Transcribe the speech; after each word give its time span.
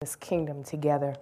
this 0.00 0.16
kingdom 0.16 0.64
together. 0.64 1.14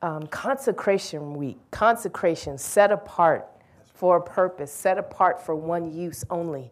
Um, 0.00 0.28
consecration 0.28 1.34
week, 1.34 1.58
consecration 1.72 2.56
set 2.56 2.92
apart 2.92 3.48
for 3.94 4.18
a 4.18 4.22
purpose, 4.22 4.70
set 4.70 4.96
apart 4.96 5.44
for 5.44 5.56
one 5.56 5.92
use 5.92 6.24
only. 6.30 6.70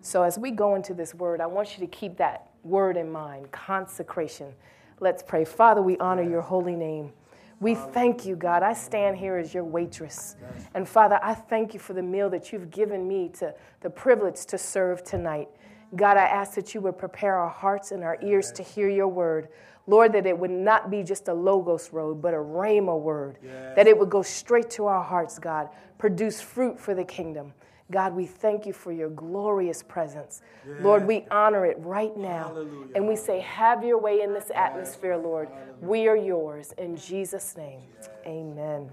So 0.00 0.22
as 0.22 0.38
we 0.38 0.50
go 0.50 0.74
into 0.74 0.94
this 0.94 1.14
word, 1.14 1.42
I 1.42 1.46
want 1.48 1.76
you 1.76 1.84
to 1.84 1.90
keep 1.92 2.16
that 2.16 2.48
word 2.62 2.96
in 2.96 3.12
mind 3.12 3.52
consecration. 3.52 4.54
Let's 4.98 5.22
pray. 5.22 5.44
Father, 5.44 5.82
we 5.82 5.98
honor 5.98 6.22
your 6.22 6.40
holy 6.40 6.74
name. 6.74 7.12
We 7.60 7.74
thank 7.74 8.24
you, 8.24 8.34
God. 8.34 8.62
I 8.62 8.72
stand 8.72 9.18
here 9.18 9.36
as 9.36 9.52
your 9.52 9.64
waitress. 9.64 10.36
And 10.72 10.88
Father, 10.88 11.20
I 11.22 11.34
thank 11.34 11.74
you 11.74 11.80
for 11.80 11.92
the 11.92 12.02
meal 12.02 12.30
that 12.30 12.54
you've 12.54 12.70
given 12.70 13.06
me 13.06 13.28
to 13.34 13.54
the 13.82 13.90
privilege 13.90 14.46
to 14.46 14.56
serve 14.56 15.04
tonight. 15.04 15.48
God, 15.94 16.16
I 16.16 16.24
ask 16.24 16.54
that 16.54 16.74
you 16.74 16.80
would 16.80 16.96
prepare 16.96 17.36
our 17.36 17.50
hearts 17.50 17.92
and 17.92 18.02
our 18.02 18.18
ears 18.22 18.50
to 18.52 18.62
hear 18.62 18.88
your 18.88 19.08
word. 19.08 19.48
Lord, 19.86 20.12
that 20.14 20.26
it 20.26 20.36
would 20.36 20.50
not 20.50 20.90
be 20.90 21.02
just 21.02 21.28
a 21.28 21.34
logos 21.34 21.92
road, 21.92 22.20
but 22.20 22.34
a 22.34 22.38
rhema 22.38 22.98
word, 22.98 23.38
yes. 23.42 23.76
that 23.76 23.86
it 23.86 23.96
would 23.96 24.10
go 24.10 24.22
straight 24.22 24.68
to 24.70 24.86
our 24.86 25.02
hearts, 25.02 25.38
God, 25.38 25.68
produce 25.98 26.40
fruit 26.40 26.78
for 26.78 26.94
the 26.94 27.04
kingdom. 27.04 27.52
God, 27.92 28.14
we 28.14 28.26
thank 28.26 28.66
you 28.66 28.72
for 28.72 28.90
your 28.90 29.10
glorious 29.10 29.84
presence. 29.84 30.42
Yes. 30.66 30.78
Lord, 30.80 31.06
we 31.06 31.24
honor 31.30 31.66
it 31.66 31.76
right 31.78 32.16
now. 32.16 32.48
Hallelujah. 32.48 32.88
And 32.96 33.06
we 33.06 33.14
say, 33.14 33.38
Have 33.40 33.84
your 33.84 33.98
way 33.98 34.22
in 34.22 34.34
this 34.34 34.50
atmosphere, 34.52 35.16
Lord. 35.16 35.48
Hallelujah. 35.48 35.74
We 35.80 36.08
are 36.08 36.16
yours. 36.16 36.74
In 36.78 36.96
Jesus' 36.96 37.56
name, 37.56 37.82
yes. 37.96 38.08
amen. 38.26 38.90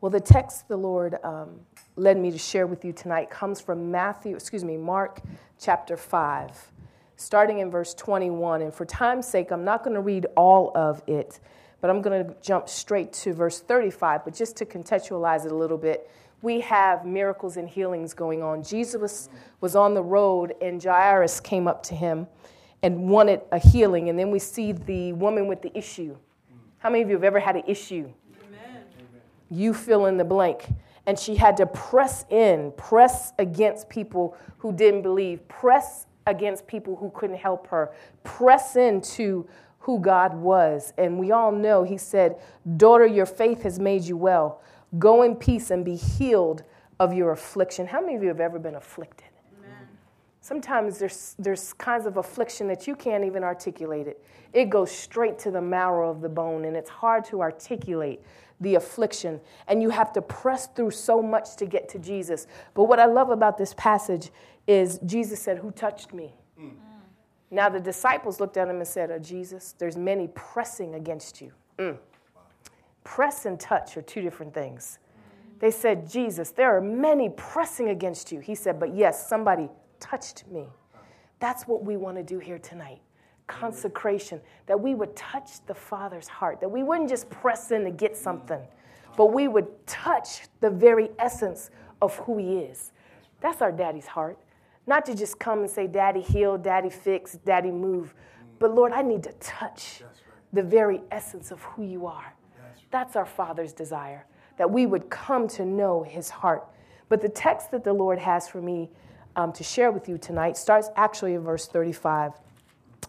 Well, 0.00 0.10
the 0.10 0.20
text 0.20 0.68
the 0.68 0.76
Lord 0.76 1.16
um, 1.24 1.58
led 1.96 2.18
me 2.18 2.30
to 2.30 2.38
share 2.38 2.68
with 2.68 2.84
you 2.84 2.92
tonight 2.92 3.30
comes 3.30 3.60
from 3.60 3.90
Matthew, 3.90 4.36
excuse 4.36 4.62
me, 4.62 4.76
Mark 4.76 5.22
chapter 5.58 5.96
5 5.96 6.70
starting 7.16 7.58
in 7.58 7.70
verse 7.70 7.94
21. 7.94 8.62
And 8.62 8.72
for 8.72 8.84
time's 8.84 9.26
sake, 9.26 9.50
I'm 9.50 9.64
not 9.64 9.82
going 9.82 9.94
to 9.94 10.00
read 10.00 10.26
all 10.36 10.72
of 10.74 11.02
it, 11.06 11.40
but 11.80 11.90
I'm 11.90 12.00
going 12.02 12.26
to 12.26 12.34
jump 12.40 12.68
straight 12.68 13.12
to 13.14 13.32
verse 13.32 13.60
35. 13.60 14.24
But 14.24 14.34
just 14.34 14.56
to 14.58 14.66
contextualize 14.66 15.44
it 15.44 15.52
a 15.52 15.56
little 15.56 15.78
bit, 15.78 16.10
we 16.42 16.60
have 16.60 17.04
miracles 17.04 17.56
and 17.56 17.68
healings 17.68 18.14
going 18.14 18.42
on. 18.42 18.62
Jesus 18.62 19.28
was 19.60 19.74
on 19.74 19.94
the 19.94 20.02
road, 20.02 20.54
and 20.60 20.82
Jairus 20.82 21.40
came 21.40 21.66
up 21.66 21.82
to 21.84 21.94
him 21.94 22.26
and 22.82 23.08
wanted 23.08 23.40
a 23.52 23.58
healing. 23.58 24.10
And 24.10 24.18
then 24.18 24.30
we 24.30 24.38
see 24.38 24.72
the 24.72 25.12
woman 25.14 25.46
with 25.48 25.62
the 25.62 25.76
issue. 25.76 26.16
How 26.78 26.90
many 26.90 27.02
of 27.02 27.08
you 27.08 27.16
have 27.16 27.24
ever 27.24 27.40
had 27.40 27.56
an 27.56 27.64
issue? 27.66 28.12
Amen. 28.46 28.82
You 29.50 29.72
fill 29.74 30.06
in 30.06 30.18
the 30.18 30.24
blank 30.24 30.66
and 31.06 31.18
she 31.18 31.36
had 31.36 31.56
to 31.56 31.66
press 31.66 32.24
in, 32.30 32.72
press 32.76 33.32
against 33.38 33.88
people 33.88 34.36
who 34.58 34.72
didn't 34.72 35.02
believe, 35.02 35.46
press 35.48 36.05
against 36.26 36.66
people 36.66 36.96
who 36.96 37.10
couldn't 37.10 37.36
help 37.36 37.68
her, 37.68 37.92
press 38.24 38.76
into 38.76 39.48
who 39.80 40.00
God 40.00 40.34
was. 40.34 40.92
And 40.98 41.18
we 41.18 41.30
all 41.30 41.52
know 41.52 41.84
he 41.84 41.96
said, 41.96 42.36
Daughter, 42.76 43.06
your 43.06 43.26
faith 43.26 43.62
has 43.62 43.78
made 43.78 44.02
you 44.02 44.16
well. 44.16 44.60
Go 44.98 45.22
in 45.22 45.36
peace 45.36 45.70
and 45.70 45.84
be 45.84 45.94
healed 45.94 46.64
of 46.98 47.14
your 47.14 47.30
affliction. 47.30 47.86
How 47.86 48.00
many 48.00 48.16
of 48.16 48.22
you 48.22 48.28
have 48.28 48.40
ever 48.40 48.58
been 48.58 48.74
afflicted? 48.74 49.28
Amen. 49.58 49.86
Sometimes 50.40 50.98
there's, 50.98 51.36
there's 51.38 51.72
kinds 51.74 52.06
of 52.06 52.16
affliction 52.16 52.66
that 52.68 52.86
you 52.86 52.96
can't 52.96 53.24
even 53.24 53.44
articulate 53.44 54.08
it. 54.08 54.24
It 54.52 54.70
goes 54.70 54.90
straight 54.90 55.38
to 55.40 55.50
the 55.50 55.60
marrow 55.60 56.10
of 56.10 56.20
the 56.20 56.28
bone, 56.28 56.64
and 56.64 56.76
it's 56.76 56.90
hard 56.90 57.24
to 57.26 57.40
articulate 57.40 58.20
the 58.60 58.76
affliction. 58.76 59.40
And 59.68 59.82
you 59.82 59.90
have 59.90 60.12
to 60.14 60.22
press 60.22 60.66
through 60.68 60.92
so 60.92 61.22
much 61.22 61.56
to 61.56 61.66
get 61.66 61.88
to 61.90 61.98
Jesus. 61.98 62.46
But 62.74 62.84
what 62.84 62.98
I 62.98 63.06
love 63.06 63.30
about 63.30 63.58
this 63.58 63.74
passage 63.74 64.30
is 64.66 64.98
Jesus 65.06 65.40
said, 65.40 65.58
Who 65.58 65.70
touched 65.70 66.12
me? 66.12 66.34
Mm. 66.60 66.72
Now 67.50 67.68
the 67.68 67.80
disciples 67.80 68.40
looked 68.40 68.56
at 68.56 68.68
him 68.68 68.76
and 68.76 68.86
said, 68.86 69.10
oh, 69.10 69.18
Jesus, 69.18 69.74
there's 69.78 69.96
many 69.96 70.28
pressing 70.34 70.96
against 70.96 71.40
you. 71.40 71.52
Mm. 71.78 71.96
Press 73.04 73.46
and 73.46 73.58
touch 73.58 73.96
are 73.96 74.02
two 74.02 74.20
different 74.20 74.52
things. 74.52 74.98
They 75.58 75.70
said, 75.70 76.10
Jesus, 76.10 76.50
there 76.50 76.76
are 76.76 76.80
many 76.80 77.30
pressing 77.30 77.90
against 77.90 78.32
you. 78.32 78.40
He 78.40 78.54
said, 78.54 78.78
But 78.78 78.94
yes, 78.94 79.28
somebody 79.28 79.70
touched 80.00 80.46
me. 80.48 80.66
That's 81.38 81.66
what 81.66 81.84
we 81.84 81.96
want 81.96 82.16
to 82.16 82.22
do 82.22 82.38
here 82.38 82.58
tonight 82.58 83.00
consecration, 83.46 84.40
that 84.66 84.80
we 84.80 84.96
would 84.96 85.14
touch 85.14 85.64
the 85.66 85.74
Father's 85.74 86.26
heart, 86.26 86.60
that 86.60 86.68
we 86.68 86.82
wouldn't 86.82 87.08
just 87.08 87.30
press 87.30 87.70
in 87.70 87.84
to 87.84 87.92
get 87.92 88.16
something, 88.16 88.60
but 89.16 89.26
we 89.26 89.46
would 89.46 89.86
touch 89.86 90.48
the 90.60 90.68
very 90.68 91.10
essence 91.20 91.70
of 92.02 92.16
who 92.16 92.38
He 92.38 92.58
is. 92.58 92.90
That's 93.40 93.62
our 93.62 93.70
daddy's 93.70 94.06
heart. 94.06 94.36
Not 94.86 95.04
to 95.06 95.14
just 95.14 95.38
come 95.38 95.60
and 95.60 95.70
say, 95.70 95.86
Daddy 95.86 96.20
heal, 96.20 96.56
Daddy 96.56 96.90
fix, 96.90 97.32
Daddy 97.44 97.70
move. 97.70 98.14
But 98.58 98.74
Lord, 98.74 98.92
I 98.92 99.02
need 99.02 99.22
to 99.24 99.32
touch 99.32 100.02
the 100.52 100.62
very 100.62 101.02
essence 101.10 101.50
of 101.50 101.60
who 101.62 101.82
you 101.82 102.06
are. 102.06 102.34
That's 102.90 103.16
our 103.16 103.26
Father's 103.26 103.72
desire, 103.72 104.26
that 104.58 104.70
we 104.70 104.86
would 104.86 105.10
come 105.10 105.48
to 105.48 105.64
know 105.64 106.02
his 106.02 106.30
heart. 106.30 106.66
But 107.08 107.20
the 107.20 107.28
text 107.28 107.70
that 107.72 107.84
the 107.84 107.92
Lord 107.92 108.18
has 108.18 108.48
for 108.48 108.60
me 108.62 108.90
um, 109.34 109.52
to 109.52 109.64
share 109.64 109.92
with 109.92 110.08
you 110.08 110.18
tonight 110.18 110.56
starts 110.56 110.88
actually 110.96 111.34
in 111.34 111.42
verse 111.42 111.66
35. 111.66 112.32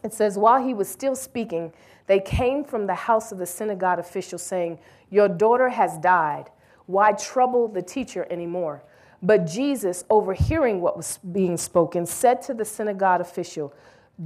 It 0.04 0.14
says, 0.14 0.38
While 0.38 0.64
he 0.64 0.74
was 0.74 0.90
still 0.90 1.16
speaking, 1.16 1.72
they 2.08 2.20
came 2.20 2.64
from 2.64 2.88
the 2.88 2.96
house 2.96 3.32
of 3.32 3.38
the 3.38 3.46
synagogue 3.46 4.00
official 4.00 4.40
saying, 4.40 4.80
Your 5.10 5.28
daughter 5.28 5.70
has 5.70 5.98
died. 6.00 6.50
Why 6.86 7.14
trouble 7.14 7.68
the 7.68 7.82
teacher 7.82 8.28
anymore? 8.30 8.84
But 9.22 9.48
Jesus, 9.48 10.04
overhearing 10.10 10.82
what 10.82 10.96
was 10.96 11.18
being 11.32 11.58
spoken, 11.58 12.06
said 12.06 12.42
to 12.44 12.54
the 12.54 12.66
synagogue 12.66 13.22
official, 13.22 13.74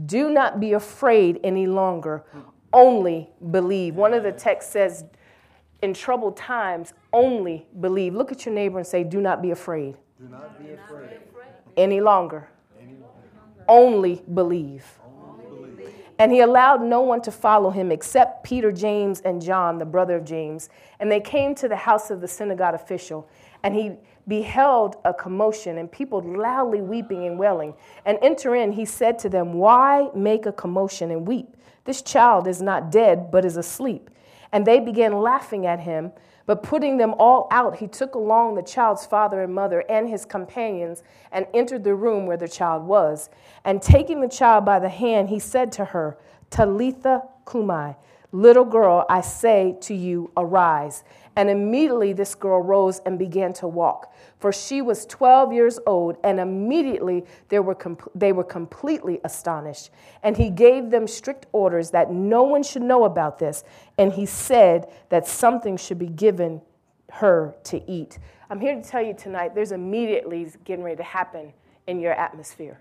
Do 0.05 0.29
not 0.29 0.59
be 0.59 0.73
afraid 0.73 1.39
any 1.43 1.67
longer, 1.67 2.23
only 2.73 3.29
believe. 3.51 3.95
One 3.95 4.13
of 4.13 4.23
the 4.23 4.31
texts 4.31 4.71
says, 4.73 5.05
In 5.81 5.93
troubled 5.93 6.35
times, 6.35 6.93
only 7.13 7.67
believe. 7.79 8.13
Look 8.13 8.31
at 8.31 8.45
your 8.45 8.53
neighbor 8.53 8.77
and 8.77 8.87
say, 8.87 9.03
Do 9.03 9.21
not 9.21 9.41
be 9.41 9.51
afraid. 9.51 9.95
Do 10.19 10.27
not 10.27 10.61
be 10.61 10.71
afraid. 10.71 11.19
Any 11.77 12.01
longer. 12.01 12.49
Any 12.79 12.93
longer. 12.93 13.65
Only 13.67 14.23
believe. 14.33 14.85
And 16.21 16.31
he 16.31 16.41
allowed 16.41 16.83
no 16.83 17.01
one 17.01 17.19
to 17.23 17.31
follow 17.31 17.71
him 17.71 17.91
except 17.91 18.43
Peter, 18.43 18.71
James, 18.71 19.21
and 19.21 19.41
John, 19.41 19.79
the 19.79 19.85
brother 19.85 20.17
of 20.17 20.23
James. 20.23 20.69
And 20.99 21.11
they 21.11 21.19
came 21.19 21.55
to 21.55 21.67
the 21.67 21.75
house 21.75 22.11
of 22.11 22.21
the 22.21 22.27
synagogue 22.27 22.75
official. 22.75 23.27
And 23.63 23.73
he 23.73 23.93
beheld 24.27 24.97
a 25.05 25.13
commotion 25.13 25.77
and 25.77 25.91
people 25.91 26.21
loudly 26.21 26.81
weeping 26.81 27.25
and 27.25 27.37
wailing. 27.37 27.73
And 28.05 28.17
enter 28.21 28.55
in, 28.55 28.71
he 28.71 28.85
said 28.85 29.19
to 29.19 29.29
them, 29.29 29.53
Why 29.53 30.09
make 30.15 30.45
a 30.45 30.51
commotion 30.51 31.11
and 31.11 31.27
weep? 31.27 31.55
This 31.85 32.01
child 32.01 32.47
is 32.47 32.61
not 32.61 32.91
dead, 32.91 33.31
but 33.31 33.45
is 33.45 33.57
asleep. 33.57 34.09
And 34.51 34.65
they 34.65 34.79
began 34.79 35.21
laughing 35.21 35.65
at 35.65 35.79
him. 35.79 36.11
But 36.45 36.63
putting 36.63 36.97
them 36.97 37.13
all 37.17 37.47
out, 37.51 37.77
he 37.77 37.87
took 37.87 38.15
along 38.15 38.55
the 38.55 38.61
child's 38.61 39.05
father 39.05 39.41
and 39.43 39.53
mother 39.53 39.85
and 39.87 40.09
his 40.09 40.25
companions 40.25 41.03
and 41.31 41.45
entered 41.53 41.83
the 41.83 41.95
room 41.95 42.25
where 42.25 42.37
the 42.37 42.47
child 42.47 42.83
was. 42.83 43.29
And 43.63 43.81
taking 43.81 44.21
the 44.21 44.27
child 44.27 44.65
by 44.65 44.79
the 44.79 44.89
hand, 44.89 45.29
he 45.29 45.39
said 45.39 45.71
to 45.73 45.85
her, 45.85 46.17
Talitha 46.49 47.23
cumi, 47.49 47.95
little 48.31 48.65
girl, 48.65 49.05
I 49.09 49.21
say 49.21 49.77
to 49.81 49.93
you, 49.93 50.31
arise. 50.35 51.03
And 51.35 51.49
immediately 51.49 52.11
this 52.13 52.35
girl 52.35 52.61
rose 52.61 52.99
and 53.05 53.17
began 53.17 53.53
to 53.53 53.67
walk. 53.67 54.13
For 54.39 54.51
she 54.51 54.81
was 54.81 55.05
12 55.05 55.53
years 55.53 55.79
old, 55.85 56.17
and 56.23 56.39
immediately 56.39 57.23
they 57.49 57.59
were, 57.59 57.77
they 58.13 58.33
were 58.33 58.43
completely 58.43 59.19
astonished. 59.23 59.91
And 60.23 60.35
he 60.35 60.49
gave 60.49 60.89
them 60.89 61.07
strict 61.07 61.45
orders 61.53 61.91
that 61.91 62.11
no 62.11 62.43
one 62.43 62.63
should 62.63 62.81
know 62.81 63.05
about 63.05 63.39
this. 63.39 63.63
And 63.97 64.11
he 64.11 64.25
said 64.25 64.91
that 65.09 65.27
something 65.27 65.77
should 65.77 65.99
be 65.99 66.07
given 66.07 66.61
her 67.11 67.55
to 67.65 67.89
eat. 67.89 68.19
I'm 68.49 68.59
here 68.59 68.75
to 68.75 68.81
tell 68.81 69.01
you 69.01 69.13
tonight 69.13 69.55
there's 69.55 69.71
immediately 69.71 70.51
getting 70.65 70.83
ready 70.83 70.97
to 70.97 71.03
happen 71.03 71.53
in 71.87 71.99
your 71.99 72.13
atmosphere 72.13 72.79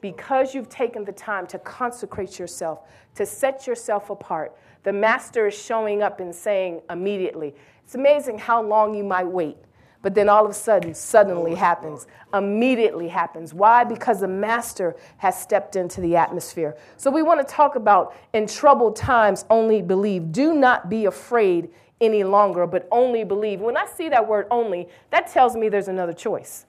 because 0.00 0.54
you've 0.54 0.68
taken 0.68 1.04
the 1.04 1.12
time 1.12 1.46
to 1.48 1.58
consecrate 1.58 2.38
yourself, 2.38 2.80
to 3.14 3.26
set 3.26 3.66
yourself 3.66 4.10
apart, 4.10 4.56
the 4.82 4.92
master 4.92 5.46
is 5.48 5.54
showing 5.54 6.02
up 6.02 6.20
and 6.20 6.34
saying 6.34 6.80
immediately. 6.88 7.54
It's 7.90 7.96
amazing 7.96 8.38
how 8.38 8.62
long 8.62 8.94
you 8.94 9.02
might 9.02 9.26
wait, 9.26 9.56
but 10.00 10.14
then 10.14 10.28
all 10.28 10.44
of 10.44 10.50
a 10.52 10.54
sudden, 10.54 10.94
suddenly 10.94 11.54
oh, 11.54 11.56
happens, 11.56 12.06
immediately 12.32 13.08
happens. 13.08 13.52
Why? 13.52 13.82
Because 13.82 14.20
the 14.20 14.28
master 14.28 14.94
has 15.16 15.36
stepped 15.36 15.74
into 15.74 16.00
the 16.00 16.14
atmosphere. 16.14 16.76
So 16.96 17.10
we 17.10 17.22
want 17.22 17.40
to 17.40 17.52
talk 17.52 17.74
about 17.74 18.14
in 18.32 18.46
troubled 18.46 18.94
times, 18.94 19.44
only 19.50 19.82
believe. 19.82 20.30
Do 20.30 20.54
not 20.54 20.88
be 20.88 21.06
afraid 21.06 21.68
any 22.00 22.22
longer, 22.22 22.64
but 22.64 22.86
only 22.92 23.24
believe. 23.24 23.60
When 23.60 23.76
I 23.76 23.86
see 23.86 24.08
that 24.08 24.28
word 24.28 24.46
only, 24.52 24.86
that 25.10 25.26
tells 25.26 25.56
me 25.56 25.68
there's 25.68 25.88
another 25.88 26.12
choice. 26.12 26.66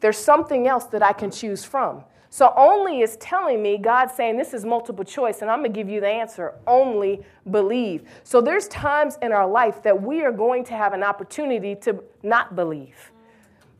There's 0.00 0.18
something 0.18 0.66
else 0.66 0.86
that 0.86 1.00
I 1.04 1.12
can 1.12 1.30
choose 1.30 1.62
from. 1.62 2.02
So 2.30 2.52
only 2.56 3.00
is 3.00 3.16
telling 3.16 3.62
me, 3.62 3.78
God 3.78 4.10
saying 4.10 4.36
this 4.36 4.52
is 4.52 4.64
multiple 4.64 5.04
choice, 5.04 5.40
and 5.40 5.50
I'm 5.50 5.60
gonna 5.60 5.70
give 5.70 5.88
you 5.88 6.00
the 6.00 6.08
answer. 6.08 6.54
Only 6.66 7.22
believe. 7.50 8.04
So 8.22 8.40
there's 8.40 8.68
times 8.68 9.18
in 9.22 9.32
our 9.32 9.48
life 9.48 9.82
that 9.82 10.02
we 10.02 10.22
are 10.22 10.32
going 10.32 10.64
to 10.64 10.74
have 10.74 10.92
an 10.92 11.02
opportunity 11.02 11.74
to 11.76 12.02
not 12.22 12.54
believe. 12.54 13.12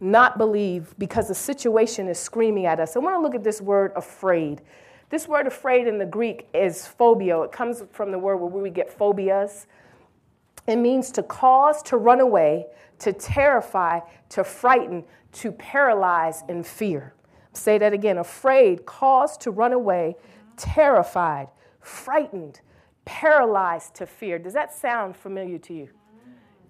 Not 0.01 0.39
believe 0.39 0.95
because 0.99 1.29
the 1.29 1.35
situation 1.35 2.09
is 2.09 2.19
screaming 2.19 2.67
at 2.67 2.81
us. 2.81 2.97
I 2.97 3.01
want 3.01 3.17
to 3.17 3.21
look 3.21 3.35
at 3.35 3.45
this 3.45 3.61
word 3.61 3.93
afraid. 3.97 4.63
This 5.11 5.27
word 5.27 5.47
afraid 5.47 5.87
in 5.87 5.99
the 5.99 6.07
Greek 6.07 6.49
is 6.55 6.87
phobia. 6.87 7.41
It 7.43 7.53
comes 7.53 7.83
from 7.93 8.13
the 8.13 8.19
word 8.19 8.37
where 8.37 8.63
we 8.63 8.71
get 8.71 8.93
phobias. 8.93 9.67
It 10.67 10.77
means 10.77 11.11
to 11.13 11.23
cause 11.23 11.83
to 11.85 11.97
run 11.97 12.21
away, 12.21 12.67
to 13.01 13.13
terrify, 13.13 14.01
to 14.31 14.45
frighten, 14.45 15.05
to 15.33 15.51
paralyze 15.53 16.45
in 16.49 16.63
fear. 16.63 17.15
Say 17.53 17.79
that 17.79 17.93
again 17.93 18.19
afraid, 18.19 18.87
caused 18.87 19.41
to 19.43 19.51
run 19.51 19.73
away, 19.73 20.17
terrified, 20.57 21.49
frightened, 21.81 22.61
paralyzed 23.05 23.95
to 23.97 24.07
fear. 24.07 24.39
Does 24.39 24.53
that 24.55 24.75
sound 24.75 25.17
familiar 25.17 25.59
to 25.59 25.75
you? 25.75 25.89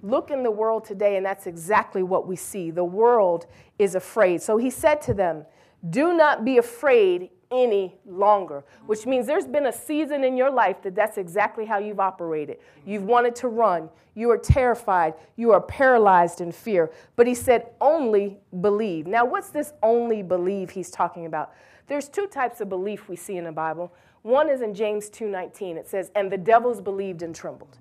Look 0.03 0.31
in 0.31 0.45
the 0.45 0.51
world 0.51 0.85
today, 0.85 1.17
and 1.17 1.27
that's 1.27 1.47
exactly 1.47 2.03
what 2.03 2.27
we 2.27 2.37
see. 2.37 2.71
The 2.71 2.85
world 2.85 3.47
is 3.79 3.97
afraid. 3.97 4.41
So 4.41 4.57
he 4.57 4.71
said 4.71 5.03
to 5.03 5.15
them, 5.15 5.45
Do 5.91 6.15
not 6.15 6.45
be 6.45 6.59
afraid 6.59 7.31
any 7.51 7.95
longer, 8.07 8.65
which 8.87 9.07
means 9.07 9.27
there's 9.27 9.47
been 9.47 9.67
a 9.67 9.73
season 9.73 10.25
in 10.25 10.37
your 10.37 10.51
life 10.51 10.83
that 10.83 10.95
that's 10.95 11.19
exactly 11.19 11.65
how 11.65 11.79
you've 11.79 12.01
operated. 12.01 12.59
You've 12.85 13.05
wanted 13.05 13.35
to 13.37 13.49
run, 13.49 13.89
you 14.15 14.31
are 14.31 14.39
terrified, 14.39 15.15
you 15.37 15.53
are 15.53 15.61
paralyzed 15.61 16.41
in 16.41 16.53
fear. 16.53 16.91
But 17.17 17.27
he 17.27 17.35
said, 17.35 17.71
only 17.81 18.39
believe. 18.61 19.07
Now, 19.07 19.25
what's 19.25 19.51
this 19.51 19.73
only 19.83 20.23
believe 20.23 20.71
he's 20.71 20.91
talking 20.91 21.27
about? 21.27 21.53
There's 21.87 22.09
two 22.09 22.27
types 22.27 22.61
of 22.61 22.69
belief 22.69 23.09
we 23.09 23.17
see 23.17 23.37
in 23.37 23.45
the 23.45 23.53
Bible. 23.53 23.93
One 24.23 24.51
is 24.51 24.61
in 24.61 24.75
James 24.75 25.09
2:19. 25.09 25.79
It 25.79 25.89
says, 25.89 26.11
"And 26.15 26.31
the 26.31 26.37
devils 26.37 26.83
believed 26.83 27.23
and 27.23 27.35
trembled." 27.35 27.79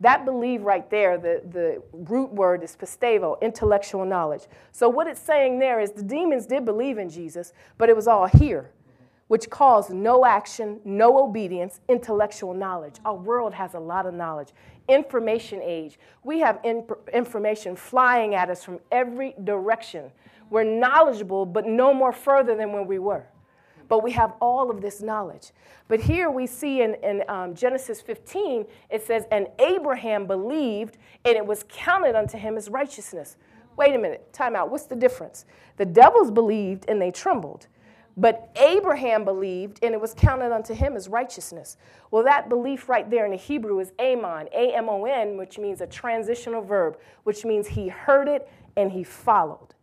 That 0.00 0.26
believe 0.26 0.62
right 0.62 0.88
there, 0.90 1.16
the, 1.16 1.40
the 1.48 1.82
root 1.92 2.30
word 2.30 2.62
is 2.62 2.76
pistevo, 2.76 3.40
intellectual 3.40 4.04
knowledge. 4.04 4.46
So 4.72 4.90
what 4.90 5.06
it's 5.06 5.20
saying 5.20 5.58
there 5.58 5.80
is 5.80 5.92
the 5.92 6.02
demons 6.02 6.44
did 6.44 6.66
believe 6.66 6.98
in 6.98 7.08
Jesus, 7.08 7.54
but 7.78 7.88
it 7.88 7.96
was 7.96 8.06
all 8.06 8.26
here 8.26 8.70
which 9.28 9.50
calls 9.50 9.90
no 9.90 10.24
action, 10.24 10.80
no 10.84 11.18
obedience, 11.18 11.80
intellectual 11.88 12.54
knowledge. 12.54 12.96
Our 13.04 13.16
world 13.16 13.52
has 13.54 13.74
a 13.74 13.80
lot 13.80 14.06
of 14.06 14.14
knowledge. 14.14 14.50
Information 14.88 15.60
age. 15.62 15.98
We 16.22 16.38
have 16.40 16.60
in- 16.62 16.86
information 17.12 17.74
flying 17.74 18.34
at 18.34 18.50
us 18.50 18.62
from 18.62 18.78
every 18.92 19.34
direction. 19.42 20.12
We're 20.48 20.64
knowledgeable, 20.64 21.44
but 21.44 21.66
no 21.66 21.92
more 21.92 22.12
further 22.12 22.54
than 22.54 22.72
when 22.72 22.86
we 22.86 23.00
were. 23.00 23.26
But 23.88 24.02
we 24.02 24.12
have 24.12 24.34
all 24.40 24.70
of 24.70 24.80
this 24.80 25.00
knowledge. 25.00 25.52
But 25.88 26.00
here 26.00 26.30
we 26.30 26.46
see 26.46 26.82
in, 26.82 26.94
in 27.02 27.22
um, 27.28 27.54
Genesis 27.54 28.00
15, 28.00 28.64
it 28.90 29.02
says, 29.04 29.24
And 29.30 29.48
Abraham 29.58 30.26
believed, 30.26 30.98
and 31.24 31.36
it 31.36 31.44
was 31.44 31.64
counted 31.68 32.16
unto 32.16 32.38
him 32.38 32.56
as 32.56 32.68
righteousness. 32.68 33.36
Wait 33.76 33.94
a 33.94 33.98
minute, 33.98 34.32
time 34.32 34.56
out. 34.56 34.70
What's 34.70 34.86
the 34.86 34.96
difference? 34.96 35.44
The 35.76 35.84
devils 35.84 36.30
believed 36.30 36.86
and 36.88 37.00
they 37.00 37.10
trembled. 37.10 37.66
But 38.16 38.50
Abraham 38.56 39.24
believed, 39.24 39.80
and 39.82 39.92
it 39.92 40.00
was 40.00 40.14
counted 40.14 40.50
unto 40.50 40.72
him 40.72 40.96
as 40.96 41.06
righteousness. 41.06 41.76
Well, 42.10 42.24
that 42.24 42.48
belief 42.48 42.88
right 42.88 43.08
there 43.10 43.26
in 43.26 43.32
the 43.32 43.36
Hebrew 43.36 43.78
is 43.78 43.92
amon, 44.00 44.48
A 44.54 44.74
M 44.74 44.88
O 44.88 45.04
N, 45.04 45.36
which 45.36 45.58
means 45.58 45.82
a 45.82 45.86
transitional 45.86 46.62
verb, 46.62 46.98
which 47.24 47.44
means 47.44 47.66
he 47.66 47.88
heard 47.88 48.26
it 48.28 48.48
and 48.76 48.90
he 48.90 49.04
followed. 49.04 49.74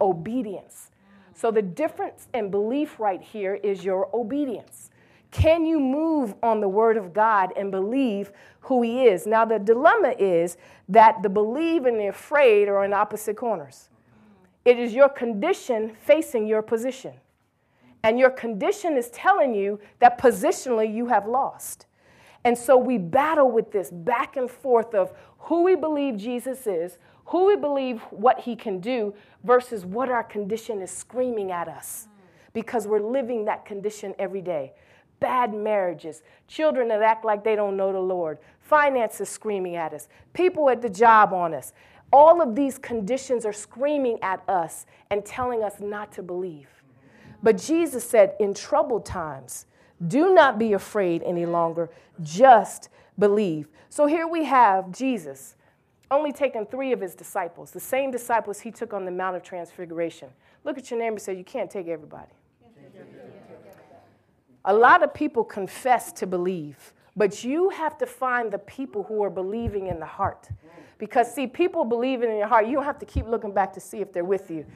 Obedience. 0.00 0.90
So 1.34 1.50
the 1.50 1.62
difference 1.62 2.28
in 2.32 2.50
belief 2.50 3.00
right 3.00 3.20
here 3.20 3.54
is 3.54 3.84
your 3.84 4.08
obedience. 4.14 4.90
Can 5.30 5.64
you 5.64 5.80
move 5.80 6.34
on 6.42 6.60
the 6.60 6.68
word 6.68 6.96
of 6.96 7.12
God 7.12 7.52
and 7.56 7.70
believe 7.70 8.32
who 8.60 8.82
he 8.82 9.04
is? 9.06 9.26
Now, 9.26 9.44
the 9.44 9.58
dilemma 9.58 10.14
is 10.18 10.56
that 10.88 11.22
the 11.22 11.28
believe 11.28 11.86
and 11.86 11.98
the 11.98 12.08
afraid 12.08 12.68
are 12.68 12.84
in 12.84 12.92
opposite 12.92 13.36
corners. 13.36 13.88
It 14.64 14.78
is 14.78 14.92
your 14.92 15.08
condition 15.08 15.96
facing 16.00 16.46
your 16.46 16.62
position. 16.62 17.14
And 18.02 18.18
your 18.18 18.30
condition 18.30 18.96
is 18.96 19.10
telling 19.10 19.54
you 19.54 19.78
that 19.98 20.18
positionally 20.18 20.92
you 20.92 21.06
have 21.06 21.26
lost. 21.26 21.86
And 22.44 22.56
so 22.56 22.76
we 22.76 22.96
battle 22.96 23.50
with 23.50 23.70
this 23.70 23.90
back 23.90 24.36
and 24.36 24.50
forth 24.50 24.94
of 24.94 25.12
who 25.38 25.62
we 25.62 25.74
believe 25.74 26.16
Jesus 26.16 26.66
is, 26.66 26.98
who 27.26 27.46
we 27.46 27.56
believe 27.56 28.00
what 28.10 28.40
he 28.40 28.56
can 28.56 28.80
do, 28.80 29.14
versus 29.44 29.84
what 29.84 30.08
our 30.08 30.24
condition 30.24 30.80
is 30.80 30.90
screaming 30.90 31.52
at 31.52 31.68
us 31.68 32.08
because 32.52 32.86
we're 32.86 33.00
living 33.00 33.44
that 33.44 33.64
condition 33.64 34.14
every 34.18 34.40
day. 34.40 34.72
Bad 35.20 35.52
marriages, 35.52 36.22
children 36.48 36.88
that 36.88 37.02
act 37.02 37.24
like 37.24 37.44
they 37.44 37.54
don't 37.54 37.76
know 37.76 37.92
the 37.92 38.00
Lord, 38.00 38.38
finances 38.60 39.28
screaming 39.28 39.76
at 39.76 39.92
us, 39.92 40.08
people 40.32 40.70
at 40.70 40.80
the 40.80 40.88
job 40.88 41.32
on 41.32 41.54
us. 41.54 41.72
All 42.12 42.40
of 42.40 42.56
these 42.56 42.78
conditions 42.78 43.44
are 43.44 43.52
screaming 43.52 44.18
at 44.22 44.42
us 44.48 44.86
and 45.10 45.24
telling 45.24 45.62
us 45.62 45.74
not 45.78 46.10
to 46.12 46.22
believe. 46.22 46.68
But 47.42 47.58
Jesus 47.58 48.08
said, 48.08 48.34
in 48.38 48.54
troubled 48.54 49.06
times, 49.06 49.66
do 50.06 50.34
not 50.34 50.58
be 50.58 50.72
afraid 50.72 51.22
any 51.22 51.46
longer, 51.46 51.90
just 52.22 52.88
believe. 53.18 53.68
So 53.88 54.06
here 54.06 54.26
we 54.26 54.44
have 54.44 54.90
Jesus 54.92 55.56
only 56.10 56.32
taking 56.32 56.66
three 56.66 56.92
of 56.92 57.00
his 57.00 57.14
disciples, 57.14 57.70
the 57.70 57.80
same 57.80 58.10
disciples 58.10 58.60
he 58.60 58.70
took 58.70 58.92
on 58.92 59.04
the 59.04 59.10
Mount 59.10 59.36
of 59.36 59.42
Transfiguration. 59.42 60.28
Look 60.64 60.76
at 60.76 60.90
your 60.90 60.98
neighbor 60.98 61.14
and 61.14 61.22
say, 61.22 61.34
You 61.34 61.44
can't 61.44 61.70
take 61.70 61.86
everybody. 61.86 62.32
A 64.64 64.74
lot 64.74 65.02
of 65.02 65.14
people 65.14 65.44
confess 65.44 66.12
to 66.12 66.26
believe, 66.26 66.92
but 67.20 67.44
you 67.44 67.68
have 67.68 67.96
to 67.98 68.06
find 68.06 68.50
the 68.50 68.58
people 68.58 69.02
who 69.04 69.22
are 69.22 69.30
believing 69.30 69.86
in 69.86 70.00
the 70.00 70.12
heart. 70.18 70.48
Because, 70.98 71.34
see, 71.34 71.46
people 71.46 71.84
believing 71.84 72.30
in 72.30 72.36
your 72.36 72.48
heart, 72.48 72.66
you 72.66 72.74
don't 72.74 72.84
have 72.84 72.98
to 72.98 73.06
keep 73.06 73.26
looking 73.26 73.54
back 73.54 73.72
to 73.74 73.80
see 73.80 74.00
if 74.00 74.12
they're 74.12 74.24
with 74.36 74.50
you 74.50 74.66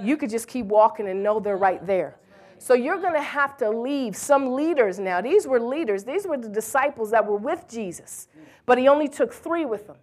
you 0.00 0.16
could 0.16 0.30
just 0.30 0.48
keep 0.48 0.66
walking 0.66 1.08
and 1.08 1.22
know 1.22 1.40
they're 1.40 1.56
right 1.56 1.84
there. 1.86 2.16
So 2.58 2.74
you're 2.74 3.00
going 3.00 3.14
to 3.14 3.22
have 3.22 3.56
to 3.58 3.70
leave 3.70 4.16
some 4.16 4.52
leaders 4.52 4.98
now. 4.98 5.20
These 5.20 5.46
were 5.46 5.60
leaders, 5.60 6.04
these 6.04 6.26
were 6.26 6.38
the 6.38 6.48
disciples 6.48 7.10
that 7.10 7.26
were 7.26 7.36
with 7.36 7.66
Jesus, 7.68 8.28
but 8.66 8.78
he 8.78 8.86
only 8.86 9.08
took 9.08 9.32
three 9.32 9.64
with 9.64 9.88
him. 9.88 9.96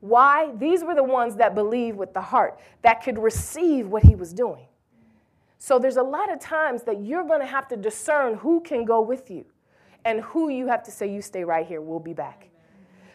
Why? 0.00 0.52
These 0.56 0.82
were 0.82 0.94
the 0.94 1.04
ones 1.04 1.36
that 1.36 1.54
believed 1.54 1.96
with 1.96 2.12
the 2.12 2.20
heart, 2.20 2.58
that 2.82 3.02
could 3.02 3.18
receive 3.18 3.86
what 3.86 4.02
he 4.02 4.14
was 4.16 4.32
doing. 4.32 4.66
So 5.58 5.78
there's 5.78 5.96
a 5.96 6.02
lot 6.02 6.30
of 6.30 6.40
times 6.40 6.82
that 6.82 7.00
you're 7.00 7.24
going 7.24 7.40
to 7.40 7.46
have 7.46 7.68
to 7.68 7.76
discern 7.76 8.34
who 8.34 8.60
can 8.60 8.84
go 8.84 9.00
with 9.00 9.30
you 9.30 9.46
and 10.04 10.20
who 10.20 10.48
you 10.48 10.66
have 10.66 10.82
to 10.84 10.90
say, 10.90 11.12
You 11.12 11.22
stay 11.22 11.44
right 11.44 11.66
here, 11.66 11.80
we'll 11.80 11.98
be 11.98 12.12
back. 12.12 12.48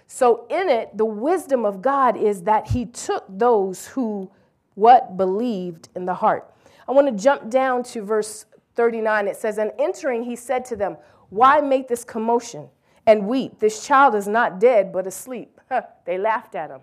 So 0.08 0.48
in 0.50 0.70
it, 0.70 0.98
the 0.98 1.06
wisdom 1.06 1.66
of 1.66 1.82
God 1.82 2.18
is 2.18 2.44
that 2.44 2.68
he 2.68 2.86
took 2.88 3.26
those 3.30 3.88
who 3.88 4.32
what 4.74 5.18
believed 5.18 5.90
in 5.96 6.06
the 6.06 6.14
heart. 6.14 6.52
I 6.88 6.94
want 6.94 7.08
to 7.08 7.24
jump 7.24 7.50
down 7.50 7.84
to 7.84 8.02
verse 8.02 8.46
39. 8.76 9.28
It 9.28 9.36
says, 9.36 9.58
And 9.58 9.72
entering, 9.78 10.24
he 10.24 10.36
said 10.36 10.66
to 10.66 10.76
them, 10.76 10.98
Why 11.30 11.60
make 11.60 11.88
this 11.88 12.04
commotion 12.04 12.70
and 13.06 13.28
weep? 13.28 13.60
This 13.60 13.86
child 13.86 14.16
is 14.16 14.28
not 14.28 14.60
dead, 14.60 14.92
but 14.92 15.06
asleep. 15.06 15.60
they 16.06 16.18
laughed 16.18 16.56
at 16.56 16.72
him. 16.72 16.82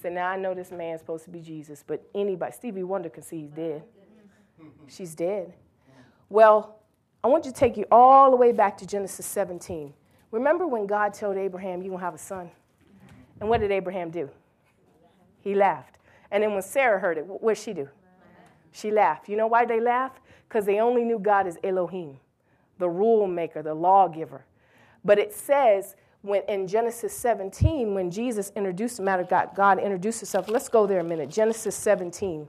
Said, 0.00 0.12
Now 0.12 0.28
I 0.28 0.36
know 0.36 0.54
this 0.54 0.70
man's 0.70 1.00
supposed 1.00 1.24
to 1.24 1.30
be 1.30 1.40
Jesus, 1.40 1.82
but 1.84 2.06
anybody, 2.14 2.52
Stevie 2.52 2.84
Wonder 2.84 3.08
can 3.08 3.22
see 3.22 3.40
he's 3.40 3.50
dead. 3.50 3.82
She's 4.86 5.14
dead. 5.14 5.54
Well, 6.28 6.79
I 7.22 7.28
want 7.28 7.44
you 7.44 7.52
to 7.52 7.56
take 7.56 7.76
you 7.76 7.84
all 7.90 8.30
the 8.30 8.36
way 8.36 8.52
back 8.52 8.78
to 8.78 8.86
Genesis 8.86 9.26
17. 9.26 9.92
Remember 10.30 10.66
when 10.66 10.86
God 10.86 11.12
told 11.12 11.36
Abraham, 11.36 11.82
You're 11.82 11.90
going 11.90 12.00
to 12.00 12.04
have 12.04 12.14
a 12.14 12.18
son? 12.18 12.50
And 13.40 13.48
what 13.48 13.60
did 13.60 13.70
Abraham 13.70 14.10
do? 14.10 14.30
He 15.40 15.54
laughed. 15.54 15.96
And 16.30 16.42
then 16.42 16.52
when 16.52 16.62
Sarah 16.62 16.98
heard 16.98 17.18
it, 17.18 17.26
what 17.26 17.54
did 17.54 17.62
she 17.62 17.72
do? 17.72 17.88
She 18.72 18.90
laughed. 18.90 19.28
You 19.28 19.36
know 19.36 19.46
why 19.46 19.64
they 19.64 19.80
laughed? 19.80 20.20
Because 20.48 20.64
they 20.64 20.80
only 20.80 21.04
knew 21.04 21.18
God 21.18 21.46
as 21.46 21.58
Elohim, 21.64 22.18
the 22.78 22.88
rule 22.88 23.26
maker, 23.26 23.62
the 23.62 23.74
lawgiver. 23.74 24.44
But 25.04 25.18
it 25.18 25.32
says 25.32 25.96
when 26.22 26.42
in 26.48 26.66
Genesis 26.66 27.16
17, 27.16 27.94
when 27.94 28.10
Jesus 28.10 28.52
introduced 28.54 28.98
the 28.98 29.02
matter, 29.02 29.24
God, 29.24 29.50
God 29.56 29.78
introduced 29.78 30.20
himself. 30.20 30.48
Let's 30.48 30.68
go 30.68 30.86
there 30.86 31.00
a 31.00 31.04
minute. 31.04 31.30
Genesis 31.30 31.74
17, 31.74 32.46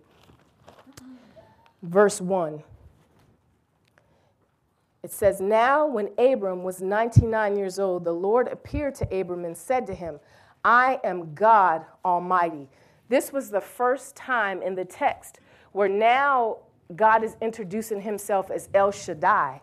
verse 1.82 2.20
1. 2.20 2.62
It 5.04 5.12
says, 5.12 5.42
Now 5.42 5.86
when 5.88 6.10
Abram 6.18 6.64
was 6.64 6.82
99 6.82 7.58
years 7.58 7.80
old, 7.80 8.04
the 8.04 8.14
Lord 8.14 8.48
appeared 8.48 8.96
to 8.96 9.20
Abram 9.20 9.46
and 9.46 9.58
said 9.58 9.88
to 9.88 9.96
him, 9.96 10.20
I 10.64 11.00
am 11.04 11.34
God 11.34 11.86
Almighty. 12.06 12.70
This 13.10 13.34
was 13.34 13.50
the 13.50 13.62
first 13.62 14.16
time 14.16 14.62
in 14.62 14.76
the 14.76 14.86
text 14.86 15.40
where 15.72 15.90
now 15.90 16.58
God 16.96 17.24
is 17.24 17.36
introducing 17.42 18.02
himself 18.02 18.52
as 18.52 18.70
El 18.74 18.92
Shaddai, 18.92 19.62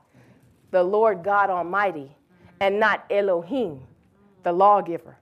the 0.71 0.83
Lord 0.83 1.23
God 1.23 1.51
Almighty, 1.51 2.17
and 2.61 2.81
not 2.81 3.05
Elohim, 3.11 3.83
the 4.43 4.53
lawgiver. 4.53 5.18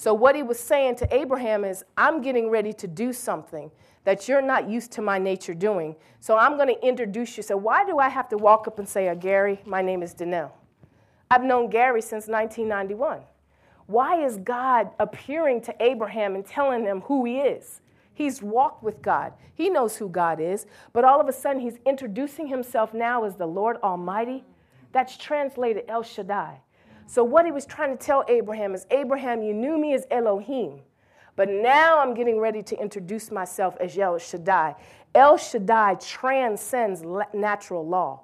So, 0.00 0.14
what 0.14 0.34
he 0.34 0.42
was 0.42 0.58
saying 0.58 0.96
to 0.96 1.14
Abraham 1.14 1.62
is, 1.62 1.84
I'm 1.94 2.22
getting 2.22 2.48
ready 2.48 2.72
to 2.72 2.86
do 2.86 3.12
something 3.12 3.70
that 4.04 4.26
you're 4.26 4.40
not 4.40 4.66
used 4.66 4.92
to 4.92 5.02
my 5.02 5.18
nature 5.18 5.52
doing. 5.52 5.94
So, 6.20 6.38
I'm 6.38 6.56
going 6.56 6.74
to 6.74 6.82
introduce 6.88 7.36
you. 7.36 7.42
So, 7.42 7.58
why 7.58 7.84
do 7.84 7.98
I 7.98 8.08
have 8.08 8.26
to 8.30 8.38
walk 8.38 8.66
up 8.66 8.78
and 8.78 8.88
say, 8.88 9.08
uh, 9.08 9.14
Gary, 9.14 9.60
my 9.66 9.82
name 9.82 10.02
is 10.02 10.14
Danelle? 10.14 10.52
I've 11.30 11.44
known 11.44 11.68
Gary 11.68 12.00
since 12.00 12.28
1991. 12.28 13.20
Why 13.88 14.24
is 14.24 14.38
God 14.38 14.88
appearing 14.98 15.60
to 15.60 15.74
Abraham 15.80 16.34
and 16.34 16.46
telling 16.46 16.82
him 16.84 17.02
who 17.02 17.26
he 17.26 17.40
is? 17.40 17.82
He's 18.14 18.40
walked 18.40 18.82
with 18.82 19.02
God. 19.02 19.34
He 19.54 19.68
knows 19.68 19.98
who 19.98 20.08
God 20.08 20.40
is, 20.40 20.64
but 20.94 21.04
all 21.04 21.20
of 21.20 21.28
a 21.28 21.32
sudden 21.34 21.60
he's 21.60 21.78
introducing 21.84 22.46
himself 22.46 22.94
now 22.94 23.24
as 23.24 23.36
the 23.36 23.44
Lord 23.44 23.76
Almighty, 23.82 24.44
That's 24.92 25.18
translated 25.18 25.84
El 25.88 26.04
Shaddai. 26.04 26.62
So, 27.10 27.24
what 27.24 27.44
he 27.44 27.50
was 27.50 27.66
trying 27.66 27.90
to 27.90 27.96
tell 27.96 28.24
Abraham 28.28 28.72
is 28.72 28.86
Abraham, 28.92 29.42
you 29.42 29.52
knew 29.52 29.76
me 29.76 29.94
as 29.94 30.06
Elohim, 30.12 30.78
but 31.34 31.48
now 31.48 31.98
I'm 31.98 32.14
getting 32.14 32.38
ready 32.38 32.62
to 32.62 32.80
introduce 32.80 33.32
myself 33.32 33.76
as 33.80 33.98
El 33.98 34.16
Shaddai. 34.18 34.76
El 35.16 35.36
Shaddai 35.36 35.96
transcends 35.96 37.02
natural 37.34 37.84
law. 37.84 38.20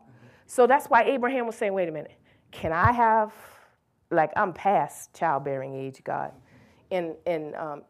So, 0.47 0.69
that's 0.69 0.87
why 0.87 1.03
Abraham 1.03 1.47
was 1.49 1.57
saying, 1.57 1.73
wait 1.73 1.89
a 1.89 1.91
minute, 1.91 2.13
can 2.53 2.73
I 2.73 2.93
have, 2.93 3.33
like, 4.13 4.31
I'm 4.37 4.53
past 4.53 5.13
childbearing 5.13 5.75
age, 5.75 6.05
God. 6.05 6.31
And, 6.93 7.17
and 7.27 7.57
um, 7.57 7.83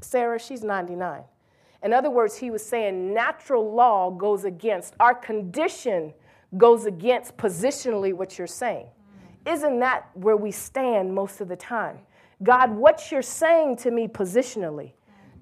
Sarah, 0.00 0.40
she's 0.40 0.64
99. 0.64 1.22
In 1.84 1.92
other 1.92 2.10
words, 2.10 2.36
he 2.36 2.50
was 2.50 2.66
saying 2.66 3.14
natural 3.14 3.72
law 3.72 4.10
goes 4.10 4.44
against, 4.44 4.94
our 4.98 5.14
condition 5.14 6.12
goes 6.58 6.86
against 6.86 7.36
positionally 7.36 8.12
what 8.12 8.36
you're 8.36 8.48
saying. 8.48 8.88
Isn't 9.46 9.78
that 9.80 10.10
where 10.14 10.36
we 10.36 10.50
stand 10.50 11.14
most 11.14 11.40
of 11.40 11.48
the 11.48 11.56
time? 11.56 11.98
God, 12.42 12.70
what 12.70 13.10
you're 13.10 13.22
saying 13.22 13.76
to 13.78 13.90
me 13.90 14.08
positionally 14.08 14.92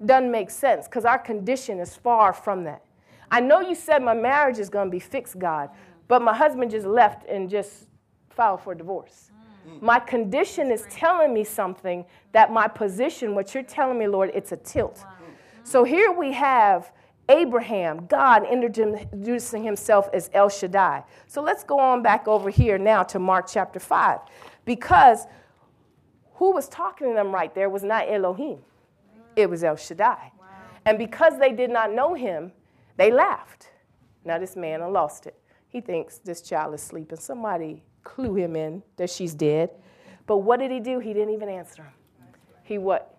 doesn't 0.05 0.31
make 0.31 0.49
sense 0.49 0.87
because 0.87 1.05
our 1.05 1.17
condition 1.17 1.79
is 1.79 1.95
far 1.95 2.33
from 2.33 2.63
that. 2.65 2.83
I 3.31 3.39
know 3.39 3.61
you 3.61 3.75
said 3.75 4.03
my 4.03 4.13
marriage 4.13 4.59
is 4.59 4.69
going 4.69 4.87
to 4.87 4.91
be 4.91 4.99
fixed, 4.99 5.39
God, 5.39 5.69
but 6.07 6.21
my 6.21 6.35
husband 6.35 6.71
just 6.71 6.85
left 6.85 7.27
and 7.27 7.49
just 7.49 7.87
filed 8.29 8.61
for 8.61 8.75
divorce. 8.75 9.31
Mm. 9.67 9.81
My 9.81 9.99
condition 9.99 10.71
is 10.71 10.85
telling 10.89 11.33
me 11.33 11.43
something 11.43 12.05
that 12.31 12.51
my 12.51 12.67
position, 12.67 13.33
what 13.33 13.53
you're 13.53 13.63
telling 13.63 13.97
me, 13.97 14.07
Lord, 14.07 14.31
it's 14.33 14.51
a 14.51 14.57
tilt. 14.57 15.03
So 15.63 15.83
here 15.83 16.11
we 16.11 16.33
have 16.33 16.91
Abraham, 17.33 18.05
God 18.05 18.45
introducing 18.49 19.63
himself 19.63 20.07
as 20.13 20.29
El 20.33 20.49
Shaddai. 20.49 21.03
So 21.27 21.41
let's 21.41 21.63
go 21.63 21.79
on 21.79 22.03
back 22.03 22.27
over 22.27 22.49
here 22.49 22.77
now 22.77 23.01
to 23.03 23.17
Mark 23.17 23.47
chapter 23.49 23.79
5. 23.79 24.19
Because 24.65 25.25
who 26.35 26.51
was 26.51 26.69
talking 26.69 27.07
to 27.07 27.13
them 27.13 27.33
right 27.33 27.53
there 27.55 27.69
was 27.69 27.83
not 27.83 28.07
Elohim, 28.07 28.59
it 29.35 29.49
was 29.49 29.63
El 29.63 29.75
Shaddai. 29.75 30.31
Wow. 30.39 30.45
And 30.85 30.97
because 30.97 31.39
they 31.39 31.51
did 31.51 31.71
not 31.71 31.91
know 31.91 32.13
him, 32.13 32.51
they 32.97 33.11
laughed. 33.11 33.69
Now, 34.23 34.37
this 34.37 34.55
man 34.55 34.79
lost 34.93 35.25
it. 35.25 35.37
He 35.67 35.81
thinks 35.81 36.19
this 36.19 36.41
child 36.41 36.75
is 36.75 36.81
sleeping. 36.81 37.17
Somebody 37.17 37.83
clue 38.03 38.35
him 38.35 38.55
in 38.55 38.83
that 38.97 39.09
she's 39.09 39.33
dead. 39.33 39.71
But 40.27 40.37
what 40.37 40.59
did 40.59 40.69
he 40.71 40.79
do? 40.79 40.99
He 40.99 41.13
didn't 41.13 41.33
even 41.33 41.49
answer 41.49 41.83
him. 41.83 41.93
He 42.61 42.77
what? 42.77 43.17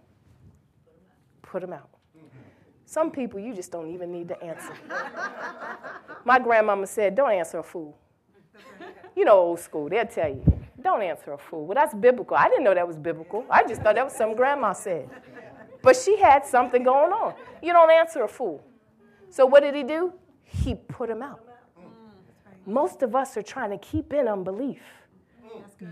Put 1.43 1.63
him 1.63 1.73
out. 1.73 1.91
Some 2.95 3.11
people 3.11 3.41
you 3.41 3.53
just 3.53 3.73
don't 3.73 3.93
even 3.93 4.13
need 4.13 4.29
to 4.29 4.41
answer. 4.41 4.73
My 6.25 6.39
grandmama 6.39 6.87
said, 6.87 7.17
Don't 7.17 7.33
answer 7.33 7.59
a 7.59 7.63
fool. 7.65 7.99
You 9.17 9.25
know, 9.25 9.37
old 9.37 9.59
school, 9.59 9.89
they'll 9.89 10.07
tell 10.07 10.29
you, 10.29 10.45
Don't 10.81 11.03
answer 11.03 11.33
a 11.33 11.39
fool. 11.39 11.67
Well, 11.67 11.75
that's 11.75 11.93
biblical. 11.93 12.37
I 12.37 12.49
didn't 12.49 12.63
know 12.63 12.73
that 12.73 12.87
was 12.87 12.97
biblical. 12.97 13.45
I 13.51 13.65
just 13.65 13.83
thought 13.83 13.97
that 13.97 14.05
was 14.05 14.13
something 14.15 14.37
grandma 14.37 14.75
said. 14.75 15.11
But 15.83 15.97
she 15.97 16.17
had 16.21 16.47
something 16.47 16.85
going 16.85 17.11
on. 17.11 17.35
You 17.61 17.73
don't 17.73 17.91
answer 17.91 18.23
a 18.23 18.29
fool. 18.29 18.65
So 19.29 19.45
what 19.45 19.65
did 19.65 19.75
he 19.75 19.83
do? 19.83 20.13
He 20.45 20.77
put 20.77 21.11
him 21.11 21.21
out. 21.21 21.41
Most 22.65 23.03
of 23.03 23.17
us 23.17 23.37
are 23.37 23.43
trying 23.43 23.71
to 23.71 23.79
keep 23.79 24.13
in 24.13 24.29
unbelief. 24.29 24.83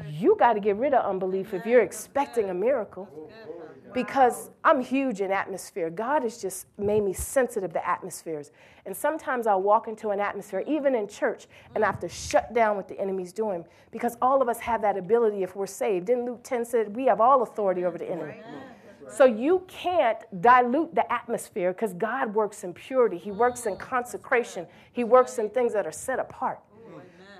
You 0.08 0.36
got 0.38 0.52
to 0.52 0.60
get 0.60 0.76
rid 0.76 0.94
of 0.94 1.04
unbelief 1.04 1.52
if 1.52 1.66
you're 1.66 1.82
expecting 1.82 2.50
a 2.50 2.54
miracle 2.54 3.08
because 3.94 4.50
I'm 4.64 4.80
huge 4.80 5.20
in 5.20 5.30
atmosphere. 5.30 5.90
God 5.90 6.22
has 6.22 6.38
just 6.38 6.66
made 6.78 7.02
me 7.02 7.12
sensitive 7.12 7.72
to 7.72 7.88
atmospheres. 7.88 8.50
And 8.86 8.96
sometimes 8.96 9.46
I'll 9.46 9.62
walk 9.62 9.88
into 9.88 10.10
an 10.10 10.20
atmosphere, 10.20 10.64
even 10.66 10.94
in 10.94 11.06
church, 11.06 11.46
and 11.74 11.84
I 11.84 11.86
have 11.86 12.00
to 12.00 12.08
shut 12.08 12.52
down 12.54 12.76
what 12.76 12.88
the 12.88 12.98
enemy's 12.98 13.32
doing 13.32 13.64
because 13.90 14.16
all 14.22 14.42
of 14.42 14.48
us 14.48 14.58
have 14.60 14.82
that 14.82 14.96
ability 14.96 15.42
if 15.42 15.54
we're 15.54 15.66
saved. 15.66 16.10
In 16.10 16.24
Luke 16.24 16.40
10 16.42 16.64
said, 16.64 16.96
we 16.96 17.06
have 17.06 17.20
all 17.20 17.42
authority 17.42 17.84
over 17.84 17.98
the 17.98 18.10
enemy. 18.10 18.40
So 19.08 19.24
you 19.24 19.62
can't 19.68 20.18
dilute 20.40 20.94
the 20.94 21.10
atmosphere 21.12 21.72
because 21.72 21.92
God 21.92 22.34
works 22.34 22.64
in 22.64 22.72
purity. 22.72 23.18
He 23.18 23.30
works 23.30 23.66
in 23.66 23.76
consecration. 23.76 24.66
He 24.92 25.04
works 25.04 25.38
in 25.38 25.50
things 25.50 25.74
that 25.74 25.86
are 25.86 25.92
set 25.92 26.18
apart. 26.18 26.60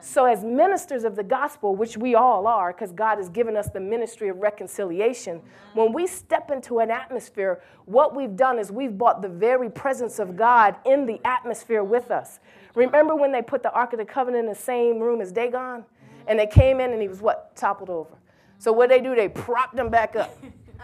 So, 0.05 0.25
as 0.25 0.43
ministers 0.43 1.05
of 1.05 1.15
the 1.15 1.23
gospel, 1.23 1.77
which 1.77 1.97
we 1.97 2.17
all 2.17 2.49
are, 2.49 2.73
because 2.73 2.91
God 2.91 3.19
has 3.19 3.29
given 3.29 3.57
us 3.57 3.71
the 3.71 3.79
ministry 3.79 4.29
of 4.29 4.39
reconciliation, 4.39 5.41
when 5.75 5.93
we 5.93 6.09
step 6.09 6.51
into 6.51 6.81
an 6.81 6.91
atmosphere, 6.91 7.63
what 7.85 8.13
we've 8.13 8.35
done 8.35 8.59
is 8.59 8.73
we've 8.73 8.99
brought 8.99 9.23
the 9.23 9.29
very 9.29 9.71
presence 9.71 10.19
of 10.19 10.35
God 10.35 10.75
in 10.85 11.07
the 11.07 11.21
atmosphere 11.25 11.85
with 11.85 12.11
us. 12.11 12.41
Remember 12.75 13.15
when 13.15 13.31
they 13.31 13.43
put 13.43 13.63
the 13.63 13.71
Ark 13.71 13.93
of 13.93 14.01
the 14.01 14.05
Covenant 14.05 14.43
in 14.43 14.49
the 14.51 14.59
same 14.59 14.99
room 14.99 15.21
as 15.21 15.31
Dagon? 15.31 15.85
And 16.27 16.37
they 16.37 16.49
came 16.49 16.81
in 16.81 16.91
and 16.93 17.01
he 17.01 17.07
was 17.07 17.21
what? 17.21 17.55
Toppled 17.55 17.89
over. 17.89 18.17
So, 18.59 18.73
what 18.73 18.89
they 18.89 19.01
do, 19.01 19.15
they 19.15 19.29
propped 19.29 19.79
him 19.79 19.89
back 19.89 20.17
up. 20.17 20.37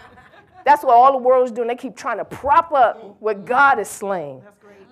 That's 0.64 0.84
what 0.84 0.94
all 0.94 1.10
the 1.10 1.18
world's 1.18 1.50
doing. 1.50 1.66
They 1.66 1.74
keep 1.74 1.96
trying 1.96 2.18
to 2.18 2.24
prop 2.24 2.70
up 2.70 3.16
what 3.18 3.44
God 3.44 3.80
is 3.80 3.88
slaying. 3.88 4.42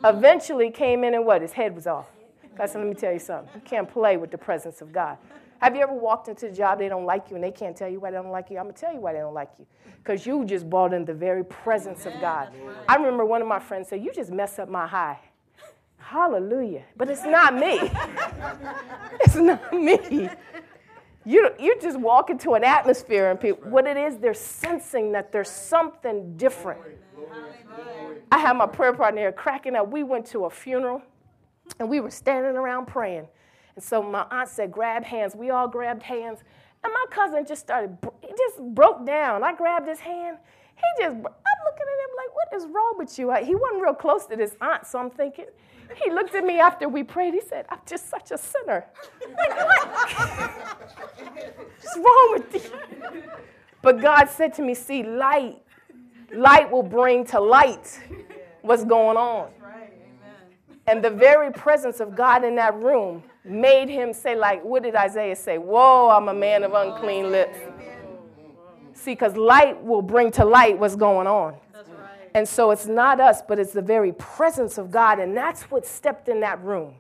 Eventually 0.05 0.73
came 0.73 1.05
in 1.05 1.15
and 1.15 1.25
what? 1.25 1.43
His 1.43 1.53
head 1.53 1.77
was 1.77 1.87
off. 1.87 2.07
Said, 2.57 2.79
let 2.79 2.87
me 2.87 2.95
tell 2.95 3.13
you 3.13 3.19
something. 3.19 3.49
You 3.55 3.61
can't 3.61 3.89
play 3.89 4.17
with 4.17 4.31
the 4.31 4.39
presence 4.39 4.81
of 4.81 4.93
God. 4.93 5.19
Have 5.61 5.75
you 5.75 5.83
ever 5.83 5.93
walked 5.93 6.29
into 6.29 6.47
a 6.47 6.53
job, 6.53 6.79
they 6.79 6.89
don't 6.89 7.07
like 7.07 7.31
you, 7.31 7.37
and 7.37 7.45
they 7.45 7.51
can't 7.51 7.77
tell 7.77 7.89
you 7.89 8.01
why 8.01 8.11
they 8.11 8.17
don't 8.17 8.31
like 8.31 8.51
you? 8.51 8.59
I'm 8.59 8.65
going 8.65 8.75
to 8.75 8.81
tell 8.81 8.93
you 8.93 9.01
why 9.01 9.13
they 9.13 9.21
don't 9.21 9.35
like 9.35 9.51
you. 9.59 9.67
Because 9.99 10.27
you 10.27 10.45
just 10.45 10.69
brought 10.69 10.93
in 10.93 11.05
the 11.05 11.15
very 11.15 11.45
presence 11.45 12.07
of 12.07 12.13
God. 12.21 12.53
I 12.89 12.97
remember 12.97 13.25
one 13.25 13.41
of 13.41 13.49
my 13.49 13.59
friends 13.59 13.89
said, 13.89 14.05
You 14.05 14.13
just 14.13 14.31
mess 14.31 14.59
up 14.59 14.69
my 14.69 14.87
high. 14.87 15.19
Hallelujah. 15.99 16.85
But 16.97 17.11
it's 17.11 17.25
not 17.25 17.55
me. 17.55 17.81
it's 19.21 19.35
not 19.35 19.73
me. 19.73 20.29
You, 21.25 21.51
you 21.59 21.77
just 21.81 21.99
walk 21.99 22.31
into 22.31 22.55
an 22.55 22.63
atmosphere, 22.63 23.31
and 23.31 23.41
people, 23.41 23.69
what 23.69 23.87
it 23.87 23.97
is, 23.97 24.17
they're 24.19 24.35
sensing 24.35 25.11
that 25.13 25.33
there's 25.33 25.51
something 25.51 26.37
different. 26.37 26.81
I 28.31 28.39
had 28.39 28.57
my 28.57 28.67
prayer 28.67 28.93
partner 28.93 29.23
here 29.23 29.33
cracking 29.33 29.75
up. 29.75 29.91
We 29.91 30.05
went 30.05 30.27
to 30.27 30.45
a 30.45 30.51
funeral 30.51 31.03
and 31.79 31.89
we 31.89 32.01
were 32.01 32.11
standing 32.11 32.57
around 32.57 32.87
praying. 32.87 33.27
And 33.75 33.85
so 33.85 34.03
my 34.03 34.27
aunt 34.31 34.49
said, 34.49 34.73
grab 34.73 35.05
hands. 35.05 35.35
We 35.37 35.51
all 35.51 35.69
grabbed 35.69 36.03
hands. 36.03 36.41
And 36.83 36.93
my 36.93 37.05
cousin 37.11 37.45
just 37.47 37.63
started, 37.63 37.97
he 38.23 38.29
just 38.29 38.61
broke 38.75 39.05
down. 39.05 39.43
I 39.43 39.55
grabbed 39.55 39.89
his 39.89 40.01
hand. 40.01 40.39
He 40.77 41.03
just, 41.03 41.15
I'm 41.15 41.21
looking 41.21 41.33
at 41.33 41.99
him 42.05 42.13
like, 42.17 42.35
what 42.35 42.53
is 42.57 42.67
wrong 42.67 42.95
with 42.97 43.19
you? 43.19 43.33
He 43.45 43.55
wasn't 43.55 43.83
real 43.83 43.95
close 43.95 44.27
to 44.27 44.37
this 44.37 44.57
aunt, 44.61 44.87
so 44.87 44.99
I'm 44.99 45.11
thinking, 45.11 45.47
he 46.05 46.11
looked 46.11 46.35
at 46.35 46.45
me 46.45 46.59
after 46.59 46.89
we 46.89 47.03
prayed. 47.03 47.33
He 47.33 47.41
said, 47.41 47.65
I'm 47.71 47.79
just 47.87 48.11
such 48.11 48.31
a 48.31 48.39
sinner. 48.39 48.85
Like, 49.39 49.57
what? 49.57 49.89
What's 51.81 51.97
wrong 51.97 52.29
with 52.33 52.55
you? 52.55 53.23
But 53.83 54.01
God 54.01 54.29
said 54.29 54.53
to 54.55 54.63
me, 54.63 54.75
see, 54.75 55.03
light, 55.03 55.63
light 56.35 56.71
will 56.71 56.83
bring 56.83 57.25
to 57.27 57.41
light 57.41 58.01
what's 58.63 58.85
going 58.85 59.17
on. 59.17 59.51
And 60.89 61.03
the 61.03 61.11
very 61.11 61.53
presence 61.53 62.01
of 62.01 62.15
God 62.15 62.45
in 62.45 62.55
that 62.57 62.75
room 62.77 63.23
made 63.45 63.89
him 63.89 64.13
say, 64.13 64.37
like, 64.37 64.63
what 64.65 64.83
did 64.83 64.95
Isaiah 64.95 65.35
say? 65.35 65.59
Whoa, 65.59 66.11
I'm 66.11 66.29
a 66.29 66.35
man 66.35 66.63
of 66.63 66.75
unclean 66.75 67.33
lips. 67.33 67.59
See, 68.95 69.13
because 69.13 69.37
light 69.37 69.83
will 69.83 70.03
bring 70.03 70.31
to 70.33 70.45
light 70.45 70.79
what's 70.79 70.97
going 70.97 71.27
on. 71.27 71.57
And 72.35 72.47
so 72.47 72.71
it's 72.71 72.87
not 72.87 73.19
us, 73.19 73.41
but 73.41 73.59
it's 73.59 73.73
the 73.73 73.83
very 73.83 74.13
presence 74.13 74.79
of 74.79 74.91
God. 74.91 75.19
And 75.19 75.37
that's 75.37 75.63
what 75.71 75.87
stepped 75.87 76.29
in 76.29 76.41
that 76.41 76.63
room. 76.63 76.95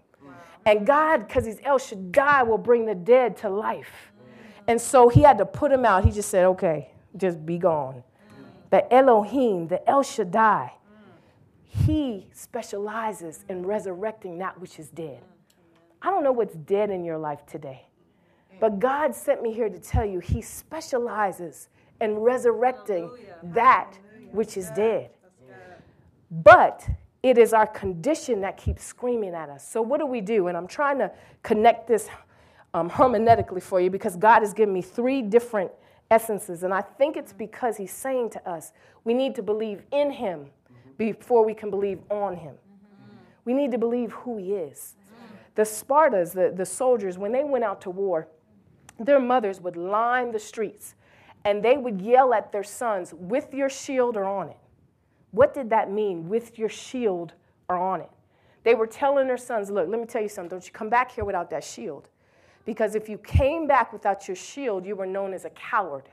And 0.64 0.87
God, 0.87 1.26
because 1.28 1.45
he's 1.45 1.61
El 1.62 1.78
Shaddai, 1.78 2.43
will 2.43 2.59
bring 2.59 2.87
the 2.87 2.95
dead 2.95 3.37
to 3.38 3.49
life. 3.49 4.12
And 4.66 4.81
so 4.81 5.09
he 5.09 5.23
had 5.23 5.38
to 5.38 5.47
put 5.47 5.71
him 5.71 5.85
out. 5.85 6.05
He 6.05 6.11
just 6.11 6.28
said, 6.28 6.45
okay, 6.45 6.90
just 7.16 7.47
be 7.47 7.57
gone. 7.57 8.02
The 8.71 8.93
Elohim, 8.93 9.69
the 9.69 9.88
El 9.88 10.02
Shaddai, 10.02 10.73
he 11.68 12.26
specializes 12.32 13.44
in 13.49 13.66
resurrecting 13.66 14.38
that 14.38 14.58
which 14.61 14.78
is 14.78 14.88
dead. 14.90 15.23
I 16.00 16.11
don't 16.11 16.23
know 16.23 16.32
what's 16.32 16.54
dead 16.54 16.90
in 16.90 17.04
your 17.04 17.18
life 17.18 17.44
today, 17.46 17.87
but 18.61 18.78
God 18.78 19.14
sent 19.14 19.42
me 19.42 19.52
here 19.52 19.68
to 19.68 19.78
tell 19.78 20.04
you 20.04 20.20
He 20.20 20.40
specializes 20.40 21.68
in 22.00 22.16
resurrecting 22.16 23.11
that 23.42 23.99
which 24.30 24.56
is 24.56 24.70
dead. 24.70 25.11
But 26.30 26.88
it 27.23 27.38
is 27.38 27.52
our 27.52 27.66
condition 27.66 28.40
that 28.42 28.56
keeps 28.56 28.85
screaming 28.85 29.35
at 29.35 29.49
us. 29.49 29.66
So, 29.66 29.82
what 29.82 29.99
do 29.99 30.06
we 30.06 30.20
do? 30.20 30.49
And 30.49 30.56
I'm 30.56 30.66
trying 30.66 30.99
to 30.99 31.11
connect 31.42 31.88
this 31.88 32.08
um, 32.75 32.90
hermeneutically 32.90 33.62
for 33.62 33.80
you 33.80 33.90
because 33.90 34.16
God 34.16 34.40
has 34.40 34.52
given 34.52 34.73
me 34.73 34.82
three 34.82 35.23
different 35.23 35.70
essences. 36.11 36.62
And 36.62 36.73
I 36.73 36.82
think 36.82 37.16
it's 37.16 37.32
because 37.32 37.76
He's 37.76 37.92
saying 37.92 38.30
to 38.30 38.49
us, 38.49 38.73
we 39.04 39.14
need 39.14 39.35
to 39.35 39.42
believe 39.42 39.82
in 39.92 40.11
Him 40.11 40.50
before 40.98 41.44
we 41.44 41.54
can 41.54 41.70
believe 41.70 42.00
on 42.10 42.36
him. 42.36 42.54
We 43.44 43.54
need 43.54 43.70
to 43.72 43.78
believe 43.78 44.12
who 44.12 44.38
he 44.38 44.54
is. 44.54 44.96
The 45.54 45.64
Spartans, 45.64 46.32
the, 46.32 46.52
the 46.54 46.66
soldiers, 46.66 47.16
when 47.16 47.32
they 47.32 47.44
went 47.44 47.64
out 47.64 47.80
to 47.82 47.90
war, 47.90 48.28
their 48.98 49.20
mothers 49.20 49.60
would 49.60 49.76
line 49.76 50.32
the 50.32 50.38
streets 50.38 50.94
and 51.44 51.62
they 51.62 51.76
would 51.76 52.00
yell 52.00 52.34
at 52.34 52.50
their 52.50 52.64
sons, 52.64 53.14
with 53.14 53.54
your 53.54 53.68
shield 53.68 54.16
or 54.16 54.24
on 54.24 54.48
it. 54.48 54.56
What 55.30 55.54
did 55.54 55.70
that 55.70 55.92
mean, 55.92 56.28
with 56.28 56.58
your 56.58 56.68
shield 56.68 57.34
or 57.68 57.76
on 57.76 58.00
it? 58.00 58.10
They 58.64 58.74
were 58.74 58.86
telling 58.86 59.28
their 59.28 59.36
sons, 59.36 59.70
look, 59.70 59.88
let 59.88 60.00
me 60.00 60.06
tell 60.06 60.22
you 60.22 60.28
something, 60.28 60.50
don't 60.50 60.66
you 60.66 60.72
come 60.72 60.88
back 60.88 61.12
here 61.12 61.24
without 61.24 61.50
that 61.50 61.62
shield. 61.62 62.08
Because 62.64 62.96
if 62.96 63.08
you 63.08 63.16
came 63.18 63.68
back 63.68 63.92
without 63.92 64.26
your 64.26 64.34
shield, 64.34 64.84
you 64.84 64.96
were 64.96 65.06
known 65.06 65.32
as 65.32 65.44
a 65.44 65.50
coward. 65.50 66.08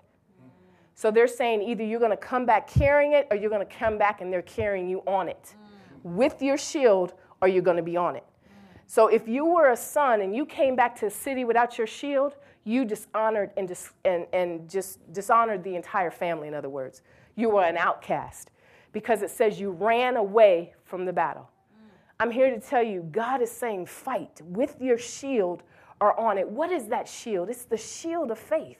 So 0.95 1.11
they're 1.11 1.27
saying 1.27 1.61
either 1.63 1.83
you're 1.83 1.99
going 1.99 2.11
to 2.11 2.17
come 2.17 2.45
back 2.45 2.67
carrying 2.67 3.13
it 3.13 3.27
or 3.31 3.37
you're 3.37 3.49
going 3.49 3.65
to 3.65 3.73
come 3.73 3.97
back 3.97 4.21
and 4.21 4.31
they're 4.31 4.41
carrying 4.43 4.87
you 4.87 5.01
on 5.07 5.27
it 5.27 5.55
mm. 5.55 6.11
with 6.11 6.41
your 6.41 6.57
shield 6.57 7.13
or 7.41 7.47
you're 7.47 7.63
going 7.63 7.77
to 7.77 7.83
be 7.83 7.97
on 7.97 8.15
it. 8.15 8.23
Mm. 8.23 8.79
So 8.85 9.07
if 9.07 9.27
you 9.27 9.45
were 9.45 9.71
a 9.71 9.77
son 9.77 10.21
and 10.21 10.35
you 10.35 10.45
came 10.45 10.75
back 10.75 10.95
to 10.99 11.07
a 11.07 11.11
city 11.11 11.45
without 11.45 11.77
your 11.77 11.87
shield, 11.87 12.35
you 12.63 12.85
dishonored 12.85 13.51
and, 13.57 13.67
dis- 13.67 13.93
and, 14.05 14.27
and 14.33 14.69
just 14.69 14.99
dishonored 15.11 15.63
the 15.63 15.75
entire 15.75 16.11
family, 16.11 16.47
in 16.47 16.53
other 16.53 16.69
words. 16.69 17.01
You 17.35 17.49
were 17.49 17.63
an 17.63 17.77
outcast 17.77 18.51
because 18.91 19.23
it 19.23 19.31
says 19.31 19.59
you 19.59 19.71
ran 19.71 20.15
away 20.15 20.75
from 20.85 21.05
the 21.05 21.13
battle. 21.13 21.49
Mm. 21.73 21.89
I'm 22.19 22.31
here 22.31 22.51
to 22.51 22.59
tell 22.59 22.83
you, 22.83 23.01
God 23.11 23.41
is 23.41 23.51
saying, 23.51 23.87
fight 23.87 24.41
with 24.45 24.79
your 24.79 24.99
shield 24.99 25.63
or 25.99 26.17
on 26.19 26.37
it. 26.37 26.47
What 26.47 26.71
is 26.71 26.87
that 26.89 27.07
shield? 27.07 27.49
It's 27.49 27.65
the 27.65 27.77
shield 27.77 28.29
of 28.29 28.37
faith 28.37 28.77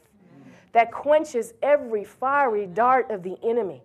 that 0.74 0.92
quenches 0.92 1.54
every 1.62 2.04
fiery 2.04 2.68
dart 2.68 3.10
of 3.10 3.24
the 3.24 3.38
enemy. 3.44 3.82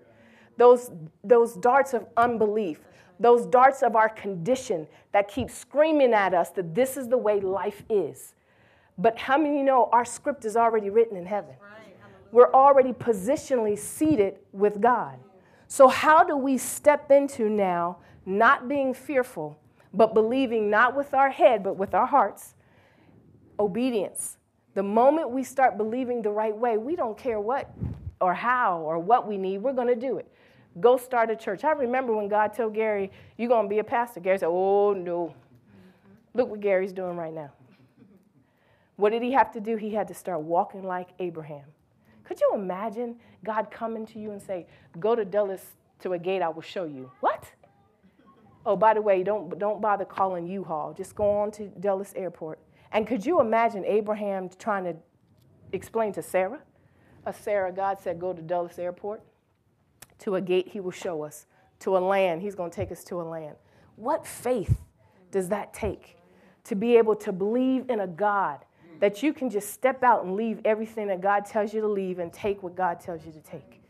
Those, 0.57 0.91
those 1.23 1.55
darts 1.55 1.95
of 1.95 2.07
unbelief, 2.17 2.81
those 3.21 3.47
darts 3.47 3.83
of 3.83 3.95
our 3.95 4.09
condition 4.09 4.87
that 5.13 5.29
keep 5.29 5.51
screaming 5.51 6.13
at 6.13 6.35
us 6.35 6.51
that 6.51 6.75
this 6.75 6.97
is 6.97 7.09
the 7.09 7.19
way 7.19 7.41
life 7.41 7.85
is. 7.89 8.35
But 8.97 9.17
how 9.19 9.39
many 9.39 9.63
know 9.63 9.89
our 9.93 10.05
script 10.05 10.45
is 10.45 10.57
already 10.57 10.91
written 10.91 11.17
in 11.17 11.27
heaven? 11.27 11.55
We're 12.33 12.53
already 12.53 12.93
positionally 12.93 13.79
seated 13.79 14.39
with 14.53 14.81
God. 14.81 15.19
So, 15.69 15.89
how 15.89 16.25
do 16.25 16.37
we 16.37 16.59
step 16.59 17.11
into 17.11 17.49
now 17.49 17.99
not 18.27 18.69
being 18.69 18.93
fearful, 18.93 19.59
but 19.95 20.15
believing 20.15 20.69
not 20.69 20.97
with 20.97 21.15
our 21.15 21.31
head, 21.31 21.63
but 21.63 21.77
with 21.77 21.95
our 21.95 22.07
hearts? 22.07 22.55
Obedience. 23.61 24.38
The 24.79 24.85
moment 24.85 25.31
we 25.31 25.43
start 25.43 25.77
believing 25.77 26.23
the 26.23 26.31
right 26.31 26.57
way, 26.57 26.77
we 26.77 26.95
don't 26.95 27.19
care 27.19 27.41
what 27.41 27.69
or 28.21 28.33
how 28.33 28.79
or 28.79 29.01
what 29.01 29.27
we 29.27 29.37
need, 29.37 29.59
we're 29.59 29.73
going 29.73 29.89
to 29.89 29.97
do 29.97 30.19
it. 30.19 30.33
Go 30.79 30.97
start 30.97 31.33
a 31.33 31.35
church. 31.35 31.65
I 31.65 31.73
remember 31.73 32.15
when 32.15 32.29
God 32.29 32.55
told 32.55 32.75
Gary, 32.75 33.11
You're 33.37 33.49
going 33.49 33.65
to 33.65 33.69
be 33.69 33.81
a 33.81 33.83
pastor. 33.83 34.21
Gary 34.21 34.39
said, 34.39 34.47
Oh, 34.47 34.93
no. 34.93 35.35
Look 36.33 36.49
what 36.49 36.61
Gary's 36.61 36.93
doing 36.93 37.17
right 37.17 37.35
now. 37.35 37.51
What 38.95 39.11
did 39.11 39.21
he 39.21 39.33
have 39.33 39.51
to 39.55 39.61
do? 39.61 39.75
He 39.75 39.91
had 39.91 40.07
to 40.07 40.15
start 40.15 40.43
walking 40.43 40.85
like 40.85 41.09
Abraham. 41.19 41.65
Could 42.23 42.41
you 42.41 42.53
imagine 42.55 43.17
God 43.45 43.73
coming 43.73 44.07
to 44.07 44.21
you 44.21 44.31
and 44.31 44.41
say, 44.41 44.69
Go 45.01 45.17
to 45.17 45.25
Dulles 45.25 45.75
to 46.03 46.13
a 46.13 46.19
gate 46.21 46.41
I 46.41 46.51
will 46.51 46.63
show 46.63 46.85
you? 46.85 47.11
What? 47.19 47.51
Oh, 48.65 48.77
by 48.77 48.95
the 48.95 49.03
way, 49.03 49.25
don't, 49.25 49.59
don't 49.59 49.81
bother 49.81 50.05
calling 50.05 50.47
U-Haul. 50.47 50.95
Just 50.97 51.17
go 51.17 51.29
on 51.39 51.51
to 51.51 51.67
Dulles 51.67 52.13
Airport. 52.15 52.61
And 52.93 53.07
could 53.07 53.25
you 53.25 53.41
imagine 53.41 53.85
Abraham 53.85 54.49
trying 54.59 54.85
to 54.85 54.97
explain 55.73 56.13
to 56.15 56.23
Sarah? 56.23 56.61
A 57.27 57.33
Sarah, 57.33 57.73
God 57.73 57.99
said, 58.01 58.19
Go 58.19 58.33
to 58.33 58.41
Dulles 58.41 58.79
Airport 58.79 59.23
to 60.21 60.35
a 60.35 60.41
gate 60.41 60.69
he 60.69 60.81
will 60.81 60.91
show 60.91 61.23
us, 61.23 61.47
to 61.81 61.97
a 61.97 62.01
land, 62.01 62.43
he's 62.43 62.55
going 62.55 62.71
to 62.71 62.77
take 62.77 62.91
us 62.91 63.05
to 63.05 63.21
a 63.21 63.23
land. 63.23 63.57
What 63.97 64.27
faith 64.27 64.81
does 65.31 65.49
that 65.49 65.73
take 65.73 66.17
to 66.65 66.75
be 66.75 66.97
able 66.97 67.15
to 67.17 67.33
believe 67.33 67.89
in 67.89 68.01
a 68.01 68.07
God 68.07 68.65
that 69.01 69.23
you 69.23 69.33
can 69.33 69.49
just 69.49 69.73
step 69.73 70.03
out 70.03 70.25
and 70.25 70.35
leave 70.35 70.61
everything 70.65 71.07
that 71.09 71.21
God 71.21 71.45
tells 71.47 71.73
you 71.73 71.81
to 71.81 71.89
leave 71.89 72.19
and 72.19 72.33
take 72.33 72.63
what 72.63 72.75
God 72.75 73.01
tells 73.01 73.25
you 73.25 73.33
to 73.33 73.41
take? 73.41 73.81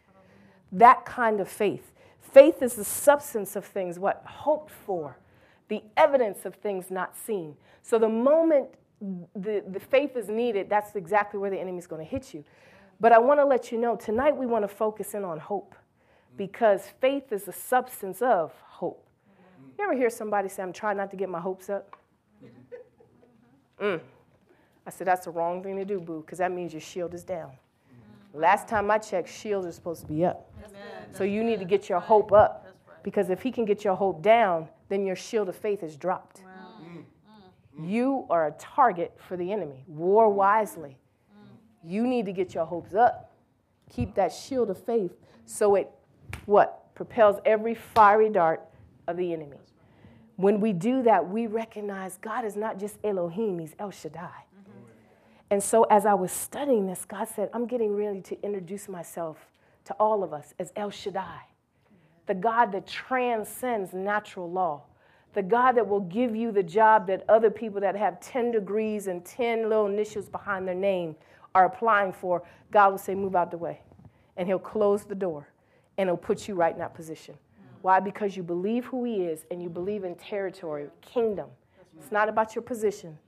That 0.70 1.04
kind 1.06 1.40
of 1.40 1.48
faith. 1.48 1.92
Faith 2.20 2.62
is 2.62 2.74
the 2.74 2.84
substance 2.84 3.56
of 3.56 3.64
things, 3.64 3.98
what 3.98 4.22
hoped 4.26 4.70
for, 4.70 5.18
the 5.68 5.82
evidence 5.96 6.44
of 6.44 6.54
things 6.56 6.90
not 6.90 7.16
seen. 7.16 7.56
So 7.82 7.98
the 7.98 8.08
moment 8.08 8.68
the, 9.00 9.62
the 9.66 9.80
faith 9.80 10.16
is 10.16 10.28
needed, 10.28 10.68
that's 10.68 10.96
exactly 10.96 11.38
where 11.38 11.50
the 11.50 11.58
enemy's 11.58 11.86
going 11.86 12.04
to 12.04 12.10
hit 12.10 12.34
you. 12.34 12.44
But 13.00 13.12
I 13.12 13.18
want 13.18 13.38
to 13.40 13.44
let 13.44 13.70
you 13.70 13.78
know 13.78 13.96
tonight 13.96 14.36
we 14.36 14.46
want 14.46 14.64
to 14.64 14.68
focus 14.68 15.14
in 15.14 15.24
on 15.24 15.38
hope 15.38 15.74
because 16.36 16.82
faith 17.00 17.32
is 17.32 17.44
the 17.44 17.52
substance 17.52 18.22
of 18.22 18.52
hope. 18.66 19.04
You 19.78 19.84
ever 19.84 19.94
hear 19.94 20.10
somebody 20.10 20.48
say, 20.48 20.62
I'm 20.62 20.72
trying 20.72 20.96
not 20.96 21.10
to 21.12 21.16
get 21.16 21.28
my 21.28 21.40
hopes 21.40 21.70
up? 21.70 21.96
Mm. 23.80 24.00
I 24.84 24.90
said, 24.90 25.06
that's 25.06 25.26
the 25.26 25.30
wrong 25.30 25.62
thing 25.62 25.76
to 25.76 25.84
do, 25.84 26.00
boo, 26.00 26.22
because 26.22 26.38
that 26.38 26.50
means 26.50 26.72
your 26.72 26.80
shield 26.80 27.14
is 27.14 27.22
down. 27.22 27.52
Last 28.34 28.68
time 28.68 28.90
I 28.90 28.98
checked, 28.98 29.28
shields 29.28 29.66
are 29.66 29.72
supposed 29.72 30.02
to 30.02 30.06
be 30.06 30.24
up. 30.24 30.50
So 31.12 31.24
you 31.24 31.44
need 31.44 31.60
to 31.60 31.64
get 31.64 31.88
your 31.88 32.00
hope 32.00 32.32
up. 32.32 32.66
Because 33.02 33.30
if 33.30 33.42
he 33.42 33.52
can 33.52 33.64
get 33.64 33.84
your 33.84 33.94
hope 33.94 34.22
down, 34.22 34.68
then 34.88 35.06
your 35.06 35.16
shield 35.16 35.48
of 35.48 35.56
faith 35.56 35.82
is 35.82 35.96
dropped. 35.96 36.42
You 37.80 38.26
are 38.28 38.48
a 38.48 38.52
target 38.52 39.12
for 39.28 39.36
the 39.36 39.52
enemy. 39.52 39.84
War 39.86 40.28
wisely. 40.28 40.98
You 41.84 42.06
need 42.06 42.26
to 42.26 42.32
get 42.32 42.54
your 42.54 42.64
hopes 42.64 42.94
up. 42.94 43.32
Keep 43.90 44.14
that 44.16 44.32
shield 44.32 44.70
of 44.70 44.82
faith 44.82 45.12
so 45.46 45.76
it 45.76 45.90
what? 46.46 46.94
Propels 46.94 47.40
every 47.44 47.74
fiery 47.74 48.28
dart 48.28 48.60
of 49.06 49.16
the 49.16 49.32
enemy. 49.32 49.58
When 50.36 50.60
we 50.60 50.72
do 50.72 51.02
that, 51.02 51.28
we 51.28 51.46
recognize 51.46 52.18
God 52.18 52.44
is 52.44 52.56
not 52.56 52.78
just 52.78 52.98
Elohim, 53.02 53.58
He's 53.58 53.74
El 53.78 53.90
Shaddai. 53.90 54.44
And 55.50 55.62
so, 55.62 55.84
as 55.84 56.04
I 56.04 56.14
was 56.14 56.30
studying 56.30 56.86
this, 56.86 57.04
God 57.04 57.26
said, 57.26 57.48
I'm 57.54 57.66
getting 57.66 57.94
ready 57.94 58.20
to 58.20 58.42
introduce 58.42 58.88
myself 58.88 59.38
to 59.86 59.94
all 59.94 60.22
of 60.22 60.32
us 60.32 60.52
as 60.58 60.72
El 60.76 60.90
Shaddai, 60.90 61.46
the 62.26 62.34
God 62.34 62.72
that 62.72 62.86
transcends 62.86 63.94
natural 63.94 64.50
law, 64.50 64.82
the 65.34 65.42
God 65.42 65.72
that 65.72 65.86
will 65.86 66.00
give 66.00 66.34
you 66.34 66.50
the 66.50 66.62
job 66.62 67.06
that 67.08 67.24
other 67.28 67.50
people 67.50 67.80
that 67.80 67.94
have 67.96 68.20
10 68.20 68.50
degrees 68.50 69.06
and 69.06 69.24
10 69.24 69.68
little 69.68 69.86
initials 69.86 70.28
behind 70.28 70.66
their 70.66 70.74
name 70.74 71.14
are 71.54 71.66
applying 71.66 72.12
for. 72.12 72.42
God 72.70 72.90
will 72.90 72.98
say, 72.98 73.14
Move 73.14 73.36
out 73.36 73.50
the 73.50 73.58
way. 73.58 73.80
And 74.36 74.48
He'll 74.48 74.58
close 74.58 75.04
the 75.04 75.14
door 75.14 75.48
and 75.96 76.08
He'll 76.08 76.16
put 76.16 76.48
you 76.48 76.54
right 76.54 76.72
in 76.72 76.78
that 76.78 76.94
position. 76.94 77.34
Why? 77.82 78.00
Because 78.00 78.36
you 78.36 78.42
believe 78.42 78.86
who 78.86 79.04
He 79.04 79.24
is 79.24 79.44
and 79.50 79.62
you 79.62 79.68
believe 79.68 80.04
in 80.04 80.14
territory, 80.16 80.86
kingdom. 81.00 81.48
It's 81.98 82.12
not 82.12 82.28
about 82.28 82.54
your 82.54 82.62
position 82.62 83.18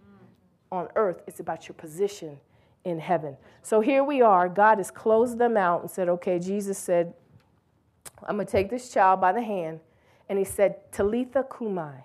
on 0.72 0.88
earth, 0.94 1.22
it's 1.26 1.40
about 1.40 1.68
your 1.68 1.74
position 1.74 2.38
in 2.84 2.98
heaven. 2.98 3.36
So 3.62 3.80
here 3.80 4.04
we 4.04 4.22
are. 4.22 4.48
God 4.48 4.78
has 4.78 4.90
closed 4.90 5.38
them 5.38 5.56
out 5.56 5.82
and 5.82 5.90
said, 5.90 6.08
okay, 6.08 6.38
Jesus 6.38 6.78
said, 6.78 7.12
I'm 8.26 8.36
going 8.36 8.46
to 8.46 8.52
take 8.52 8.70
this 8.70 8.90
child 8.90 9.20
by 9.20 9.32
the 9.32 9.42
hand. 9.42 9.80
And 10.30 10.38
he 10.38 10.44
said, 10.44 10.90
Talitha 10.92 11.42
Kumai, 11.42 12.04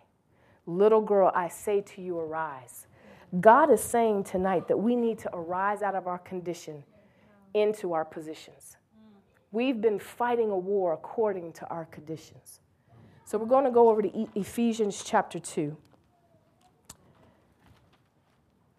little 0.66 1.00
girl, 1.02 1.32
I 1.36 1.48
say 1.48 1.82
to 1.82 2.02
you, 2.02 2.18
arise. 2.20 2.88
God 3.40 3.70
is 3.72 3.84
saying 3.84 4.24
tonight 4.24 4.68
that 4.68 4.78
we 4.78 4.96
need 4.96 5.20
to 5.20 5.30
arise 5.32 5.84
out 5.84 5.94
of 5.94 6.08
our 6.08 6.18
condition 6.18 6.84
into 7.54 7.94
our 7.94 8.04
positions. 8.04 8.78
We've 9.52 9.80
been 9.80 10.00
fighting 10.00 10.50
a 10.50 10.58
war 10.58 10.94
according 10.94 11.54
to 11.54 11.68
our 11.70 11.86
conditions. 11.86 12.62
So 13.26 13.38
we're 13.38 13.46
going 13.46 13.66
to 13.66 13.72
go 13.72 13.90
over 13.90 14.02
to 14.02 14.28
Ephesians 14.34 15.04
chapter 15.06 15.38
2, 15.38 15.78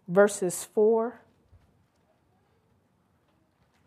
verses 0.09 0.65
4. 0.65 1.21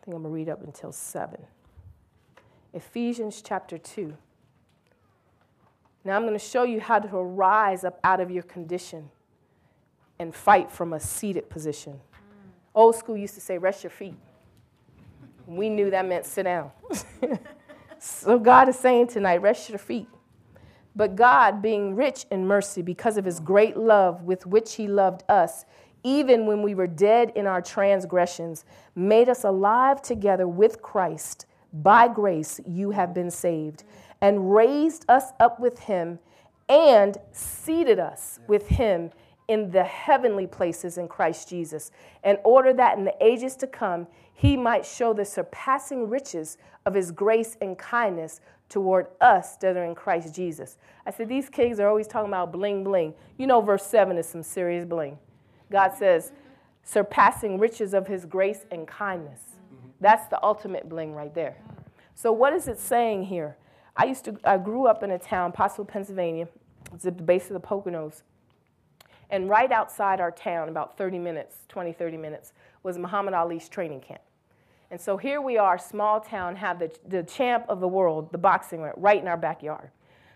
I 0.01 0.05
think 0.05 0.15
I'm 0.15 0.21
going 0.21 0.23
to 0.23 0.29
read 0.29 0.47
up 0.47 0.63
until 0.63 0.93
7. 0.93 1.37
Ephesians 2.73 3.41
chapter 3.41 3.77
2. 3.77 4.15
Now 6.03 6.15
I'm 6.15 6.23
going 6.23 6.33
to 6.33 6.39
show 6.39 6.63
you 6.63 6.79
how 6.79 6.99
to 6.99 7.15
arise 7.15 7.83
up 7.83 7.99
out 8.03 8.19
of 8.19 8.31
your 8.31 8.43
condition 8.43 9.09
and 10.17 10.33
fight 10.33 10.71
from 10.71 10.93
a 10.93 10.99
seated 10.99 11.49
position. 11.49 11.99
Old 12.73 12.95
school 12.95 13.17
used 13.17 13.35
to 13.35 13.41
say, 13.41 13.57
rest 13.57 13.83
your 13.83 13.91
feet 13.91 14.15
we 15.49 15.69
knew 15.69 15.89
that 15.89 16.05
meant 16.07 16.25
sit 16.25 16.43
down. 16.43 16.71
so 17.99 18.39
God 18.39 18.69
is 18.69 18.77
saying 18.77 19.07
tonight, 19.07 19.41
rest 19.41 19.69
your 19.69 19.79
feet. 19.79 20.07
But 20.95 21.15
God, 21.15 21.61
being 21.61 21.95
rich 21.95 22.25
in 22.31 22.45
mercy 22.45 22.81
because 22.81 23.17
of 23.17 23.25
his 23.25 23.39
great 23.39 23.77
love 23.77 24.23
with 24.23 24.45
which 24.45 24.75
he 24.75 24.87
loved 24.87 25.23
us, 25.29 25.65
even 26.03 26.45
when 26.45 26.61
we 26.61 26.75
were 26.75 26.87
dead 26.87 27.31
in 27.35 27.45
our 27.47 27.61
transgressions, 27.61 28.63
made 28.95 29.27
us 29.27 29.43
alive 29.43 30.01
together 30.01 30.47
with 30.47 30.81
Christ. 30.81 31.45
By 31.71 32.07
grace 32.07 32.59
you 32.65 32.91
have 32.91 33.13
been 33.13 33.29
saved, 33.31 33.83
and 34.21 34.53
raised 34.53 35.05
us 35.09 35.31
up 35.39 35.59
with 35.59 35.79
him, 35.79 36.19
and 36.67 37.17
seated 37.31 37.99
us 37.99 38.39
with 38.47 38.67
him 38.67 39.11
in 39.47 39.71
the 39.71 39.83
heavenly 39.83 40.45
places 40.45 40.97
in 40.97 41.07
Christ 41.07 41.49
Jesus, 41.49 41.91
in 42.23 42.37
order 42.43 42.73
that 42.73 42.97
in 42.97 43.05
the 43.05 43.15
ages 43.19 43.55
to 43.57 43.67
come 43.67 44.07
he 44.33 44.55
might 44.55 44.85
show 44.85 45.13
the 45.13 45.25
surpassing 45.25 46.07
riches 46.09 46.57
of 46.85 46.93
his 46.93 47.11
grace 47.11 47.57
and 47.59 47.77
kindness 47.77 48.39
toward 48.69 49.07
us 49.19 49.57
that 49.57 49.75
are 49.75 49.83
in 49.83 49.95
Christ 49.95 50.33
Jesus. 50.33 50.77
I 51.05 51.11
said, 51.11 51.27
These 51.27 51.49
kids 51.49 51.79
are 51.79 51.89
always 51.89 52.07
talking 52.07 52.29
about 52.29 52.53
bling 52.53 52.83
bling. 52.83 53.15
You 53.37 53.47
know, 53.47 53.59
verse 53.59 53.85
7 53.85 54.17
is 54.17 54.27
some 54.27 54.43
serious 54.43 54.85
bling. 54.85 55.17
God 55.71 55.93
says, 55.97 56.31
surpassing 56.83 57.59
riches 57.59 57.93
of 57.93 58.07
his 58.07 58.25
grace 58.25 58.65
and 58.71 58.87
kindness. 58.87 59.41
Mm-hmm. 59.73 59.89
That's 59.99 60.27
the 60.27 60.43
ultimate 60.43 60.89
bling 60.89 61.13
right 61.13 61.33
there. 61.33 61.57
So, 62.15 62.31
what 62.31 62.53
is 62.53 62.67
it 62.67 62.79
saying 62.79 63.25
here? 63.25 63.57
I 63.99 64.05
used 64.05 64.23
to, 64.25 64.37
I 64.45 64.57
grew 64.57 64.87
up 64.87 65.03
in 65.03 65.11
a 65.11 65.19
town, 65.19 65.51
Pottsville, 65.51 65.83
Pennsylvania. 65.83 66.47
It's 66.93 67.05
at 67.05 67.17
the 67.17 67.23
base 67.23 67.47
of 67.47 67.53
the 67.53 67.59
Poconos. 67.59 68.21
And 69.29 69.49
right 69.49 69.69
outside 69.73 70.21
our 70.21 70.31
town, 70.31 70.69
about 70.69 70.97
30 70.97 71.19
minutes, 71.19 71.57
20, 71.67 71.91
30 71.91 72.15
minutes, 72.15 72.53
was 72.81 72.97
Muhammad 72.97 73.33
Ali's 73.33 73.67
training 73.67 73.99
camp. 73.99 74.21
And 74.89 75.01
so 75.01 75.17
here 75.17 75.41
we 75.41 75.57
are, 75.57 75.77
small 75.77 76.21
town, 76.21 76.55
have 76.55 76.79
the, 76.79 76.89
the 77.09 77.23
champ 77.23 77.65
of 77.67 77.81
the 77.81 77.89
world, 77.89 78.31
the 78.31 78.37
boxing 78.37 78.81
ring, 78.81 78.93
right 78.95 79.21
in 79.21 79.27
our 79.27 79.35
backyard. 79.35 79.89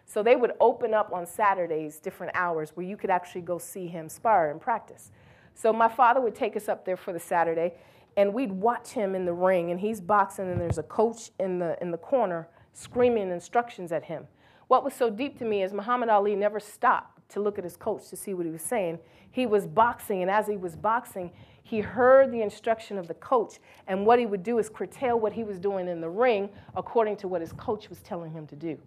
So 0.06 0.22
they 0.22 0.36
would 0.36 0.52
open 0.60 0.94
up 0.94 1.14
on 1.14 1.26
Saturdays, 1.26 2.00
different 2.00 2.36
hours, 2.36 2.72
where 2.74 2.86
you 2.86 2.98
could 2.98 3.10
actually 3.10 3.42
go 3.42 3.60
see 3.60 3.88
him 3.88 4.10
spar 4.10 4.52
and 4.52 4.60
practice. 4.60 5.10
So 5.56 5.72
my 5.72 5.88
father 5.88 6.20
would 6.20 6.36
take 6.36 6.58
us 6.58 6.68
up 6.68 6.84
there 6.84 6.98
for 6.98 7.14
the 7.14 7.20
Saturday, 7.20 7.76
and 8.18 8.34
we'd 8.34 8.52
watch 8.52 8.90
him 8.90 9.16
in 9.16 9.24
the 9.24 9.34
ring, 9.34 9.72
and 9.72 9.80
he's 9.80 10.02
boxing, 10.02 10.52
and 10.52 10.60
there's 10.60 10.78
a 10.78 10.84
coach 10.84 11.32
in 11.40 11.60
the, 11.60 11.82
in 11.82 11.92
the 11.92 11.98
corner 11.98 12.50
screaming 12.74 13.32
instructions 13.32 13.92
at 13.92 14.04
him. 14.04 14.28
What 14.68 14.84
was 14.84 14.94
so 14.94 15.10
deep 15.10 15.38
to 15.40 15.46
me 15.46 15.64
is 15.64 15.74
Muhammad 15.74 16.10
Ali 16.10 16.36
never 16.36 16.60
stopped 16.60 17.30
to 17.30 17.40
look 17.40 17.58
at 17.58 17.64
his 17.64 17.78
coach 17.78 18.10
to 18.10 18.16
see 18.16 18.34
what 18.34 18.46
he 18.46 18.52
was 18.52 18.62
saying. 18.62 19.00
He 19.32 19.46
was 19.46 19.68
boxing, 19.68 20.22
and 20.22 20.30
as 20.30 20.48
he 20.48 20.58
was 20.58 20.76
boxing, 20.76 21.32
he 21.64 21.80
heard 21.80 22.32
the 22.32 22.42
instruction 22.42 22.98
of 22.98 23.08
the 23.08 23.14
coach, 23.16 23.60
and 23.88 24.06
what 24.06 24.20
he 24.20 24.26
would 24.26 24.44
do 24.44 24.60
is 24.60 24.70
curtail 24.70 25.20
what 25.20 25.34
he 25.34 25.44
was 25.44 25.60
doing 25.60 25.88
in 25.88 26.02
the 26.02 26.10
ring 26.10 26.50
according 26.76 27.18
to 27.18 27.28
what 27.28 27.42
his 27.42 27.54
coach 27.54 27.90
was 27.90 28.00
telling 28.00 28.32
him 28.32 28.46
to 28.48 28.56
do. 28.56 28.78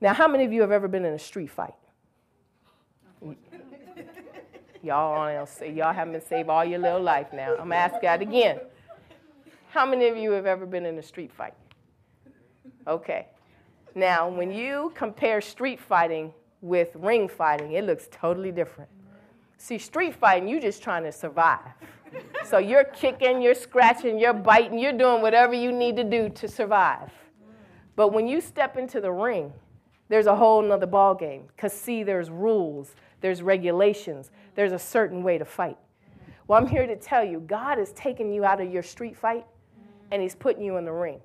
Now, 0.00 0.12
how 0.12 0.28
many 0.28 0.44
of 0.44 0.52
you 0.52 0.60
have 0.60 0.72
ever 0.72 0.88
been 0.88 1.04
in 1.04 1.14
a 1.14 1.18
street 1.18 1.50
fight? 1.50 1.74
y'all 4.82 5.48
y'all 5.64 5.92
haven't 5.92 6.12
been 6.12 6.22
saved 6.22 6.48
all 6.48 6.64
your 6.64 6.78
little 6.78 7.02
life 7.02 7.32
now. 7.32 7.52
I'm 7.52 7.68
gonna 7.68 7.76
ask 7.76 8.00
God 8.00 8.22
again. 8.22 8.60
How 9.70 9.84
many 9.84 10.08
of 10.08 10.16
you 10.16 10.30
have 10.32 10.46
ever 10.46 10.64
been 10.64 10.86
in 10.86 10.98
a 10.98 11.02
street 11.02 11.32
fight? 11.32 11.54
Okay. 12.86 13.26
Now, 13.94 14.28
when 14.28 14.50
you 14.52 14.92
compare 14.94 15.40
street 15.40 15.80
fighting 15.80 16.32
with 16.60 16.90
ring 16.94 17.28
fighting, 17.28 17.72
it 17.72 17.84
looks 17.84 18.08
totally 18.10 18.52
different. 18.52 18.90
See, 19.58 19.78
street 19.78 20.14
fighting, 20.14 20.48
you're 20.48 20.60
just 20.60 20.82
trying 20.82 21.04
to 21.04 21.12
survive. 21.12 21.60
So 22.44 22.58
you're 22.58 22.84
kicking, 22.84 23.42
you're 23.42 23.54
scratching, 23.54 24.18
you're 24.18 24.34
biting, 24.34 24.78
you're 24.78 24.92
doing 24.92 25.22
whatever 25.22 25.54
you 25.54 25.72
need 25.72 25.96
to 25.96 26.04
do 26.04 26.28
to 26.28 26.48
survive. 26.48 27.10
But 27.96 28.12
when 28.12 28.28
you 28.28 28.40
step 28.40 28.76
into 28.76 29.00
the 29.00 29.10
ring, 29.10 29.52
there's 30.08 30.26
a 30.26 30.36
whole 30.36 30.62
nother 30.62 30.86
ball 30.86 31.14
game. 31.14 31.44
Because 31.48 31.72
see, 31.72 32.02
there's 32.02 32.30
rules, 32.30 32.94
there's 33.20 33.42
regulations, 33.42 34.30
there's 34.54 34.72
a 34.72 34.78
certain 34.78 35.22
way 35.22 35.38
to 35.38 35.44
fight. 35.44 35.78
Well, 36.46 36.60
I'm 36.60 36.68
here 36.68 36.86
to 36.86 36.96
tell 36.96 37.24
you, 37.24 37.40
God 37.40 37.78
is 37.78 37.92
taking 37.92 38.32
you 38.32 38.44
out 38.44 38.60
of 38.60 38.72
your 38.72 38.82
street 38.82 39.16
fight 39.16 39.46
and 40.10 40.22
He's 40.22 40.34
putting 40.34 40.62
you 40.62 40.76
in 40.76 40.84
the 40.84 40.92
ring. 40.92 41.20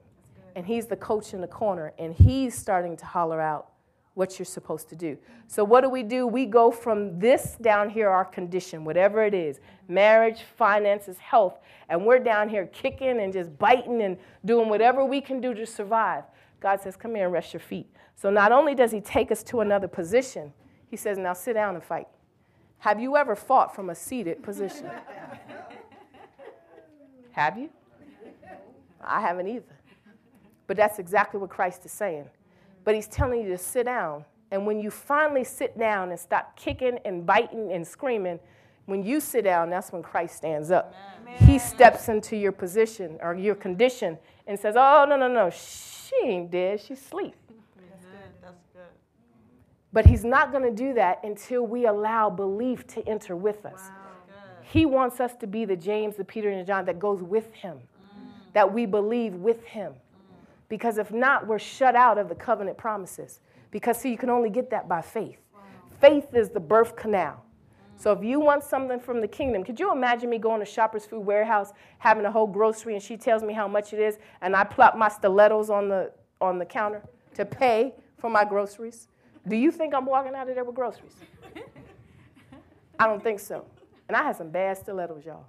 And 0.55 0.65
He's 0.65 0.87
the 0.87 0.95
coach 0.95 1.33
in 1.33 1.41
the 1.41 1.47
corner, 1.47 1.93
and 1.97 2.13
He's 2.13 2.55
starting 2.55 2.97
to 2.97 3.05
holler 3.05 3.41
out 3.41 3.71
what 4.13 4.37
you're 4.37 4.45
supposed 4.45 4.89
to 4.89 4.95
do. 4.95 5.17
So, 5.47 5.63
what 5.63 5.81
do 5.81 5.89
we 5.89 6.03
do? 6.03 6.27
We 6.27 6.45
go 6.45 6.71
from 6.71 7.17
this 7.19 7.57
down 7.61 7.89
here, 7.89 8.09
our 8.09 8.25
condition, 8.25 8.83
whatever 8.83 9.23
it 9.23 9.33
is 9.33 9.59
marriage, 9.87 10.43
finances, 10.57 11.17
health, 11.17 11.59
and 11.89 12.05
we're 12.05 12.19
down 12.19 12.49
here 12.49 12.67
kicking 12.67 13.19
and 13.19 13.33
just 13.33 13.57
biting 13.57 14.01
and 14.01 14.17
doing 14.45 14.69
whatever 14.69 15.03
we 15.03 15.21
can 15.21 15.41
do 15.41 15.53
to 15.53 15.65
survive. 15.65 16.23
God 16.59 16.81
says, 16.81 16.95
Come 16.95 17.15
here 17.15 17.25
and 17.25 17.33
rest 17.33 17.53
your 17.53 17.61
feet. 17.61 17.87
So, 18.15 18.29
not 18.29 18.51
only 18.51 18.75
does 18.75 18.91
He 18.91 19.01
take 19.01 19.31
us 19.31 19.43
to 19.43 19.61
another 19.61 19.87
position, 19.87 20.53
He 20.89 20.97
says, 20.97 21.17
Now 21.17 21.33
sit 21.33 21.53
down 21.53 21.75
and 21.75 21.83
fight. 21.83 22.07
Have 22.79 22.99
you 22.99 23.15
ever 23.15 23.35
fought 23.35 23.75
from 23.75 23.89
a 23.89 23.95
seated 23.95 24.43
position? 24.43 24.89
Have 27.31 27.57
you? 27.57 27.69
I 29.03 29.21
haven't 29.21 29.47
either. 29.47 29.63
But 30.71 30.77
that's 30.77 30.99
exactly 30.99 31.37
what 31.37 31.49
Christ 31.49 31.85
is 31.85 31.91
saying 31.91 32.29
but 32.83 32.95
he's 32.95 33.07
telling 33.07 33.41
you 33.41 33.49
to 33.49 33.57
sit 33.57 33.85
down. 33.85 34.25
And 34.51 34.65
when 34.65 34.79
you 34.79 34.91
finally 34.91 35.43
sit 35.43 35.77
down 35.77 36.09
and 36.09 36.19
stop 36.19 36.55
kicking 36.55 36.99
and 37.05 37.25
biting 37.25 37.71
and 37.71 37.87
screaming, 37.87 38.39
when 38.85 39.03
you 39.03 39.19
sit 39.19 39.43
down, 39.43 39.69
that's 39.69 39.91
when 39.91 40.03
Christ 40.03 40.35
stands 40.35 40.71
up. 40.71 40.93
Amen. 41.21 41.37
He 41.47 41.59
steps 41.59 42.09
into 42.09 42.35
your 42.35 42.51
position 42.51 43.17
or 43.21 43.35
your 43.35 43.55
condition 43.55 44.17
and 44.47 44.59
says, 44.59 44.75
Oh, 44.77 45.05
no, 45.07 45.15
no, 45.15 45.27
no, 45.27 45.49
she 45.49 46.15
ain't 46.23 46.51
dead, 46.51 46.81
she's 46.81 46.99
asleep. 46.99 47.35
That's 47.47 48.03
good. 48.03 48.11
That's 48.41 48.63
good. 48.73 48.81
But 49.93 50.05
he's 50.05 50.25
not 50.25 50.51
going 50.51 50.63
to 50.63 50.75
do 50.75 50.93
that 50.95 51.21
until 51.23 51.65
we 51.65 51.85
allow 51.85 52.29
belief 52.29 52.85
to 52.87 53.07
enter 53.07 53.35
with 53.35 53.65
us. 53.65 53.79
Wow. 53.79 54.35
He 54.63 54.85
wants 54.85 55.19
us 55.19 55.35
to 55.35 55.47
be 55.47 55.65
the 55.65 55.75
James, 55.75 56.15
the 56.15 56.25
Peter, 56.25 56.49
and 56.49 56.59
the 56.59 56.65
John 56.65 56.85
that 56.85 56.97
goes 56.97 57.21
with 57.21 57.53
him, 57.53 57.77
mm. 57.77 58.53
that 58.53 58.73
we 58.73 58.85
believe 58.85 59.35
with 59.35 59.63
him. 59.65 59.93
Because 60.71 60.97
if 60.97 61.11
not, 61.11 61.47
we're 61.47 61.59
shut 61.59 61.97
out 61.97 62.17
of 62.17 62.29
the 62.29 62.35
covenant 62.35 62.77
promises. 62.77 63.41
Because, 63.71 63.97
see, 63.97 64.09
you 64.09 64.17
can 64.17 64.29
only 64.29 64.49
get 64.49 64.69
that 64.69 64.87
by 64.87 65.01
faith. 65.01 65.37
Faith 65.99 66.33
is 66.33 66.47
the 66.47 66.61
birth 66.61 66.95
canal. 66.95 67.43
So 67.97 68.13
if 68.13 68.23
you 68.23 68.39
want 68.39 68.63
something 68.63 68.97
from 68.97 69.19
the 69.19 69.27
kingdom, 69.27 69.65
could 69.65 69.81
you 69.81 69.91
imagine 69.91 70.29
me 70.29 70.37
going 70.37 70.61
to 70.61 70.65
Shoppers 70.65 71.05
Food 71.05 71.25
Warehouse, 71.25 71.73
having 71.99 72.23
a 72.23 72.31
whole 72.31 72.47
grocery, 72.47 72.93
and 72.93 73.03
she 73.03 73.17
tells 73.17 73.43
me 73.43 73.51
how 73.53 73.67
much 73.67 73.91
it 73.91 73.99
is, 73.99 74.17
and 74.39 74.55
I 74.55 74.63
plop 74.63 74.95
my 74.95 75.09
stilettos 75.09 75.69
on 75.69 75.89
the 75.89 76.13
on 76.39 76.57
the 76.57 76.65
counter 76.65 77.03
to 77.35 77.43
pay 77.43 77.93
for 78.17 78.29
my 78.29 78.45
groceries? 78.45 79.09
Do 79.45 79.57
you 79.57 79.71
think 79.71 79.93
I'm 79.93 80.05
walking 80.05 80.35
out 80.35 80.47
of 80.47 80.55
there 80.55 80.63
with 80.63 80.75
groceries? 80.75 81.17
I 82.97 83.07
don't 83.07 83.21
think 83.21 83.41
so. 83.41 83.65
And 84.07 84.15
I 84.15 84.23
had 84.23 84.37
some 84.37 84.51
bad 84.51 84.77
stilettos, 84.77 85.25
y'all. 85.25 85.47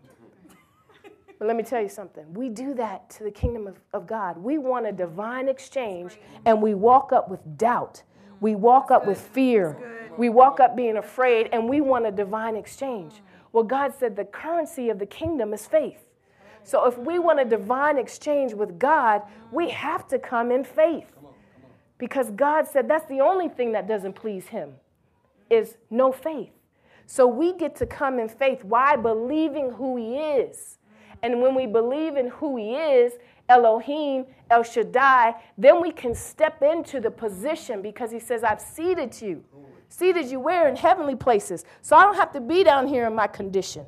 But 1.42 1.48
let 1.48 1.56
me 1.56 1.64
tell 1.64 1.82
you 1.82 1.88
something. 1.88 2.32
We 2.34 2.50
do 2.50 2.72
that 2.74 3.10
to 3.10 3.24
the 3.24 3.30
kingdom 3.32 3.66
of, 3.66 3.74
of 3.92 4.06
God. 4.06 4.38
We 4.38 4.58
want 4.58 4.86
a 4.86 4.92
divine 4.92 5.48
exchange, 5.48 6.20
and 6.44 6.62
we 6.62 6.74
walk 6.74 7.12
up 7.12 7.28
with 7.28 7.58
doubt. 7.58 8.04
We 8.38 8.54
walk 8.54 8.92
up 8.92 9.08
with 9.08 9.20
fear. 9.20 9.76
We 10.16 10.28
walk 10.28 10.60
up 10.60 10.76
being 10.76 10.98
afraid, 10.98 11.48
and 11.50 11.68
we 11.68 11.80
want 11.80 12.06
a 12.06 12.12
divine 12.12 12.54
exchange. 12.54 13.14
Well, 13.50 13.64
God 13.64 13.92
said 13.92 14.14
the 14.14 14.24
currency 14.24 14.88
of 14.88 15.00
the 15.00 15.06
kingdom 15.06 15.52
is 15.52 15.66
faith. 15.66 16.04
So 16.62 16.86
if 16.86 16.96
we 16.96 17.18
want 17.18 17.40
a 17.40 17.44
divine 17.44 17.98
exchange 17.98 18.54
with 18.54 18.78
God, 18.78 19.22
we 19.50 19.68
have 19.70 20.06
to 20.10 20.20
come 20.20 20.52
in 20.52 20.62
faith. 20.62 21.10
Because 21.98 22.30
God 22.30 22.68
said 22.68 22.86
that's 22.86 23.08
the 23.08 23.20
only 23.20 23.48
thing 23.48 23.72
that 23.72 23.88
doesn't 23.88 24.12
please 24.12 24.46
him 24.46 24.74
is 25.50 25.76
no 25.90 26.12
faith. 26.12 26.52
So 27.06 27.26
we 27.26 27.52
get 27.52 27.74
to 27.78 27.86
come 27.86 28.20
in 28.20 28.28
faith. 28.28 28.62
Why? 28.62 28.94
Believing 28.94 29.72
who 29.72 29.96
he 29.96 30.18
is. 30.18 30.78
And 31.22 31.40
when 31.40 31.54
we 31.54 31.66
believe 31.66 32.16
in 32.16 32.28
who 32.28 32.56
He 32.56 32.74
is, 32.74 33.12
Elohim, 33.48 34.26
El 34.50 34.62
Shaddai, 34.62 35.34
then 35.58 35.80
we 35.80 35.90
can 35.90 36.14
step 36.14 36.62
into 36.62 37.00
the 37.00 37.10
position 37.10 37.82
because 37.82 38.10
He 38.10 38.18
says, 38.18 38.44
I've 38.44 38.60
seated 38.60 39.20
you. 39.20 39.44
Seated 39.88 40.26
you 40.26 40.40
where? 40.40 40.68
In 40.68 40.76
heavenly 40.76 41.14
places. 41.14 41.64
So 41.82 41.96
I 41.96 42.04
don't 42.04 42.16
have 42.16 42.32
to 42.32 42.40
be 42.40 42.64
down 42.64 42.86
here 42.86 43.06
in 43.06 43.14
my 43.14 43.26
condition. 43.26 43.84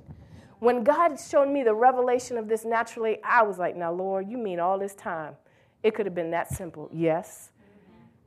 When 0.59 0.85
God 0.85 1.18
showed 1.18 1.49
me 1.49 1.62
the 1.62 1.75
revelation 1.75 2.38
of 2.38 2.49
this 2.49 2.64
naturally, 2.64 3.18
I 3.25 3.42
was 3.42 3.59
like, 3.59 3.77
now, 3.77 3.92
Lord, 3.92 4.29
you 4.29 4.38
mean 4.38 4.61
all 4.61 4.79
this 4.79 4.94
time? 4.94 5.35
It 5.83 5.94
could 5.94 6.07
have 6.07 6.14
been 6.14 6.31
that 6.31 6.51
simple. 6.51 6.88
Yes. 6.92 7.51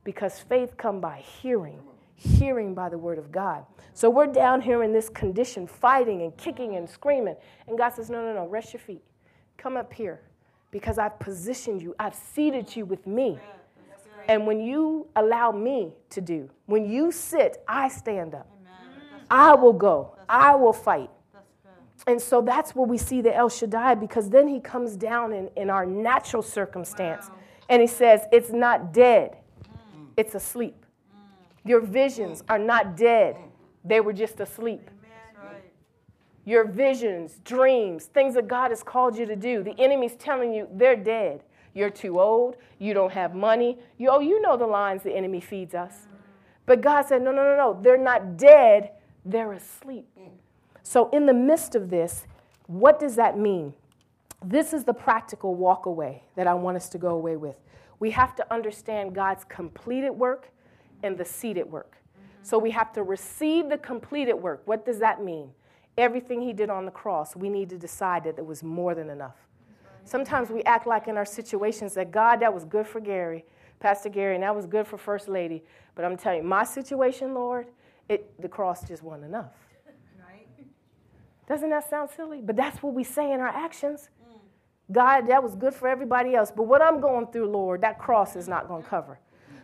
Because 0.04 0.38
faith 0.38 0.76
come 0.76 1.00
by 1.00 1.18
hearing 1.18 1.80
hearing 2.18 2.74
by 2.74 2.88
the 2.88 2.98
word 2.98 3.16
of 3.16 3.30
God. 3.30 3.64
So 3.94 4.10
we're 4.10 4.26
down 4.26 4.60
here 4.60 4.82
in 4.82 4.92
this 4.92 5.08
condition, 5.08 5.66
fighting 5.66 6.22
and 6.22 6.36
kicking 6.36 6.76
and 6.76 6.88
screaming. 6.88 7.36
And 7.66 7.78
God 7.78 7.90
says, 7.90 8.10
No, 8.10 8.22
no, 8.22 8.34
no, 8.34 8.46
rest 8.46 8.72
your 8.72 8.80
feet. 8.80 9.02
Come 9.56 9.76
up 9.76 9.92
here 9.92 10.20
because 10.70 10.98
I've 10.98 11.18
positioned 11.18 11.80
you, 11.80 11.94
I've 11.98 12.14
seated 12.14 12.74
you 12.74 12.84
with 12.84 13.06
me. 13.06 13.38
And 14.28 14.46
when 14.46 14.60
you 14.60 15.06
allow 15.16 15.52
me 15.52 15.94
to 16.10 16.20
do, 16.20 16.50
when 16.66 16.90
you 16.90 17.10
sit, 17.10 17.62
I 17.66 17.88
stand 17.88 18.34
up. 18.34 18.46
I 19.30 19.54
will 19.54 19.72
go, 19.72 20.16
I 20.28 20.54
will 20.54 20.72
fight. 20.72 21.10
And 22.06 22.20
so 22.20 22.40
that's 22.40 22.74
where 22.74 22.86
we 22.86 22.98
see 22.98 23.20
the 23.20 23.34
El 23.34 23.48
Shaddai 23.48 23.94
because 23.94 24.30
then 24.30 24.48
he 24.48 24.60
comes 24.60 24.96
down 24.96 25.32
in, 25.32 25.50
in 25.56 25.70
our 25.70 25.84
natural 25.84 26.42
circumstance 26.42 27.30
and 27.68 27.80
he 27.80 27.86
says, 27.88 28.22
It's 28.32 28.50
not 28.50 28.92
dead, 28.92 29.36
it's 30.16 30.34
asleep. 30.34 30.77
Your 31.64 31.80
visions 31.80 32.42
are 32.48 32.58
not 32.58 32.96
dead, 32.96 33.36
they 33.84 34.00
were 34.00 34.12
just 34.12 34.40
asleep. 34.40 34.90
Your 36.44 36.64
visions, 36.66 37.40
dreams, 37.44 38.06
things 38.06 38.34
that 38.34 38.48
God 38.48 38.70
has 38.70 38.82
called 38.82 39.18
you 39.18 39.26
to 39.26 39.36
do, 39.36 39.62
the 39.62 39.78
enemy's 39.78 40.16
telling 40.16 40.54
you 40.54 40.66
they're 40.72 40.96
dead. 40.96 41.42
You're 41.74 41.90
too 41.90 42.18
old. 42.18 42.56
You 42.78 42.94
don't 42.94 43.12
have 43.12 43.34
money. 43.34 43.78
You, 43.98 44.08
oh, 44.08 44.20
you 44.20 44.40
know 44.40 44.56
the 44.56 44.66
lines 44.66 45.02
the 45.02 45.12
enemy 45.12 45.40
feeds 45.40 45.74
us. 45.74 46.08
But 46.64 46.80
God 46.80 47.06
said, 47.06 47.22
no, 47.22 47.32
no, 47.32 47.42
no, 47.42 47.56
no. 47.56 47.78
They're 47.80 47.96
not 47.96 48.36
dead. 48.36 48.92
They're 49.24 49.52
asleep. 49.52 50.06
So, 50.82 51.10
in 51.10 51.26
the 51.26 51.34
midst 51.34 51.74
of 51.74 51.90
this, 51.90 52.26
what 52.66 52.98
does 52.98 53.14
that 53.16 53.38
mean? 53.38 53.74
This 54.44 54.72
is 54.72 54.84
the 54.84 54.94
practical 54.94 55.54
walk 55.54 55.86
away 55.86 56.22
that 56.34 56.46
I 56.46 56.54
want 56.54 56.76
us 56.76 56.88
to 56.90 56.98
go 56.98 57.10
away 57.10 57.36
with. 57.36 57.56
We 58.00 58.10
have 58.12 58.34
to 58.36 58.52
understand 58.52 59.14
God's 59.14 59.44
completed 59.44 60.10
work 60.10 60.50
and 61.02 61.16
the 61.16 61.24
seated 61.24 61.70
work. 61.70 61.96
So 62.42 62.58
we 62.58 62.70
have 62.70 62.92
to 62.94 63.02
receive 63.02 63.68
the 63.68 63.78
completed 63.78 64.34
work. 64.34 64.62
What 64.64 64.86
does 64.86 64.98
that 65.00 65.22
mean? 65.22 65.50
Everything 65.98 66.40
he 66.40 66.52
did 66.52 66.70
on 66.70 66.84
the 66.84 66.90
cross, 66.90 67.36
we 67.36 67.48
need 67.48 67.68
to 67.70 67.76
decide 67.76 68.24
that 68.24 68.38
it 68.38 68.46
was 68.46 68.62
more 68.62 68.94
than 68.94 69.10
enough. 69.10 69.36
Sometimes 70.04 70.48
we 70.48 70.62
act 70.62 70.86
like 70.86 71.08
in 71.08 71.18
our 71.18 71.26
situations 71.26 71.92
that 71.94 72.10
God, 72.10 72.40
that 72.40 72.54
was 72.54 72.64
good 72.64 72.86
for 72.86 73.00
Gary, 73.00 73.44
Pastor 73.80 74.08
Gary, 74.08 74.34
and 74.34 74.42
that 74.42 74.56
was 74.56 74.64
good 74.64 74.86
for 74.86 74.96
First 74.96 75.28
Lady. 75.28 75.62
But 75.94 76.06
I'm 76.06 76.16
telling 76.16 76.38
you, 76.38 76.48
my 76.48 76.64
situation, 76.64 77.34
Lord, 77.34 77.66
it, 78.08 78.40
the 78.40 78.48
cross 78.48 78.88
just 78.88 79.02
wasn't 79.02 79.26
enough. 79.26 79.52
Right? 80.18 80.66
Doesn't 81.46 81.68
that 81.68 81.90
sound 81.90 82.08
silly? 82.16 82.40
But 82.40 82.56
that's 82.56 82.82
what 82.82 82.94
we 82.94 83.04
say 83.04 83.32
in 83.32 83.40
our 83.40 83.48
actions. 83.48 84.08
Mm. 84.26 84.38
God, 84.90 85.28
that 85.28 85.42
was 85.42 85.54
good 85.54 85.74
for 85.74 85.88
everybody 85.88 86.34
else. 86.34 86.50
But 86.50 86.62
what 86.62 86.80
I'm 86.80 87.00
going 87.00 87.26
through, 87.26 87.50
Lord, 87.50 87.82
that 87.82 87.98
cross 87.98 88.36
is 88.36 88.48
not 88.48 88.68
going 88.68 88.82
to 88.82 88.88
cover. 88.88 89.18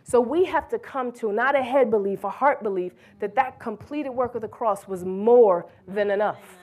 So 0.07 0.21
we 0.21 0.45
have 0.45 0.69
to 0.69 0.77
come 0.77 1.11
to 1.13 1.33
not 1.33 1.55
a 1.55 1.63
head 1.63 1.89
belief, 1.89 2.23
a 2.23 2.29
heart 2.29 2.61
belief 2.61 2.93
that 3.19 3.33
that 3.35 3.59
completed 3.59 4.11
work 4.11 4.35
of 4.35 4.41
the 4.41 4.47
cross 4.47 4.87
was 4.87 5.03
more 5.03 5.65
than 5.87 6.11
enough. 6.11 6.59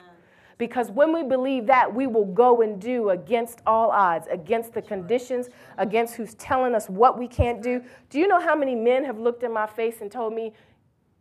Because 0.57 0.89
when 0.89 1.11
we 1.11 1.23
believe 1.23 1.65
that, 1.65 1.93
we 1.93 2.07
will 2.07 2.25
go 2.25 2.61
and 2.61 2.79
do 2.79 3.09
against 3.09 3.59
all 3.67 3.91
odds, 3.91 4.27
against 4.31 4.73
the 4.73 4.81
conditions, 4.81 5.49
against 5.77 6.15
who's 6.15 6.35
telling 6.35 6.73
us 6.73 6.87
what 6.87 7.19
we 7.19 7.27
can't 7.27 7.61
do. 7.61 7.83
Do 8.09 8.17
you 8.17 8.29
know 8.29 8.39
how 8.39 8.55
many 8.55 8.75
men 8.75 9.03
have 9.03 9.19
looked 9.19 9.43
in 9.43 9.51
my 9.51 9.67
face 9.67 9.99
and 9.99 10.09
told 10.09 10.33
me, 10.33 10.53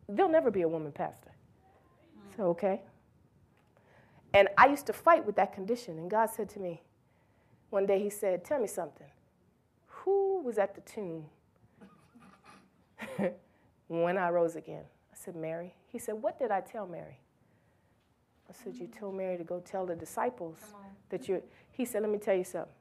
there'll 0.08 0.30
never 0.30 0.52
be 0.52 0.62
a 0.62 0.68
woman 0.68 0.92
pastor? 0.92 1.32
So, 2.36 2.44
okay. 2.50 2.82
And 4.32 4.46
I 4.56 4.68
used 4.68 4.86
to 4.86 4.92
fight 4.92 5.26
with 5.26 5.34
that 5.36 5.52
condition. 5.52 5.98
And 5.98 6.08
God 6.08 6.30
said 6.30 6.48
to 6.50 6.60
me, 6.60 6.82
one 7.70 7.84
day, 7.84 8.00
He 8.00 8.10
said, 8.10 8.44
Tell 8.44 8.60
me 8.60 8.68
something. 8.68 9.08
Who 9.88 10.40
was 10.42 10.56
at 10.56 10.76
the 10.76 10.82
tomb 10.82 11.24
when 13.88 14.18
I 14.18 14.30
rose 14.30 14.56
again? 14.56 14.84
I 15.12 15.16
said, 15.16 15.36
Mary. 15.36 15.74
He 15.86 15.98
said, 15.98 16.14
What 16.14 16.38
did 16.38 16.50
I 16.50 16.60
tell 16.60 16.86
Mary? 16.86 17.18
I 18.48 18.52
said, 18.52 18.74
You 18.76 18.86
told 18.86 19.14
Mary 19.14 19.36
to 19.36 19.44
go 19.44 19.60
tell 19.60 19.86
the 19.86 19.94
disciples 19.94 20.58
that 21.10 21.28
you're." 21.28 21.42
He 21.70 21.84
said, 21.84 22.02
Let 22.02 22.10
me 22.10 22.18
tell 22.18 22.36
you 22.36 22.44
something. 22.44 22.72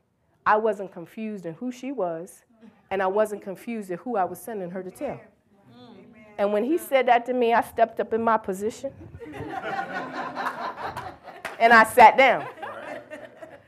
I 0.45 0.57
wasn't 0.57 0.91
confused 0.91 1.45
in 1.45 1.53
who 1.53 1.71
she 1.71 1.91
was, 1.91 2.43
and 2.89 3.01
I 3.01 3.07
wasn't 3.07 3.41
confused 3.41 3.91
in 3.91 3.97
who 3.99 4.17
I 4.17 4.23
was 4.23 4.39
sending 4.41 4.69
her 4.71 4.83
to 4.83 4.91
tell. 4.91 5.19
And 6.37 6.51
when 6.51 6.63
he 6.63 6.77
said 6.77 7.07
that 7.07 7.25
to 7.27 7.33
me, 7.33 7.53
I 7.53 7.61
stepped 7.61 7.99
up 7.99 8.13
in 8.13 8.23
my 8.23 8.37
position 8.37 8.91
and 11.59 11.71
I 11.71 11.83
sat 11.93 12.17
down. 12.17 12.47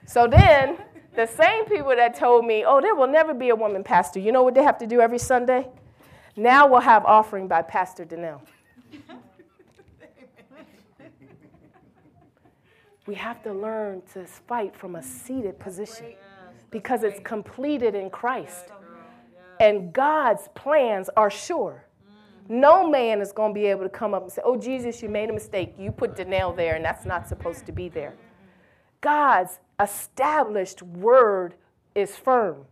So 0.06 0.28
then, 0.28 0.78
the 1.16 1.28
same 1.28 1.66
people 1.66 1.96
that 1.96 2.16
told 2.16 2.46
me, 2.46 2.64
oh, 2.66 2.82
there 2.82 2.96
will 2.96 3.08
never 3.08 3.34
be 3.34 3.50
a 3.50 3.56
woman 3.56 3.84
pastor, 3.84 4.20
you 4.20 4.32
know 4.32 4.42
what 4.44 4.56
they 4.56 4.64
have 4.64 4.80
to 4.80 4.88
do 4.88 5.02
every 5.02 5.20
Sunday? 5.20 5.68
Now 6.36 6.68
we'll 6.68 6.80
have 6.80 7.06
offering 7.06 7.48
by 7.48 7.62
Pastor 7.62 8.06
Donnell. 8.06 8.42
we 13.06 13.16
have 13.16 13.44
to 13.44 13.54
learn 13.54 14.02
to 14.14 14.26
fight 14.26 14.76
from 14.76 14.96
a 14.96 15.04
seated 15.04 15.60
position 15.60 16.14
because 16.72 17.04
it's 17.04 17.20
completed 17.20 17.94
in 17.94 18.10
Christ. 18.10 18.66
And 19.60 19.94
God's 19.94 20.50
plans 20.56 21.10
are 21.16 21.30
sure. 21.30 21.86
No 22.50 22.90
man 22.90 23.22
is 23.22 23.32
going 23.32 23.54
to 23.54 23.60
be 23.60 23.68
able 23.68 23.84
to 23.84 23.90
come 23.90 24.14
up 24.14 24.24
and 24.24 24.32
say, 24.32 24.42
Oh, 24.44 24.58
Jesus, 24.58 25.02
you 25.02 25.10
made 25.10 25.30
a 25.30 25.34
mistake. 25.34 25.76
You 25.78 25.92
put 25.92 26.16
the 26.16 26.26
nail 26.26 26.52
there, 26.52 26.76
and 26.76 26.84
that's 26.84 27.06
not 27.06 27.28
supposed 27.28 27.66
to 27.68 27.72
be 27.72 27.90
there. 27.90 28.16
God's 29.02 29.60
established 29.80 30.82
word 30.82 31.56
is 31.96 32.16
firm. 32.18 32.66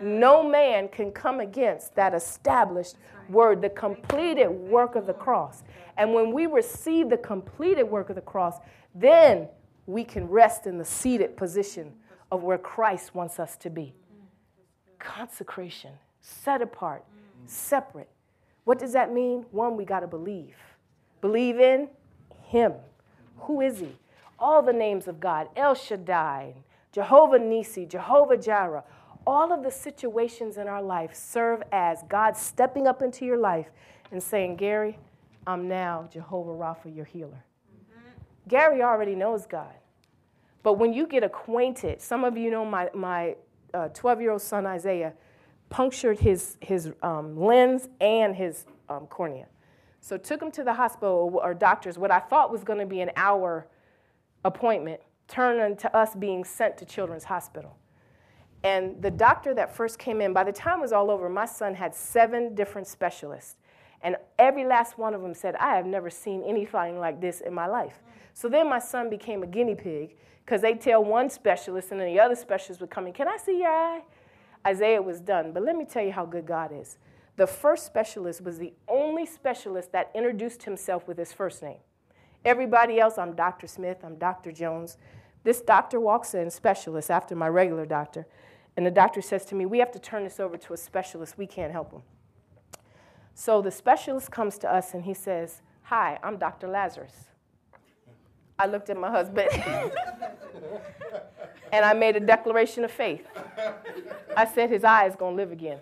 No 0.00 0.42
man 0.42 0.88
can 0.88 1.12
come 1.12 1.40
against 1.40 1.94
that 1.94 2.14
established 2.14 2.96
word, 3.28 3.62
the 3.62 3.70
completed 3.70 4.48
work 4.48 4.96
of 4.96 5.06
the 5.06 5.14
cross. 5.14 5.62
And 5.96 6.12
when 6.12 6.32
we 6.32 6.46
receive 6.46 7.08
the 7.08 7.16
completed 7.16 7.84
work 7.84 8.10
of 8.10 8.16
the 8.16 8.22
cross, 8.22 8.58
then 8.94 9.48
we 9.86 10.04
can 10.04 10.28
rest 10.28 10.66
in 10.66 10.78
the 10.78 10.84
seated 10.84 11.36
position 11.36 11.92
of 12.30 12.42
where 12.42 12.58
Christ 12.58 13.14
wants 13.14 13.38
us 13.38 13.56
to 13.58 13.70
be. 13.70 13.94
Consecration, 14.98 15.92
set 16.20 16.62
apart, 16.62 17.04
separate. 17.46 18.08
What 18.64 18.78
does 18.78 18.92
that 18.94 19.12
mean? 19.12 19.44
One, 19.50 19.76
we 19.76 19.84
got 19.84 20.00
to 20.00 20.06
believe. 20.06 20.56
Believe 21.20 21.60
in 21.60 21.88
Him. 22.44 22.72
Who 23.40 23.60
is 23.60 23.78
He? 23.78 23.96
All 24.38 24.62
the 24.62 24.72
names 24.72 25.06
of 25.06 25.20
God 25.20 25.48
El 25.54 25.74
Shaddai, 25.74 26.54
Jehovah 26.92 27.38
Nisi, 27.38 27.86
Jehovah 27.86 28.36
Jireh. 28.36 28.84
All 29.26 29.52
of 29.52 29.62
the 29.62 29.70
situations 29.70 30.58
in 30.58 30.68
our 30.68 30.82
life 30.82 31.14
serve 31.14 31.62
as 31.72 32.02
God 32.08 32.36
stepping 32.36 32.86
up 32.86 33.02
into 33.02 33.24
your 33.24 33.38
life 33.38 33.70
and 34.10 34.22
saying, 34.22 34.56
Gary, 34.56 34.98
I'm 35.46 35.68
now 35.68 36.08
Jehovah 36.12 36.52
Rapha, 36.52 36.94
your 36.94 37.04
healer. 37.04 37.44
Mm-hmm. 37.72 38.48
Gary 38.48 38.82
already 38.82 39.14
knows 39.14 39.46
God. 39.46 39.74
But 40.62 40.74
when 40.74 40.92
you 40.92 41.06
get 41.06 41.22
acquainted, 41.22 42.00
some 42.00 42.24
of 42.24 42.36
you 42.36 42.50
know 42.50 42.64
my, 42.64 42.90
my 42.94 43.36
12 43.72 44.04
uh, 44.04 44.20
year 44.20 44.30
old 44.32 44.42
son 44.42 44.66
Isaiah 44.66 45.12
punctured 45.68 46.18
his, 46.18 46.56
his 46.60 46.92
um, 47.02 47.36
lens 47.36 47.88
and 48.00 48.34
his 48.34 48.64
um, 48.88 49.06
cornea. 49.06 49.46
So 50.00 50.16
took 50.16 50.40
him 50.40 50.50
to 50.52 50.64
the 50.64 50.74
hospital 50.74 51.38
or 51.42 51.54
doctors. 51.54 51.98
What 51.98 52.10
I 52.10 52.20
thought 52.20 52.52
was 52.52 52.62
going 52.62 52.78
to 52.78 52.86
be 52.86 53.00
an 53.00 53.10
hour 53.16 53.66
appointment 54.44 55.00
turned 55.28 55.60
into 55.60 55.94
us 55.96 56.14
being 56.14 56.44
sent 56.44 56.76
to 56.78 56.84
Children's 56.84 57.24
Hospital. 57.24 57.76
And 58.64 59.00
the 59.02 59.10
doctor 59.10 59.52
that 59.54 59.76
first 59.76 59.98
came 59.98 60.22
in, 60.22 60.32
by 60.32 60.42
the 60.42 60.52
time 60.52 60.78
it 60.78 60.82
was 60.82 60.92
all 60.92 61.10
over, 61.10 61.28
my 61.28 61.44
son 61.44 61.74
had 61.74 61.94
seven 61.94 62.54
different 62.54 62.86
specialists. 62.86 63.56
And 64.02 64.16
every 64.38 64.64
last 64.64 64.98
one 64.98 65.14
of 65.14 65.20
them 65.20 65.34
said, 65.34 65.54
I 65.56 65.76
have 65.76 65.84
never 65.86 66.08
seen 66.08 66.42
anything 66.42 66.98
like 66.98 67.20
this 67.20 67.42
in 67.42 67.52
my 67.52 67.66
life. 67.66 68.00
So 68.32 68.48
then 68.48 68.68
my 68.68 68.78
son 68.78 69.10
became 69.10 69.42
a 69.42 69.46
guinea 69.46 69.74
pig 69.74 70.16
because 70.44 70.62
they 70.62 70.74
tell 70.74 71.04
one 71.04 71.28
specialist 71.28 71.90
and 71.90 72.00
then 72.00 72.08
the 72.08 72.18
other 72.18 72.34
specialist 72.34 72.80
would 72.80 72.90
come 72.90 73.06
in, 73.06 73.12
Can 73.12 73.28
I 73.28 73.36
see 73.36 73.58
your 73.58 73.70
eye? 73.70 74.02
Isaiah 74.66 75.00
was 75.00 75.20
done. 75.20 75.52
But 75.52 75.62
let 75.62 75.76
me 75.76 75.84
tell 75.84 76.02
you 76.02 76.12
how 76.12 76.24
good 76.24 76.46
God 76.46 76.70
is. 76.72 76.96
The 77.36 77.46
first 77.46 77.84
specialist 77.84 78.42
was 78.42 78.58
the 78.58 78.72
only 78.88 79.26
specialist 79.26 79.92
that 79.92 80.10
introduced 80.14 80.62
himself 80.62 81.06
with 81.06 81.18
his 81.18 81.32
first 81.32 81.62
name. 81.62 81.78
Everybody 82.44 82.98
else, 82.98 83.18
I'm 83.18 83.34
Dr. 83.34 83.66
Smith, 83.66 83.98
I'm 84.04 84.16
Dr. 84.16 84.52
Jones. 84.52 84.96
This 85.42 85.60
doctor 85.60 86.00
walks 86.00 86.34
in, 86.34 86.50
specialist, 86.50 87.10
after 87.10 87.34
my 87.34 87.48
regular 87.48 87.84
doctor, 87.84 88.26
and 88.76 88.84
the 88.84 88.90
doctor 88.90 89.22
says 89.22 89.44
to 89.46 89.54
me, 89.54 89.66
We 89.66 89.78
have 89.78 89.92
to 89.92 89.98
turn 89.98 90.24
this 90.24 90.40
over 90.40 90.56
to 90.56 90.72
a 90.72 90.76
specialist. 90.76 91.38
We 91.38 91.46
can't 91.46 91.72
help 91.72 91.92
him. 91.92 92.02
So 93.34 93.62
the 93.62 93.70
specialist 93.70 94.30
comes 94.30 94.58
to 94.58 94.72
us 94.72 94.94
and 94.94 95.04
he 95.04 95.14
says, 95.14 95.62
Hi, 95.82 96.18
I'm 96.22 96.36
Dr. 96.38 96.68
Lazarus. 96.68 97.14
I 98.58 98.66
looked 98.66 98.88
at 98.88 98.96
my 98.96 99.10
husband 99.10 99.48
and 101.72 101.84
I 101.84 101.92
made 101.92 102.16
a 102.16 102.20
declaration 102.20 102.84
of 102.84 102.90
faith. 102.90 103.26
I 104.36 104.46
said, 104.46 104.70
His 104.70 104.84
eye 104.84 105.06
is 105.06 105.16
going 105.16 105.36
to 105.36 105.42
live 105.42 105.52
again. 105.52 105.78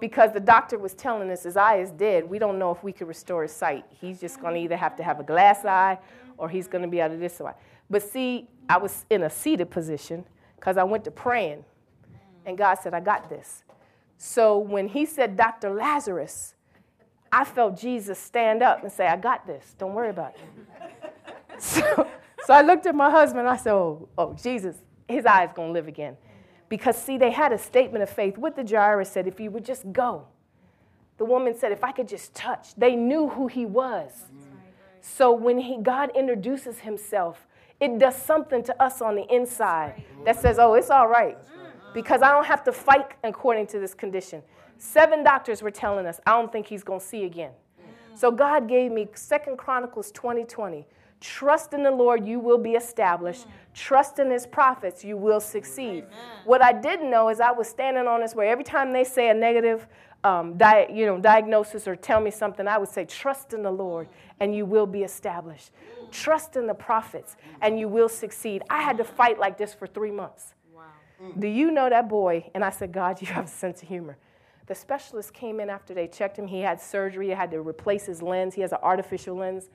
Because 0.00 0.32
the 0.32 0.40
doctor 0.40 0.78
was 0.78 0.94
telling 0.94 1.30
us 1.30 1.44
his 1.44 1.56
eye 1.56 1.76
is 1.76 1.92
dead. 1.92 2.28
We 2.28 2.40
don't 2.40 2.58
know 2.58 2.72
if 2.72 2.82
we 2.82 2.92
could 2.92 3.06
restore 3.06 3.42
his 3.42 3.52
sight. 3.52 3.84
He's 4.00 4.18
just 4.20 4.40
going 4.40 4.54
to 4.54 4.60
either 4.60 4.76
have 4.76 4.96
to 4.96 5.04
have 5.04 5.20
a 5.20 5.22
glass 5.22 5.64
eye 5.64 5.96
or 6.38 6.48
he's 6.48 6.66
going 6.66 6.82
to 6.82 6.88
be 6.88 7.00
out 7.00 7.12
of 7.12 7.20
this 7.20 7.40
eye. 7.40 7.54
But 7.88 8.02
see, 8.02 8.48
I 8.68 8.78
was 8.78 9.06
in 9.10 9.22
a 9.22 9.30
seated 9.30 9.70
position 9.70 10.24
because 10.56 10.76
I 10.76 10.82
went 10.82 11.04
to 11.04 11.12
praying. 11.12 11.64
And 12.44 12.58
God 12.58 12.74
said, 12.74 12.94
I 12.94 13.00
got 13.00 13.28
this. 13.28 13.64
So 14.18 14.58
when 14.58 14.88
he 14.88 15.06
said, 15.06 15.36
Dr. 15.36 15.70
Lazarus, 15.70 16.54
I 17.30 17.44
felt 17.44 17.78
Jesus 17.78 18.18
stand 18.18 18.62
up 18.62 18.82
and 18.82 18.92
say, 18.92 19.06
I 19.06 19.16
got 19.16 19.46
this. 19.46 19.74
Don't 19.78 19.94
worry 19.94 20.10
about 20.10 20.34
it. 20.34 21.12
So, 21.58 22.08
so 22.44 22.54
I 22.54 22.62
looked 22.62 22.86
at 22.86 22.94
my 22.94 23.08
husband. 23.08 23.46
I 23.46 23.56
said, 23.56 23.72
Oh, 23.74 24.08
oh 24.18 24.34
Jesus, 24.34 24.74
his 25.06 25.26
eye 25.26 25.44
is 25.44 25.52
going 25.54 25.68
to 25.68 25.72
live 25.72 25.86
again. 25.86 26.16
Because, 26.68 26.96
see, 26.96 27.18
they 27.18 27.30
had 27.30 27.52
a 27.52 27.58
statement 27.58 28.02
of 28.02 28.10
faith. 28.10 28.36
What 28.36 28.56
the 28.56 28.66
Jairus 28.66 29.10
said, 29.10 29.28
if 29.28 29.38
you 29.38 29.50
would 29.50 29.64
just 29.64 29.92
go. 29.92 30.26
The 31.18 31.24
woman 31.24 31.56
said, 31.56 31.70
if 31.70 31.84
I 31.84 31.92
could 31.92 32.08
just 32.08 32.34
touch. 32.34 32.74
They 32.74 32.96
knew 32.96 33.28
who 33.28 33.46
he 33.46 33.64
was. 33.64 34.10
So 35.00 35.32
when 35.32 35.58
he, 35.58 35.78
God 35.78 36.10
introduces 36.16 36.80
himself, 36.80 37.46
it 37.78 37.98
does 37.98 38.16
something 38.16 38.62
to 38.64 38.82
us 38.82 39.00
on 39.00 39.16
the 39.16 39.32
inside 39.32 40.02
that 40.24 40.40
says, 40.40 40.58
oh, 40.58 40.74
it's 40.74 40.90
all 40.90 41.08
right. 41.08 41.36
Because 41.94 42.22
I 42.22 42.30
don't 42.32 42.46
have 42.46 42.64
to 42.64 42.72
fight 42.72 43.12
according 43.22 43.66
to 43.68 43.78
this 43.78 43.94
condition. 43.94 44.42
Seven 44.78 45.22
doctors 45.22 45.62
were 45.62 45.70
telling 45.70 46.06
us, 46.06 46.20
I 46.26 46.32
don't 46.32 46.50
think 46.50 46.66
he's 46.66 46.82
going 46.82 47.00
to 47.00 47.06
see 47.06 47.24
again. 47.24 47.52
So 48.14 48.30
God 48.30 48.68
gave 48.68 48.92
me 48.92 49.08
Second 49.14 49.56
Chronicles 49.56 50.10
2020. 50.12 50.82
20. 50.82 50.86
Trust 51.22 51.72
in 51.72 51.84
the 51.84 51.90
Lord, 51.90 52.26
you 52.26 52.40
will 52.40 52.58
be 52.58 52.72
established. 52.72 53.46
Trust 53.74 54.18
in 54.18 54.28
his 54.28 54.44
prophets, 54.44 55.04
you 55.04 55.16
will 55.16 55.38
succeed. 55.38 56.04
Amen. 56.04 56.08
What 56.44 56.62
I 56.62 56.72
didn't 56.72 57.10
know 57.10 57.28
is 57.28 57.40
I 57.40 57.52
was 57.52 57.68
standing 57.68 58.08
on 58.08 58.20
this 58.20 58.34
way. 58.34 58.48
Every 58.48 58.64
time 58.64 58.92
they 58.92 59.04
say 59.04 59.30
a 59.30 59.34
negative 59.34 59.86
um, 60.24 60.56
di- 60.56 60.88
you 60.92 61.06
know, 61.06 61.20
diagnosis 61.20 61.86
or 61.86 61.94
tell 61.94 62.20
me 62.20 62.32
something, 62.32 62.66
I 62.66 62.76
would 62.76 62.88
say, 62.88 63.04
Trust 63.04 63.54
in 63.54 63.62
the 63.62 63.70
Lord, 63.70 64.08
and 64.40 64.54
you 64.54 64.66
will 64.66 64.86
be 64.86 65.04
established. 65.04 65.70
Trust 66.10 66.56
in 66.56 66.66
the 66.66 66.74
prophets, 66.74 67.36
and 67.60 67.78
you 67.78 67.86
will 67.86 68.08
succeed. 68.08 68.62
I 68.68 68.82
had 68.82 68.98
to 68.98 69.04
fight 69.04 69.38
like 69.38 69.56
this 69.56 69.72
for 69.72 69.86
three 69.86 70.10
months. 70.10 70.54
Wow. 71.22 71.32
Do 71.38 71.46
you 71.46 71.70
know 71.70 71.88
that 71.88 72.08
boy? 72.08 72.50
And 72.54 72.64
I 72.64 72.70
said, 72.70 72.92
God, 72.92 73.20
you 73.20 73.28
have 73.28 73.44
a 73.44 73.48
sense 73.48 73.82
of 73.82 73.88
humor. 73.88 74.18
The 74.66 74.74
specialist 74.74 75.32
came 75.32 75.60
in 75.60 75.70
after 75.70 75.94
they 75.94 76.06
checked 76.06 76.38
him. 76.38 76.46
He 76.46 76.60
had 76.60 76.80
surgery, 76.80 77.26
he 77.26 77.32
had 77.32 77.50
to 77.50 77.60
replace 77.60 78.06
his 78.06 78.22
lens. 78.22 78.54
He 78.54 78.62
has 78.62 78.72
an 78.72 78.78
artificial 78.82 79.36
lens. 79.36 79.68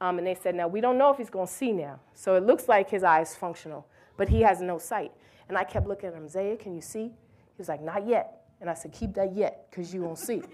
Um, 0.00 0.18
and 0.18 0.26
they 0.26 0.34
said, 0.34 0.54
now 0.54 0.68
we 0.68 0.80
don't 0.80 0.98
know 0.98 1.10
if 1.10 1.18
he's 1.18 1.30
going 1.30 1.46
to 1.46 1.52
see 1.52 1.72
now. 1.72 2.00
So 2.14 2.34
it 2.34 2.44
looks 2.44 2.68
like 2.68 2.90
his 2.90 3.04
eye 3.04 3.22
is 3.22 3.34
functional, 3.34 3.86
but 4.16 4.28
he 4.28 4.42
has 4.42 4.60
no 4.60 4.78
sight. 4.78 5.12
And 5.48 5.56
I 5.56 5.64
kept 5.64 5.86
looking 5.86 6.08
at 6.08 6.14
him, 6.14 6.28
Zaya, 6.28 6.56
can 6.56 6.74
you 6.74 6.80
see? 6.80 7.04
He 7.04 7.58
was 7.58 7.68
like, 7.68 7.80
not 7.80 8.06
yet. 8.06 8.42
And 8.60 8.68
I 8.68 8.74
said, 8.74 8.92
keep 8.92 9.14
that 9.14 9.34
yet, 9.34 9.66
because 9.70 9.94
you 9.94 10.02
won't 10.02 10.18
see. 10.18 10.42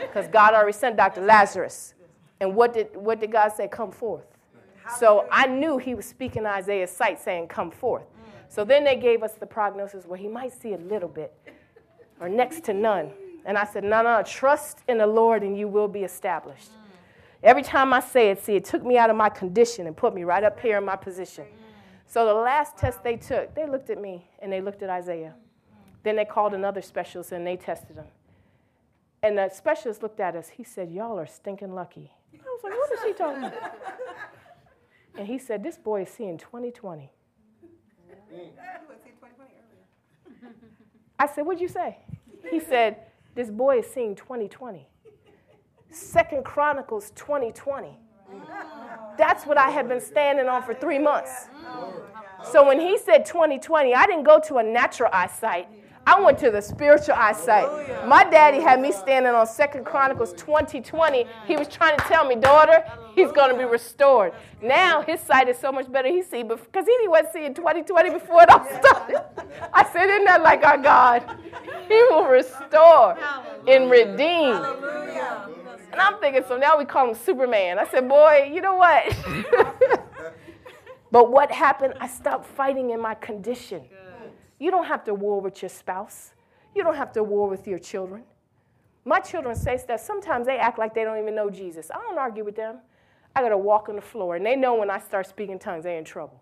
Because 0.00 0.28
God 0.28 0.54
already 0.54 0.72
sent 0.72 0.96
Dr. 0.96 1.20
Lazarus. 1.20 1.94
And 2.40 2.56
what 2.56 2.72
did, 2.72 2.96
what 2.96 3.20
did 3.20 3.30
God 3.30 3.50
say? 3.52 3.68
Come 3.68 3.92
forth. 3.92 4.24
So 4.98 5.26
I 5.30 5.46
knew 5.46 5.78
he 5.78 5.94
was 5.94 6.06
speaking 6.06 6.46
Isaiah's 6.46 6.90
sight, 6.90 7.20
saying, 7.20 7.48
Come 7.48 7.70
forth. 7.70 8.06
So 8.50 8.64
then 8.64 8.82
they 8.82 8.96
gave 8.96 9.22
us 9.22 9.34
the 9.34 9.46
prognosis 9.46 10.06
where 10.06 10.18
he 10.18 10.26
might 10.26 10.52
see 10.52 10.72
a 10.74 10.78
little 10.78 11.08
bit 11.08 11.32
or 12.20 12.28
next 12.28 12.64
to 12.64 12.74
none. 12.74 13.12
And 13.46 13.56
I 13.56 13.64
said, 13.64 13.84
No, 13.84 14.02
no, 14.02 14.22
trust 14.26 14.80
in 14.88 14.98
the 14.98 15.06
Lord 15.06 15.44
and 15.44 15.56
you 15.56 15.68
will 15.68 15.86
be 15.86 16.00
established. 16.00 16.70
Every 17.44 17.62
time 17.62 17.92
I 17.92 18.00
say 18.00 18.30
it, 18.30 18.44
see, 18.44 18.56
it 18.56 18.64
took 18.64 18.84
me 18.84 18.98
out 18.98 19.08
of 19.08 19.14
my 19.14 19.28
condition 19.28 19.86
and 19.86 19.96
put 19.96 20.12
me 20.12 20.24
right 20.24 20.42
up 20.42 20.58
here 20.58 20.78
in 20.78 20.84
my 20.84 20.96
position. 20.96 21.44
So 22.08 22.26
the 22.26 22.34
last 22.34 22.76
test 22.76 23.04
they 23.04 23.16
took, 23.16 23.54
they 23.54 23.68
looked 23.68 23.88
at 23.88 24.00
me 24.00 24.26
and 24.40 24.52
they 24.52 24.60
looked 24.60 24.82
at 24.82 24.90
Isaiah. 24.90 25.34
Then 26.02 26.16
they 26.16 26.24
called 26.24 26.52
another 26.52 26.82
specialist 26.82 27.30
and 27.30 27.46
they 27.46 27.56
tested 27.56 27.96
him. 27.96 28.06
And 29.22 29.38
the 29.38 29.48
specialist 29.50 30.02
looked 30.02 30.18
at 30.18 30.34
us. 30.34 30.48
He 30.48 30.64
said, 30.64 30.90
Y'all 30.90 31.20
are 31.20 31.26
stinking 31.26 31.72
lucky. 31.72 32.10
I 32.34 32.38
was 32.42 32.60
like, 32.64 32.72
What 32.72 32.92
is 32.92 32.98
she 33.04 33.12
talking 33.12 33.44
about? 33.44 33.74
And 35.16 35.28
he 35.28 35.38
said, 35.38 35.62
This 35.62 35.78
boy 35.78 36.02
is 36.02 36.08
seeing 36.08 36.36
2020. 36.36 37.12
Mm. 38.34 38.48
I 41.18 41.26
said, 41.26 41.46
What'd 41.46 41.60
you 41.60 41.68
say? 41.68 41.98
He 42.50 42.60
said, 42.72 42.96
This 43.34 43.50
boy 43.50 43.78
is 43.80 43.86
seeing 43.86 44.14
2020. 44.14 44.86
Second 45.90 46.44
Chronicles 46.44 47.10
2020. 47.16 47.98
That's 49.18 49.44
what 49.44 49.58
I 49.58 49.70
had 49.70 49.88
been 49.88 50.00
standing 50.00 50.48
on 50.48 50.62
for 50.62 50.72
three 50.72 50.98
months. 50.98 51.48
So 52.44 52.66
when 52.66 52.80
he 52.80 52.96
said 52.96 53.26
2020, 53.26 53.94
I 53.94 54.06
didn't 54.06 54.22
go 54.22 54.40
to 54.46 54.58
a 54.58 54.62
natural 54.62 55.10
eyesight. 55.12 55.68
I 56.06 56.20
went 56.20 56.38
to 56.38 56.50
the 56.50 56.60
spiritual 56.60 57.14
eyesight. 57.14 58.06
My 58.06 58.24
daddy 58.24 58.60
had 58.60 58.80
me 58.80 58.90
standing 58.92 59.32
on 59.32 59.46
Second 59.46 59.84
Chronicles 59.84 60.32
2020. 60.32 61.26
He 61.46 61.56
was 61.56 61.68
trying 61.68 61.96
to 61.98 62.04
tell 62.04 62.26
me, 62.26 62.36
daughter, 62.36 62.84
he's 63.14 63.30
going 63.32 63.52
to 63.52 63.58
be 63.58 63.64
restored. 63.64 64.32
Now 64.62 65.02
his 65.02 65.20
sight 65.20 65.48
is 65.48 65.58
so 65.58 65.70
much 65.70 65.90
better. 65.90 66.08
He 66.08 66.22
see 66.22 66.42
because 66.42 66.86
he 66.86 67.08
wasn't 67.08 67.32
seeing 67.32 67.54
2020 67.54 68.10
before 68.10 68.42
it 68.42 68.50
all 68.50 68.66
started. 68.80 69.22
I 69.72 69.84
said, 69.92 70.08
isn't 70.10 70.24
that 70.24 70.42
like 70.42 70.64
our 70.64 70.78
God? 70.78 71.24
He 71.88 72.02
will 72.10 72.24
restore 72.24 73.18
and 73.68 73.90
redeem. 73.90 74.56
And 75.92 76.00
I'm 76.00 76.18
thinking, 76.18 76.42
so 76.46 76.56
now 76.56 76.78
we 76.78 76.84
call 76.84 77.08
him 77.08 77.14
Superman. 77.14 77.78
I 77.78 77.86
said, 77.86 78.08
boy, 78.08 78.50
you 78.52 78.60
know 78.60 78.74
what? 78.74 79.16
but 81.10 81.30
what 81.30 81.50
happened? 81.50 81.94
I 82.00 82.06
stopped 82.06 82.46
fighting 82.46 82.90
in 82.90 83.00
my 83.00 83.14
condition. 83.14 83.82
You 84.60 84.70
don't 84.70 84.84
have 84.84 85.02
to 85.04 85.14
war 85.14 85.40
with 85.40 85.62
your 85.62 85.70
spouse. 85.70 86.34
You 86.76 86.84
don't 86.84 86.94
have 86.94 87.12
to 87.14 87.24
war 87.24 87.48
with 87.48 87.66
your 87.66 87.80
children. 87.80 88.22
My 89.04 89.18
children 89.18 89.56
say 89.56 89.76
stuff. 89.78 90.00
Sometimes 90.00 90.46
they 90.46 90.58
act 90.58 90.78
like 90.78 90.94
they 90.94 91.02
don't 91.02 91.18
even 91.18 91.34
know 91.34 91.50
Jesus. 91.50 91.90
I 91.90 91.98
don't 91.98 92.18
argue 92.18 92.44
with 92.44 92.54
them. 92.54 92.76
I 93.34 93.40
got 93.40 93.48
to 93.48 93.58
walk 93.58 93.88
on 93.88 93.96
the 93.96 94.02
floor, 94.02 94.36
and 94.36 94.44
they 94.44 94.56
know 94.56 94.74
when 94.74 94.90
I 94.90 94.98
start 94.98 95.26
speaking 95.26 95.58
tongues, 95.58 95.84
they're 95.84 95.98
in 95.98 96.04
trouble. 96.04 96.40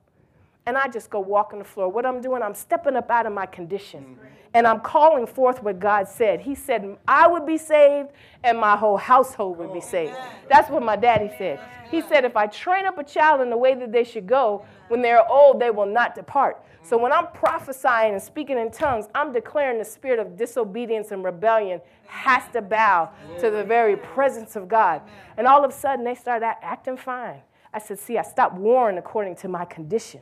And 0.69 0.77
I 0.77 0.87
just 0.87 1.09
go 1.09 1.19
walk 1.19 1.55
on 1.55 1.61
the 1.61 1.65
floor. 1.65 1.89
What 1.89 2.05
I'm 2.05 2.21
doing, 2.21 2.43
I'm 2.43 2.55
stepping 2.55 2.95
up 2.95 3.11
out 3.11 3.25
of 3.25 3.33
my 3.33 3.47
condition. 3.47 4.19
And 4.53 4.67
I'm 4.67 4.81
calling 4.81 5.27
forth 5.27 5.63
what 5.63 5.81
God 5.81 6.07
said. 6.07 6.43
He 6.43 6.55
said, 6.55 6.99
I 7.09 7.27
would 7.27 7.47
be 7.47 7.57
saved 7.57 8.11
and 8.45 8.59
my 8.59 8.77
whole 8.77 8.99
household 8.99 9.57
would 9.57 9.73
be 9.73 9.79
oh, 9.79 9.89
saved. 9.89 10.17
That's 10.51 10.69
what 10.69 10.83
my 10.83 10.95
daddy 10.95 11.31
said. 11.39 11.59
He 11.91 12.03
said, 12.03 12.27
if 12.27 12.37
I 12.37 12.49
train 12.49 12.85
up 12.85 12.99
a 12.99 13.03
child 13.03 13.41
in 13.41 13.49
the 13.49 13.57
way 13.57 13.75
that 13.77 13.93
they 13.93 14.05
should 14.05 14.27
go, 14.27 14.63
when 14.89 15.01
they're 15.01 15.27
old, 15.27 15.59
they 15.59 15.71
will 15.71 15.87
not 15.87 16.15
depart. 16.15 16.63
So 16.83 16.99
when 16.99 17.13
I'm 17.13 17.29
prophesying 17.29 18.13
and 18.13 18.23
speaking 18.23 18.59
in 18.59 18.71
tongues, 18.71 19.07
I'm 19.15 19.33
declaring 19.33 19.79
the 19.79 19.87
spirit 19.87 20.19
of 20.19 20.37
disobedience 20.37 21.13
and 21.13 21.25
rebellion 21.25 21.81
has 22.09 22.43
to 22.53 22.61
bow 22.61 23.09
to 23.41 23.51
the 23.51 23.65
very 23.65 23.97
presence 23.97 24.55
of 24.55 24.69
God. 24.69 25.01
And 25.39 25.47
all 25.47 25.65
of 25.65 25.71
a 25.71 25.75
sudden, 25.75 26.05
they 26.05 26.15
started 26.15 26.45
acting 26.63 26.99
fine. 26.99 27.41
I 27.73 27.79
said, 27.79 27.99
See, 27.99 28.19
I 28.19 28.23
stopped 28.23 28.55
warring 28.55 28.99
according 28.99 29.37
to 29.37 29.49
my 29.49 29.65
condition. 29.65 30.21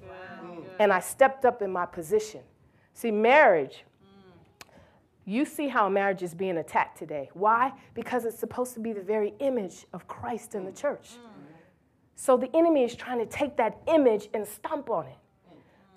And 0.78 0.92
I 0.92 1.00
stepped 1.00 1.44
up 1.44 1.62
in 1.62 1.70
my 1.70 1.86
position. 1.86 2.40
See, 2.94 3.10
marriage, 3.10 3.84
you 5.24 5.44
see 5.44 5.68
how 5.68 5.88
marriage 5.88 6.22
is 6.22 6.34
being 6.34 6.58
attacked 6.58 6.98
today. 6.98 7.30
Why? 7.34 7.72
Because 7.94 8.24
it's 8.24 8.38
supposed 8.38 8.74
to 8.74 8.80
be 8.80 8.92
the 8.92 9.02
very 9.02 9.34
image 9.40 9.84
of 9.92 10.06
Christ 10.06 10.54
in 10.54 10.64
the 10.64 10.72
church. 10.72 11.10
So 12.14 12.36
the 12.36 12.54
enemy 12.56 12.84
is 12.84 12.94
trying 12.94 13.18
to 13.18 13.26
take 13.26 13.56
that 13.56 13.78
image 13.88 14.28
and 14.32 14.46
stomp 14.46 14.88
on 14.88 15.06
it. 15.06 15.16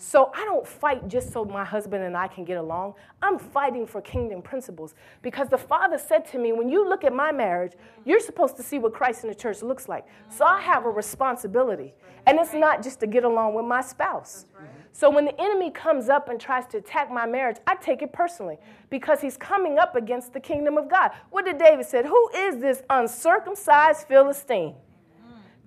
So 0.02 0.32
I 0.34 0.46
don't 0.46 0.66
fight 0.66 1.10
just 1.10 1.34
so 1.34 1.44
my 1.44 1.66
husband 1.66 2.06
and 2.06 2.16
I 2.16 2.30
can 2.30 2.46
get 2.46 2.56
along. 2.56 2.94
I'm 3.22 3.38
fighting 3.38 3.86
for 3.86 4.02
kingdom 4.02 4.42
principles 4.42 4.96
because 5.22 5.50
the 5.50 5.58
Father 5.58 5.98
said 5.98 6.26
to 6.32 6.40
me, 6.40 6.54
when 6.54 6.70
you 6.70 6.88
look 6.88 7.04
at 7.04 7.14
my 7.14 7.34
marriage, 7.34 7.74
you're 8.06 8.22
supposed 8.22 8.56
to 8.56 8.64
see 8.64 8.80
what 8.80 8.94
Christ 8.94 9.26
in 9.26 9.30
the 9.30 9.36
church 9.36 9.62
looks 9.62 9.90
like. 9.90 10.06
So 10.30 10.46
I 10.46 10.62
have 10.62 10.86
a 10.86 10.90
responsibility. 10.90 11.94
And 12.26 12.40
it's 12.40 12.54
not 12.54 12.82
just 12.82 13.02
to 13.02 13.08
get 13.08 13.26
along 13.26 13.56
with 13.56 13.66
my 13.66 13.82
spouse. 13.82 14.46
So 14.94 15.10
when 15.10 15.26
the 15.26 15.40
enemy 15.40 15.70
comes 15.70 16.08
up 16.08 16.30
and 16.30 16.40
tries 16.40 16.66
to 16.68 16.78
attack 16.78 17.12
my 17.12 17.26
marriage, 17.26 17.58
I 17.68 17.76
take 17.76 18.02
it 18.02 18.14
personally 18.14 18.58
because 18.90 19.20
he's 19.20 19.36
coming 19.36 19.80
up 19.80 19.98
against 19.98 20.32
the 20.32 20.40
kingdom 20.40 20.78
of 20.78 20.90
God. 20.90 21.12
What 21.30 21.44
did 21.44 21.58
David 21.58 21.86
said? 21.86 22.06
Who 22.06 22.30
is 22.34 22.62
this 22.62 22.84
uncircumcised 22.90 24.08
Philistine? 24.08 24.76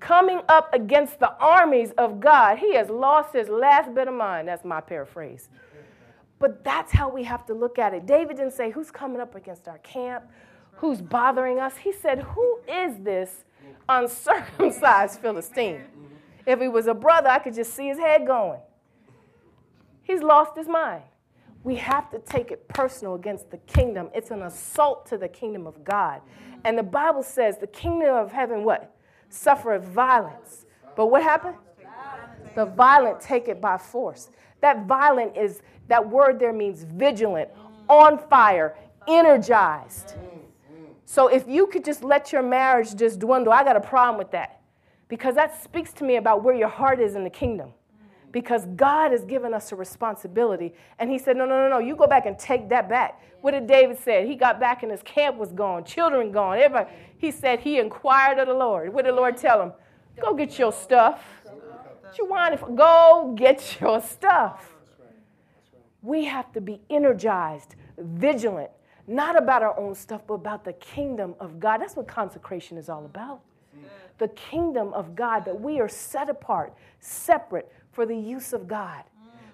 Coming 0.02 0.40
up 0.48 0.74
against 0.74 1.20
the 1.20 1.32
armies 1.38 1.92
of 1.92 2.18
God, 2.20 2.58
he 2.58 2.74
has 2.74 2.90
lost 2.90 3.32
his 3.32 3.48
last 3.48 3.94
bit 3.94 4.08
of 4.08 4.14
mind. 4.14 4.48
That's 4.48 4.64
my 4.64 4.80
paraphrase. 4.80 5.48
But 6.40 6.64
that's 6.64 6.90
how 6.90 7.08
we 7.08 7.22
have 7.22 7.46
to 7.46 7.54
look 7.54 7.78
at 7.78 7.94
it. 7.94 8.04
David 8.04 8.36
didn't 8.36 8.52
say, 8.52 8.72
Who's 8.72 8.90
coming 8.90 9.20
up 9.20 9.36
against 9.36 9.68
our 9.68 9.78
camp? 9.78 10.24
Who's 10.76 11.00
bothering 11.00 11.60
us? 11.60 11.76
He 11.76 11.92
said, 11.92 12.18
Who 12.20 12.58
is 12.68 12.96
this 12.98 13.44
uncircumcised 13.88 15.20
Philistine? 15.20 15.84
If 16.44 16.60
he 16.60 16.66
was 16.66 16.88
a 16.88 16.94
brother, 16.94 17.28
I 17.28 17.38
could 17.38 17.54
just 17.54 17.74
see 17.74 17.86
his 17.86 17.98
head 17.98 18.26
going. 18.26 18.58
He's 20.02 20.20
lost 20.20 20.56
his 20.56 20.66
mind. 20.66 21.04
We 21.62 21.76
have 21.76 22.10
to 22.10 22.18
take 22.18 22.50
it 22.50 22.66
personal 22.66 23.14
against 23.14 23.52
the 23.52 23.58
kingdom. 23.58 24.10
It's 24.12 24.32
an 24.32 24.42
assault 24.42 25.06
to 25.06 25.16
the 25.16 25.28
kingdom 25.28 25.68
of 25.68 25.84
God. 25.84 26.20
And 26.64 26.76
the 26.76 26.82
Bible 26.82 27.22
says 27.22 27.58
the 27.58 27.68
kingdom 27.68 28.16
of 28.16 28.32
heaven, 28.32 28.64
what? 28.64 28.92
Suffereth 29.32 29.84
violence. 29.84 30.66
But 30.96 31.06
what 31.06 31.22
happened? 31.22 31.56
The 32.54 32.66
violent 32.66 33.20
take 33.20 33.48
it 33.48 33.60
by 33.60 33.78
force. 33.78 34.30
That 34.60 34.86
violent 34.86 35.36
is, 35.36 35.62
that 35.88 36.08
word 36.08 36.38
there 36.38 36.52
means 36.52 36.84
vigilant, 36.84 37.48
on 37.88 38.18
fire, 38.28 38.76
energized. 39.08 40.14
So 41.04 41.28
if 41.28 41.46
you 41.48 41.66
could 41.66 41.84
just 41.84 42.04
let 42.04 42.32
your 42.32 42.42
marriage 42.42 42.94
just 42.94 43.18
dwindle, 43.18 43.52
I 43.52 43.64
got 43.64 43.76
a 43.76 43.80
problem 43.80 44.18
with 44.18 44.30
that. 44.32 44.60
Because 45.08 45.34
that 45.34 45.62
speaks 45.62 45.92
to 45.94 46.04
me 46.04 46.16
about 46.16 46.42
where 46.42 46.54
your 46.54 46.68
heart 46.68 47.00
is 47.00 47.14
in 47.14 47.24
the 47.24 47.30
kingdom 47.30 47.72
because 48.32 48.64
God 48.76 49.12
has 49.12 49.24
given 49.24 49.54
us 49.54 49.70
a 49.72 49.76
responsibility. 49.76 50.72
And 50.98 51.10
he 51.10 51.18
said, 51.18 51.36
No, 51.36 51.44
no, 51.44 51.62
no, 51.62 51.68
no, 51.68 51.78
you 51.78 51.94
go 51.94 52.06
back 52.06 52.26
and 52.26 52.38
take 52.38 52.68
that 52.70 52.88
back. 52.88 53.22
What 53.42 53.52
did 53.52 53.66
David 53.66 53.98
say? 53.98 54.26
He 54.26 54.34
got 54.34 54.58
back 54.58 54.82
and 54.82 54.90
his 54.90 55.02
camp 55.02 55.36
was 55.36 55.52
gone, 55.52 55.84
children 55.84 56.32
gone, 56.32 56.58
everybody. 56.58 56.90
He 57.22 57.30
said 57.30 57.60
he 57.60 57.78
inquired 57.78 58.40
of 58.40 58.48
the 58.48 58.54
Lord. 58.54 58.92
What 58.92 59.04
did 59.04 59.12
the 59.12 59.16
Lord 59.16 59.36
tell 59.36 59.62
him? 59.62 59.72
Go 60.20 60.34
get 60.34 60.58
your 60.58 60.72
stuff. 60.72 61.22
What 61.44 62.18
you 62.18 62.26
want? 62.26 62.58
for? 62.58 62.68
Go 62.68 63.32
get 63.38 63.80
your 63.80 64.02
stuff. 64.02 64.74
We 66.02 66.24
have 66.24 66.52
to 66.52 66.60
be 66.60 66.80
energized, 66.90 67.76
vigilant, 67.96 68.72
not 69.06 69.40
about 69.40 69.62
our 69.62 69.78
own 69.78 69.94
stuff, 69.94 70.22
but 70.26 70.34
about 70.34 70.64
the 70.64 70.72
kingdom 70.72 71.36
of 71.38 71.60
God. 71.60 71.80
That's 71.80 71.94
what 71.94 72.08
consecration 72.08 72.76
is 72.76 72.88
all 72.88 73.04
about. 73.04 73.40
The 74.18 74.28
kingdom 74.28 74.92
of 74.92 75.14
God, 75.14 75.44
that 75.44 75.60
we 75.60 75.78
are 75.78 75.88
set 75.88 76.28
apart, 76.28 76.74
separate, 76.98 77.70
for 77.92 78.04
the 78.04 78.16
use 78.16 78.52
of 78.52 78.66
God. 78.66 79.04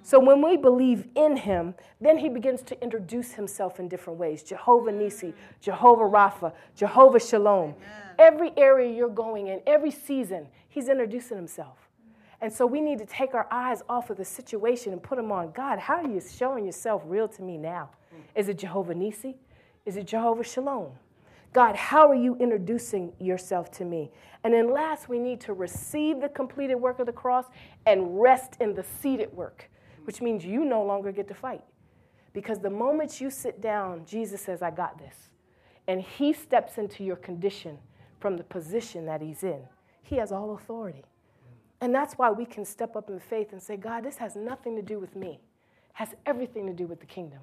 So 0.09 0.19
when 0.19 0.41
we 0.41 0.57
believe 0.57 1.07
in 1.17 1.37
him, 1.37 1.75
then 2.01 2.17
he 2.17 2.31
begins 2.31 2.63
to 2.63 2.83
introduce 2.83 3.33
himself 3.33 3.79
in 3.79 3.89
different 3.89 4.19
ways. 4.19 4.43
Jehovah 4.43 4.91
Nisi, 4.91 5.35
Jehovah 5.61 6.05
Rapha, 6.05 6.55
Jehovah 6.75 7.21
Shalom. 7.21 7.75
Every 8.19 8.53
area 8.57 8.91
you're 8.91 9.11
going 9.11 9.49
in, 9.49 9.61
every 9.67 9.91
season, 9.91 10.47
he's 10.71 10.89
introducing 10.89 11.37
himself. 11.37 11.91
And 12.41 12.51
so 12.51 12.65
we 12.65 12.81
need 12.81 12.99
to 13.01 13.05
take 13.05 13.35
our 13.35 13.47
eyes 13.51 13.83
off 13.87 14.09
of 14.09 14.17
the 14.17 14.25
situation 14.25 14.95
and 14.95 15.03
put 15.03 15.17
them 15.17 15.31
on 15.31 15.51
God. 15.51 15.79
How 15.79 15.97
are 15.97 16.09
you 16.09 16.23
showing 16.23 16.65
yourself 16.65 17.03
real 17.05 17.29
to 17.29 17.43
me 17.43 17.59
now? 17.59 17.91
Is 18.35 18.49
it 18.49 18.57
Jehovah 18.57 18.95
Nisi? 18.95 19.37
Is 19.85 19.99
it 19.99 20.07
Jehovah 20.07 20.43
Shalom? 20.43 20.93
God, 21.53 21.77
how 21.77 22.09
are 22.09 22.15
you 22.15 22.35
introducing 22.37 23.13
yourself 23.21 23.71
to 23.73 23.85
me? 23.85 24.11
And 24.43 24.55
then 24.55 24.73
last, 24.73 25.11
we 25.11 25.19
need 25.19 25.39
to 25.43 25.53
receive 25.53 26.23
the 26.23 26.31
completed 26.31 26.77
work 26.77 26.99
of 26.99 27.05
the 27.05 27.13
cross 27.13 27.45
and 27.85 28.19
rest 28.19 28.57
in 28.59 28.73
the 28.73 28.85
seated 29.03 29.31
work, 29.35 29.69
which 30.09 30.23
means 30.23 30.43
you 30.43 30.65
no 30.65 30.83
longer 30.83 31.13
get 31.13 31.29
to 31.29 31.35
fight. 31.35 31.63
Because 32.33 32.61
the 32.61 32.71
moment 32.71 33.21
you 33.21 33.29
sit 33.29 33.61
down, 33.61 34.07
Jesus 34.07 34.41
says, 34.41 34.63
I 34.63 34.71
got 34.71 34.99
this. 34.99 35.15
And 35.87 36.01
he 36.01 36.33
steps 36.33 36.79
into 36.79 37.05
your 37.05 37.17
condition 37.17 37.77
from 38.19 38.39
the 38.39 38.43
position 38.43 39.05
that 39.05 39.21
he's 39.21 39.43
in. 39.43 39.61
He 40.03 40.17
has 40.17 40.33
all 40.33 40.55
authority. 40.55 41.05
And 41.83 41.95
that's 41.95 42.15
why 42.15 42.31
we 42.31 42.47
can 42.47 42.65
step 42.65 42.97
up 42.97 43.11
in 43.11 43.21
faith 43.21 43.53
and 43.53 43.63
say, 43.63 43.77
God, 43.77 44.03
this 44.03 44.17
has 44.17 44.35
nothing 44.35 44.77
to 44.77 44.83
do 44.83 44.99
with 44.99 45.15
me. 45.15 45.33
It 45.33 45.41
has 45.93 46.15
everything 46.25 46.67
to 46.69 46.73
do 46.73 46.87
with 46.87 47.01
the 47.01 47.07
kingdom. 47.07 47.41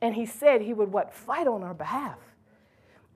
And 0.00 0.14
he 0.14 0.24
said 0.24 0.62
he 0.62 0.72
would 0.72 0.90
what? 0.90 1.12
Fight 1.12 1.46
on 1.46 1.62
our 1.62 1.74
behalf. 1.74 2.16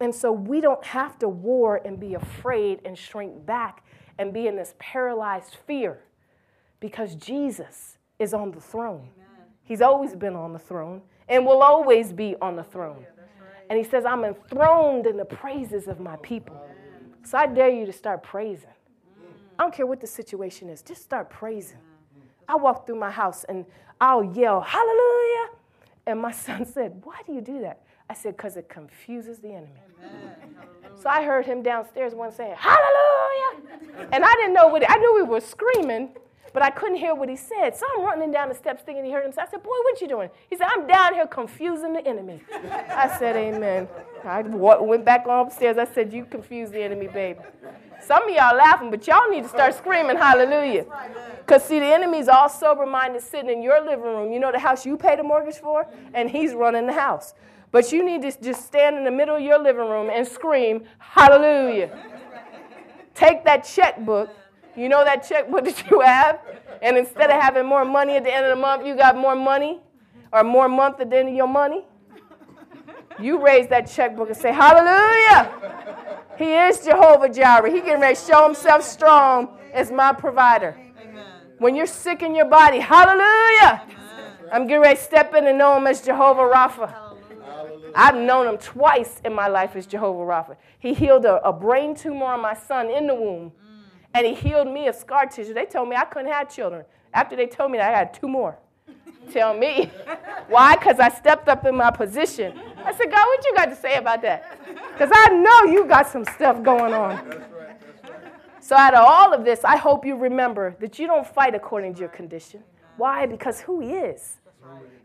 And 0.00 0.14
so 0.14 0.30
we 0.32 0.60
don't 0.60 0.84
have 0.84 1.18
to 1.20 1.30
war 1.30 1.80
and 1.82 1.98
be 1.98 2.12
afraid 2.12 2.82
and 2.84 2.98
shrink 2.98 3.46
back 3.46 3.86
and 4.18 4.34
be 4.34 4.46
in 4.46 4.54
this 4.54 4.74
paralyzed 4.78 5.56
fear 5.66 6.00
because 6.78 7.14
Jesus 7.14 7.95
is 8.18 8.34
on 8.34 8.50
the 8.50 8.60
throne. 8.60 9.08
Amen. 9.16 9.46
He's 9.64 9.82
always 9.82 10.14
been 10.14 10.34
on 10.34 10.52
the 10.52 10.58
throne 10.58 11.02
and 11.28 11.44
will 11.44 11.62
always 11.62 12.12
be 12.12 12.36
on 12.40 12.56
the 12.56 12.64
throne. 12.64 12.98
Yeah, 13.00 13.22
right. 13.40 13.64
And 13.70 13.78
he 13.78 13.84
says, 13.84 14.04
I'm 14.04 14.24
enthroned 14.24 15.06
in 15.06 15.16
the 15.16 15.24
praises 15.24 15.88
of 15.88 16.00
my 16.00 16.16
people. 16.16 16.60
So 17.24 17.36
I 17.36 17.46
dare 17.46 17.70
you 17.70 17.86
to 17.86 17.92
start 17.92 18.22
praising. 18.22 18.70
I 19.58 19.62
don't 19.62 19.74
care 19.74 19.86
what 19.86 20.00
the 20.00 20.06
situation 20.06 20.68
is, 20.68 20.82
just 20.82 21.02
start 21.02 21.30
praising. 21.30 21.78
I 22.48 22.54
walk 22.56 22.86
through 22.86 23.00
my 23.00 23.10
house 23.10 23.44
and 23.48 23.64
I'll 24.00 24.22
yell, 24.22 24.60
Hallelujah. 24.60 25.50
And 26.06 26.20
my 26.20 26.30
son 26.46 26.64
said, 26.64 27.00
Why 27.02 27.20
do 27.26 27.32
you 27.32 27.40
do 27.40 27.60
that? 27.62 27.82
I 28.08 28.14
said, 28.14 28.36
Because 28.36 28.56
it 28.56 28.68
confuses 28.68 29.38
the 29.38 29.48
enemy. 29.48 29.80
So 31.02 31.10
I 31.10 31.24
heard 31.24 31.44
him 31.44 31.62
downstairs 31.62 32.14
one 32.14 32.32
saying, 32.32 32.54
Hallelujah. 32.56 34.08
And 34.12 34.24
I 34.24 34.32
didn't 34.34 34.54
know 34.54 34.68
what, 34.68 34.88
I 34.88 34.96
knew 34.96 35.14
we 35.14 35.22
were 35.22 35.40
screaming, 35.40 36.10
but 36.56 36.62
I 36.62 36.70
couldn't 36.70 36.96
hear 36.96 37.14
what 37.14 37.28
he 37.28 37.36
said. 37.36 37.76
So 37.76 37.84
I'm 37.94 38.02
running 38.02 38.32
down 38.32 38.48
the 38.48 38.54
steps 38.54 38.82
thinking 38.82 39.04
he 39.04 39.10
heard 39.10 39.26
him. 39.26 39.30
So 39.30 39.42
I 39.42 39.46
said, 39.46 39.62
Boy, 39.62 39.76
what 39.82 40.00
you 40.00 40.08
doing? 40.08 40.30
He 40.48 40.56
said, 40.56 40.68
I'm 40.70 40.86
down 40.86 41.12
here 41.12 41.26
confusing 41.26 41.92
the 41.92 42.06
enemy. 42.08 42.40
I 42.88 43.14
said, 43.18 43.36
Amen. 43.36 43.86
I 44.24 44.40
went 44.40 45.04
back 45.04 45.26
upstairs. 45.28 45.76
I 45.76 45.84
said, 45.84 46.14
You 46.14 46.24
confuse 46.24 46.70
the 46.70 46.82
enemy, 46.82 47.08
baby. 47.08 47.40
Some 48.02 48.22
of 48.22 48.34
y'all 48.34 48.56
laughing, 48.56 48.90
but 48.90 49.06
y'all 49.06 49.28
need 49.28 49.42
to 49.42 49.50
start 49.50 49.74
screaming 49.74 50.16
hallelujah. 50.16 50.86
Because, 51.40 51.62
see, 51.62 51.78
the 51.78 51.92
enemy's 51.92 52.26
all 52.26 52.48
sober 52.48 52.86
minded 52.86 53.20
sitting 53.20 53.50
in 53.50 53.62
your 53.62 53.84
living 53.84 54.06
room. 54.06 54.32
You 54.32 54.40
know 54.40 54.50
the 54.50 54.58
house 54.58 54.86
you 54.86 54.96
pay 54.96 55.14
the 55.14 55.22
mortgage 55.22 55.56
for? 55.56 55.86
And 56.14 56.30
he's 56.30 56.54
running 56.54 56.86
the 56.86 56.94
house. 56.94 57.34
But 57.70 57.92
you 57.92 58.02
need 58.02 58.22
to 58.22 58.32
just 58.40 58.64
stand 58.64 58.96
in 58.96 59.04
the 59.04 59.10
middle 59.10 59.36
of 59.36 59.42
your 59.42 59.62
living 59.62 59.90
room 59.90 60.08
and 60.08 60.26
scream 60.26 60.84
hallelujah. 61.00 61.90
Take 63.14 63.44
that 63.44 63.64
checkbook 63.64 64.30
you 64.76 64.88
know 64.88 65.04
that 65.04 65.26
checkbook 65.26 65.64
that 65.64 65.90
you 65.90 66.00
have? 66.00 66.40
And 66.82 66.96
instead 66.96 67.30
of 67.30 67.40
having 67.40 67.66
more 67.66 67.84
money 67.84 68.16
at 68.16 68.24
the 68.24 68.34
end 68.34 68.46
of 68.46 68.50
the 68.50 68.60
month, 68.60 68.86
you 68.86 68.96
got 68.96 69.16
more 69.16 69.34
money 69.34 69.80
or 70.32 70.44
more 70.44 70.68
month 70.68 71.00
at 71.00 71.10
the 71.10 71.16
end 71.16 71.28
of 71.30 71.34
your 71.34 71.48
money? 71.48 71.84
You 73.18 73.42
raise 73.42 73.66
that 73.68 73.90
checkbook 73.90 74.28
and 74.28 74.36
say, 74.36 74.52
Hallelujah! 74.52 75.52
He 76.36 76.52
is 76.52 76.84
Jehovah 76.84 77.30
Jireh. 77.30 77.70
He 77.70 77.80
can 77.80 78.14
show 78.14 78.44
himself 78.44 78.82
strong 78.82 79.56
as 79.72 79.90
my 79.90 80.12
provider. 80.12 80.76
When 81.58 81.74
you're 81.74 81.86
sick 81.86 82.22
in 82.22 82.34
your 82.34 82.44
body, 82.44 82.78
hallelujah! 82.78 83.82
I'm 84.52 84.66
getting 84.66 84.82
ready 84.82 84.96
to 84.98 85.02
step 85.02 85.34
in 85.34 85.46
and 85.46 85.56
know 85.56 85.76
him 85.78 85.86
as 85.86 86.02
Jehovah 86.02 86.42
Rapha. 86.42 86.94
I've 87.94 88.14
known 88.14 88.46
him 88.46 88.58
twice 88.58 89.22
in 89.24 89.32
my 89.32 89.48
life 89.48 89.74
as 89.74 89.86
Jehovah 89.86 90.20
Rapha. 90.20 90.56
He 90.78 90.92
healed 90.92 91.24
a, 91.24 91.42
a 91.42 91.52
brain 91.52 91.94
tumor 91.94 92.26
on 92.26 92.42
my 92.42 92.52
son 92.52 92.90
in 92.90 93.06
the 93.06 93.14
womb 93.14 93.52
and 94.16 94.26
he 94.26 94.34
healed 94.34 94.68
me 94.68 94.88
of 94.88 94.94
scar 94.94 95.26
tissue. 95.26 95.52
They 95.52 95.66
told 95.66 95.90
me 95.90 95.96
I 95.96 96.06
couldn't 96.06 96.32
have 96.32 96.52
children. 96.54 96.86
After 97.12 97.36
they 97.36 97.46
told 97.46 97.70
me 97.70 97.76
that 97.76 97.92
I 97.92 97.98
had 97.98 98.14
two 98.14 98.28
more. 98.28 98.58
Tell 99.30 99.52
me. 99.52 99.90
Why? 100.48 100.74
Because 100.74 100.98
I 100.98 101.10
stepped 101.10 101.48
up 101.48 101.66
in 101.66 101.76
my 101.76 101.90
position. 101.90 102.58
I 102.82 102.94
said, 102.94 103.10
God, 103.10 103.26
what 103.26 103.44
you 103.44 103.54
got 103.54 103.66
to 103.66 103.76
say 103.76 103.96
about 103.96 104.22
that? 104.22 104.58
Because 104.92 105.10
I 105.12 105.28
know 105.28 105.70
you 105.70 105.84
got 105.86 106.08
some 106.08 106.24
stuff 106.24 106.62
going 106.62 106.94
on. 106.94 107.44
So, 108.60 108.74
out 108.74 108.94
of 108.94 109.04
all 109.06 109.34
of 109.34 109.44
this, 109.44 109.64
I 109.64 109.76
hope 109.76 110.06
you 110.06 110.16
remember 110.16 110.74
that 110.80 110.98
you 110.98 111.06
don't 111.06 111.26
fight 111.26 111.54
according 111.54 111.94
to 111.94 112.00
your 112.00 112.08
condition. 112.08 112.64
Why? 112.96 113.26
Because 113.26 113.60
who 113.60 113.80
He 113.80 113.92
is. 113.92 114.38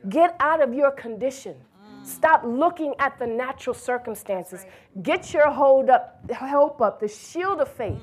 Get 0.07 0.36
out 0.39 0.64
of 0.64 0.74
your 0.74 0.91
condition. 0.91 1.55
Stop 2.03 2.43
looking 2.45 2.95
at 2.97 3.20
the 3.20 3.28
natural 3.28 3.74
circumstances. 3.74 4.66
Get 5.03 5.34
your 5.34 5.51
hold 5.51 5.89
up, 5.89 6.32
help 6.32 6.82
up, 6.82 6.99
the 6.99 7.07
shield 7.07 7.59
of 7.59 7.68
faith 7.68 7.99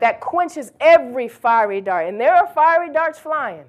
that 0.00 0.20
quenches 0.20 0.72
every 0.80 1.28
fiery 1.28 1.80
dart. 1.80 2.08
And 2.08 2.20
there 2.20 2.34
are 2.34 2.46
fiery 2.46 2.92
darts 2.92 3.18
flying. 3.18 3.64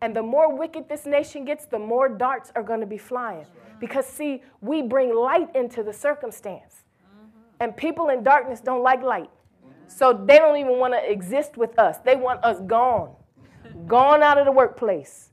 And 0.00 0.14
the 0.14 0.22
more 0.22 0.54
wicked 0.54 0.88
this 0.88 1.06
nation 1.06 1.44
gets, 1.44 1.66
the 1.66 1.78
more 1.78 2.08
darts 2.08 2.52
are 2.54 2.62
going 2.62 2.80
to 2.80 2.86
be 2.86 2.98
flying. 2.98 3.46
Because, 3.80 4.06
see, 4.06 4.42
we 4.60 4.82
bring 4.82 5.14
light 5.14 5.54
into 5.54 5.82
the 5.82 5.92
circumstance. 5.92 6.84
Mm-hmm. 7.06 7.28
And 7.60 7.76
people 7.76 8.08
in 8.08 8.22
darkness 8.22 8.60
don't 8.60 8.82
like 8.82 9.02
light. 9.02 9.30
So 9.86 10.12
they 10.12 10.38
don't 10.38 10.56
even 10.56 10.78
want 10.78 10.94
to 10.94 11.10
exist 11.10 11.56
with 11.56 11.78
us. 11.78 11.98
They 11.98 12.16
want 12.16 12.44
us 12.44 12.60
gone. 12.66 13.14
Gone 13.86 14.22
out 14.22 14.38
of 14.38 14.44
the 14.44 14.52
workplace. 14.52 15.30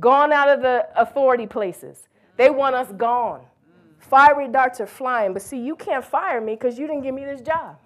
Gone 0.00 0.32
out 0.32 0.48
of 0.48 0.62
the 0.62 0.86
authority 0.96 1.46
places. 1.46 2.08
They 2.36 2.50
want 2.50 2.74
us 2.74 2.92
gone. 2.92 3.40
Mm. 3.40 4.02
Fiery 4.02 4.48
darts 4.48 4.80
are 4.80 4.86
flying. 4.86 5.32
But 5.32 5.42
see, 5.42 5.58
you 5.58 5.76
can't 5.76 6.04
fire 6.04 6.40
me 6.40 6.54
because 6.54 6.78
you 6.78 6.86
didn't 6.86 7.02
give 7.02 7.14
me 7.14 7.24
this 7.24 7.40
job. 7.40 7.76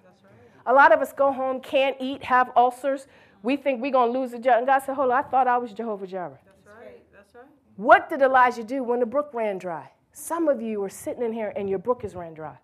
A 0.65 0.73
lot 0.73 0.91
of 0.91 0.99
us 1.01 1.13
go 1.13 1.31
home, 1.31 1.59
can't 1.59 1.95
eat, 1.99 2.23
have 2.23 2.51
ulcers. 2.55 3.07
We 3.43 3.57
think 3.57 3.81
we're 3.81 3.91
going 3.91 4.13
to 4.13 4.19
lose 4.19 4.31
the 4.31 4.39
job. 4.39 4.59
And 4.59 4.67
God 4.67 4.79
said, 4.79 4.95
Hold 4.95 5.11
on, 5.11 5.23
I 5.23 5.27
thought 5.27 5.47
I 5.47 5.57
was 5.57 5.73
Jehovah 5.73 6.05
Jireh. 6.05 6.39
That's 6.45 6.67
right. 6.67 7.01
That's 7.13 7.35
right. 7.35 7.45
What 7.75 8.09
did 8.09 8.21
Elijah 8.21 8.63
do 8.63 8.83
when 8.83 8.99
the 8.99 9.05
brook 9.05 9.31
ran 9.33 9.57
dry? 9.57 9.89
Some 10.13 10.47
of 10.47 10.61
you 10.61 10.83
are 10.83 10.89
sitting 10.89 11.23
in 11.23 11.33
here 11.33 11.53
and 11.55 11.69
your 11.69 11.79
brook 11.79 12.03
is 12.03 12.15
ran 12.15 12.33
dry. 12.33 12.57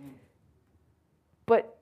Mm. 0.00 0.10
But 1.46 1.78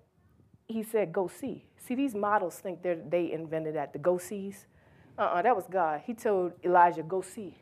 he 0.66 0.83
said, 0.83 1.12
Go 1.12 1.29
see. 1.29 1.64
See, 1.77 1.95
these 1.95 2.14
models 2.14 2.57
think 2.57 2.83
they 2.83 3.33
invented 3.33 3.75
that, 3.75 3.93
the 3.93 3.99
go 3.99 4.19
sees. 4.19 4.66
Uh 5.19 5.23
uh-uh, 5.23 5.39
uh 5.39 5.43
that 5.43 5.57
was 5.57 5.66
God. 5.71 6.03
He 6.07 6.14
told 6.14 6.53
Elijah, 6.64 7.03
Go 7.03 7.21
see. 7.21 7.57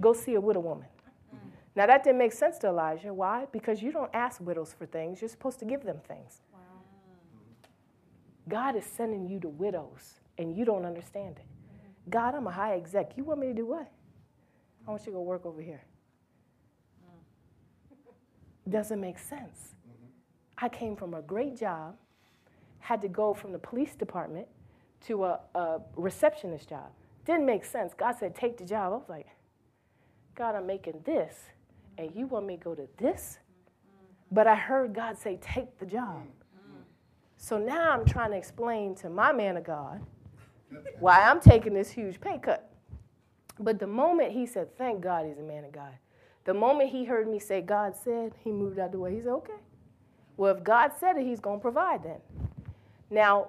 Go 0.00 0.12
see 0.12 0.34
a 0.34 0.40
widow 0.40 0.60
woman. 0.60 0.86
Mm. 1.34 1.38
Now, 1.74 1.86
that 1.86 2.04
didn't 2.04 2.18
make 2.18 2.32
sense 2.32 2.58
to 2.58 2.68
Elijah. 2.68 3.14
Why? 3.14 3.46
Because 3.50 3.82
you 3.82 3.90
don't 3.90 4.10
ask 4.12 4.40
widows 4.40 4.74
for 4.78 4.86
things, 4.86 5.20
you're 5.20 5.30
supposed 5.30 5.58
to 5.60 5.64
give 5.64 5.84
them 5.84 5.98
things. 6.06 6.42
God 8.48 8.76
is 8.76 8.84
sending 8.84 9.26
you 9.26 9.40
to 9.40 9.48
widows 9.48 10.20
and 10.38 10.56
you 10.56 10.64
don't 10.64 10.84
understand 10.84 11.36
it. 11.38 11.46
God, 12.10 12.34
I'm 12.34 12.46
a 12.46 12.52
high 12.52 12.76
exec. 12.76 13.12
You 13.16 13.24
want 13.24 13.40
me 13.40 13.48
to 13.48 13.54
do 13.54 13.66
what? 13.66 13.90
I 14.86 14.90
want 14.90 15.02
you 15.02 15.06
to 15.06 15.12
go 15.12 15.22
work 15.22 15.44
over 15.44 15.60
here. 15.60 15.82
Mm-hmm. 17.02 18.70
Doesn't 18.70 19.00
make 19.00 19.18
sense. 19.18 19.74
Mm-hmm. 19.88 20.64
I 20.64 20.68
came 20.68 20.94
from 20.94 21.14
a 21.14 21.22
great 21.22 21.58
job, 21.58 21.96
had 22.78 23.02
to 23.02 23.08
go 23.08 23.34
from 23.34 23.50
the 23.50 23.58
police 23.58 23.96
department 23.96 24.46
to 25.06 25.24
a, 25.24 25.40
a 25.56 25.80
receptionist 25.96 26.68
job. 26.68 26.90
Didn't 27.24 27.46
make 27.46 27.64
sense. 27.64 27.92
God 27.94 28.14
said, 28.18 28.36
take 28.36 28.56
the 28.56 28.64
job. 28.64 28.92
I 28.92 28.96
was 28.96 29.08
like, 29.08 29.26
God, 30.36 30.54
I'm 30.54 30.66
making 30.66 31.00
this, 31.04 31.34
and 31.98 32.14
you 32.14 32.26
want 32.26 32.46
me 32.46 32.56
to 32.56 32.62
go 32.62 32.74
to 32.76 32.86
this? 32.98 33.38
Mm-hmm. 33.38 34.34
But 34.34 34.46
I 34.46 34.54
heard 34.54 34.94
God 34.94 35.18
say, 35.18 35.38
take 35.40 35.78
the 35.80 35.86
job. 35.86 36.22
So 37.36 37.58
now 37.58 37.90
I'm 37.92 38.04
trying 38.04 38.30
to 38.30 38.36
explain 38.36 38.94
to 38.96 39.10
my 39.10 39.32
man 39.32 39.56
of 39.56 39.64
God 39.64 40.00
why 40.98 41.20
I'm 41.20 41.40
taking 41.40 41.74
this 41.74 41.90
huge 41.90 42.20
pay 42.20 42.38
cut. 42.38 42.70
But 43.58 43.78
the 43.78 43.86
moment 43.86 44.32
he 44.32 44.46
said, 44.46 44.76
Thank 44.76 45.00
God 45.00 45.26
he's 45.26 45.38
a 45.38 45.42
man 45.42 45.64
of 45.64 45.72
God, 45.72 45.92
the 46.44 46.54
moment 46.54 46.90
he 46.90 47.04
heard 47.04 47.28
me 47.28 47.38
say, 47.38 47.60
God 47.60 47.94
said, 47.96 48.32
he 48.42 48.50
moved 48.50 48.78
out 48.78 48.92
the 48.92 48.98
way. 48.98 49.14
He 49.14 49.20
said, 49.20 49.30
Okay. 49.30 49.52
Well, 50.36 50.54
if 50.54 50.62
God 50.62 50.92
said 50.98 51.16
it, 51.16 51.26
he's 51.26 51.40
going 51.40 51.58
to 51.58 51.62
provide 51.62 52.02
then. 52.02 52.20
Now, 53.10 53.48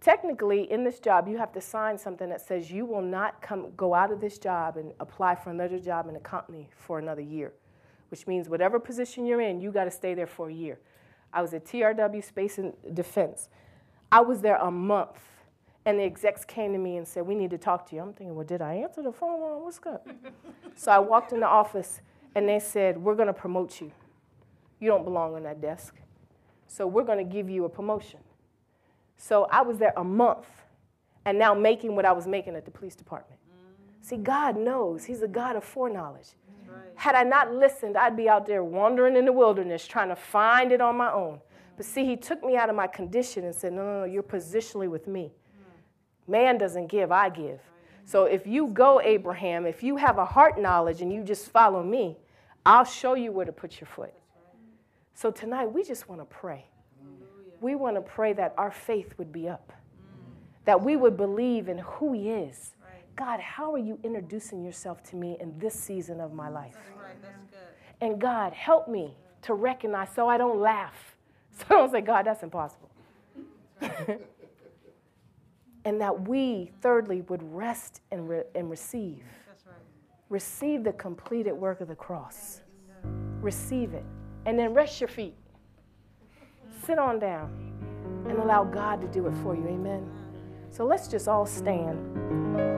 technically, 0.00 0.70
in 0.70 0.84
this 0.84 0.98
job, 1.00 1.26
you 1.26 1.38
have 1.38 1.52
to 1.52 1.60
sign 1.60 1.96
something 1.96 2.28
that 2.28 2.40
says 2.40 2.70
you 2.70 2.84
will 2.84 3.02
not 3.02 3.40
come, 3.40 3.72
go 3.76 3.94
out 3.94 4.12
of 4.12 4.20
this 4.20 4.38
job 4.38 4.76
and 4.76 4.92
apply 5.00 5.34
for 5.36 5.50
another 5.50 5.78
job 5.78 6.08
in 6.08 6.16
a 6.16 6.20
company 6.20 6.68
for 6.76 6.98
another 6.98 7.22
year, 7.22 7.54
which 8.10 8.26
means 8.26 8.48
whatever 8.48 8.78
position 8.78 9.24
you're 9.24 9.40
in, 9.40 9.60
you 9.60 9.72
got 9.72 9.84
to 9.84 9.90
stay 9.90 10.12
there 10.12 10.26
for 10.26 10.50
a 10.50 10.52
year. 10.52 10.78
I 11.32 11.42
was 11.42 11.54
at 11.54 11.64
TRW 11.64 12.24
Space 12.24 12.58
and 12.58 12.72
Defense. 12.94 13.48
I 14.10 14.20
was 14.20 14.40
there 14.40 14.56
a 14.56 14.70
month, 14.70 15.18
and 15.84 15.98
the 15.98 16.04
execs 16.04 16.44
came 16.44 16.72
to 16.72 16.78
me 16.78 16.96
and 16.96 17.06
said, 17.06 17.26
We 17.26 17.34
need 17.34 17.50
to 17.50 17.58
talk 17.58 17.88
to 17.90 17.96
you. 17.96 18.02
I'm 18.02 18.12
thinking, 18.12 18.34
Well, 18.34 18.46
did 18.46 18.62
I 18.62 18.74
answer 18.74 19.02
the 19.02 19.12
phone? 19.12 19.40
Wrong? 19.40 19.62
What's 19.62 19.80
up? 19.86 20.06
so 20.76 20.90
I 20.90 20.98
walked 20.98 21.32
in 21.32 21.40
the 21.40 21.46
office, 21.46 22.00
and 22.34 22.48
they 22.48 22.58
said, 22.58 22.96
We're 22.96 23.14
going 23.14 23.26
to 23.28 23.34
promote 23.34 23.80
you. 23.80 23.92
You 24.80 24.88
don't 24.88 25.04
belong 25.04 25.34
on 25.34 25.42
that 25.42 25.60
desk. 25.60 25.94
So 26.66 26.86
we're 26.86 27.04
going 27.04 27.18
to 27.18 27.24
give 27.24 27.48
you 27.48 27.64
a 27.64 27.68
promotion. 27.68 28.20
So 29.16 29.48
I 29.50 29.62
was 29.62 29.78
there 29.78 29.92
a 29.96 30.04
month, 30.04 30.46
and 31.24 31.38
now 31.38 31.54
making 31.54 31.96
what 31.96 32.04
I 32.04 32.12
was 32.12 32.26
making 32.26 32.54
at 32.54 32.64
the 32.64 32.70
police 32.70 32.94
department. 32.94 33.40
Mm. 33.50 34.06
See, 34.06 34.16
God 34.16 34.56
knows, 34.56 35.04
He's 35.04 35.22
a 35.22 35.28
God 35.28 35.56
of 35.56 35.64
foreknowledge. 35.64 36.28
Had 36.94 37.14
I 37.14 37.22
not 37.22 37.54
listened, 37.54 37.96
I'd 37.96 38.16
be 38.16 38.28
out 38.28 38.46
there 38.46 38.64
wandering 38.64 39.16
in 39.16 39.24
the 39.24 39.32
wilderness 39.32 39.86
trying 39.86 40.08
to 40.08 40.16
find 40.16 40.72
it 40.72 40.80
on 40.80 40.96
my 40.96 41.12
own. 41.12 41.40
But 41.76 41.86
see, 41.86 42.04
he 42.04 42.16
took 42.16 42.42
me 42.42 42.56
out 42.56 42.68
of 42.68 42.74
my 42.74 42.88
condition 42.88 43.44
and 43.44 43.54
said, 43.54 43.72
No, 43.72 43.84
no, 43.84 44.00
no, 44.00 44.04
you're 44.04 44.22
positionally 44.22 44.90
with 44.90 45.06
me. 45.06 45.32
Man 46.26 46.58
doesn't 46.58 46.88
give, 46.88 47.12
I 47.12 47.28
give. 47.28 47.60
So 48.04 48.24
if 48.24 48.46
you 48.46 48.68
go, 48.68 49.00
Abraham, 49.00 49.64
if 49.64 49.82
you 49.82 49.96
have 49.96 50.18
a 50.18 50.24
heart 50.24 50.58
knowledge 50.58 51.02
and 51.02 51.12
you 51.12 51.22
just 51.22 51.50
follow 51.50 51.82
me, 51.82 52.16
I'll 52.66 52.84
show 52.84 53.14
you 53.14 53.32
where 53.32 53.46
to 53.46 53.52
put 53.52 53.80
your 53.80 53.86
foot. 53.86 54.12
So 55.14 55.30
tonight, 55.30 55.66
we 55.66 55.84
just 55.84 56.08
want 56.08 56.20
to 56.20 56.24
pray. 56.24 56.64
We 57.60 57.74
want 57.74 57.96
to 57.96 58.00
pray 58.00 58.32
that 58.34 58.54
our 58.56 58.70
faith 58.70 59.14
would 59.18 59.32
be 59.32 59.48
up, 59.48 59.72
that 60.64 60.82
we 60.82 60.96
would 60.96 61.16
believe 61.16 61.68
in 61.68 61.78
who 61.78 62.12
He 62.12 62.30
is, 62.30 62.74
God, 63.18 63.40
how 63.40 63.74
are 63.74 63.78
you 63.78 63.98
introducing 64.04 64.64
yourself 64.64 65.02
to 65.10 65.16
me 65.16 65.36
in 65.40 65.58
this 65.58 65.74
season 65.74 66.20
of 66.20 66.32
my 66.32 66.48
life? 66.48 66.74
That's 66.74 66.90
right, 66.96 67.20
that's 67.20 67.44
good. 67.50 67.58
And 68.00 68.20
God, 68.20 68.52
help 68.52 68.86
me 68.86 69.16
to 69.42 69.54
recognize 69.54 70.10
so 70.14 70.28
I 70.28 70.38
don't 70.38 70.60
laugh. 70.60 70.94
So 71.58 71.64
I 71.70 71.72
don't 71.72 71.90
say, 71.90 72.00
God, 72.02 72.24
that's 72.24 72.44
impossible. 72.44 72.88
and 75.84 76.00
that 76.00 76.28
we, 76.28 76.70
thirdly, 76.80 77.22
would 77.22 77.42
rest 77.52 78.00
and, 78.12 78.28
re- 78.28 78.44
and 78.54 78.70
receive. 78.70 79.24
Receive 80.28 80.84
the 80.84 80.92
completed 80.92 81.52
work 81.54 81.80
of 81.80 81.88
the 81.88 81.96
cross. 81.96 82.60
Receive 83.40 83.92
it. 83.94 84.04
And 84.46 84.56
then 84.56 84.72
rest 84.72 85.00
your 85.00 85.08
feet. 85.08 85.34
Sit 86.86 86.96
on 86.96 87.18
down 87.18 87.50
and 88.28 88.38
allow 88.38 88.62
God 88.62 89.00
to 89.00 89.08
do 89.08 89.26
it 89.26 89.34
for 89.42 89.56
you. 89.56 89.66
Amen. 89.66 90.08
So 90.70 90.84
let's 90.84 91.08
just 91.08 91.26
all 91.26 91.44
stand. 91.44 92.77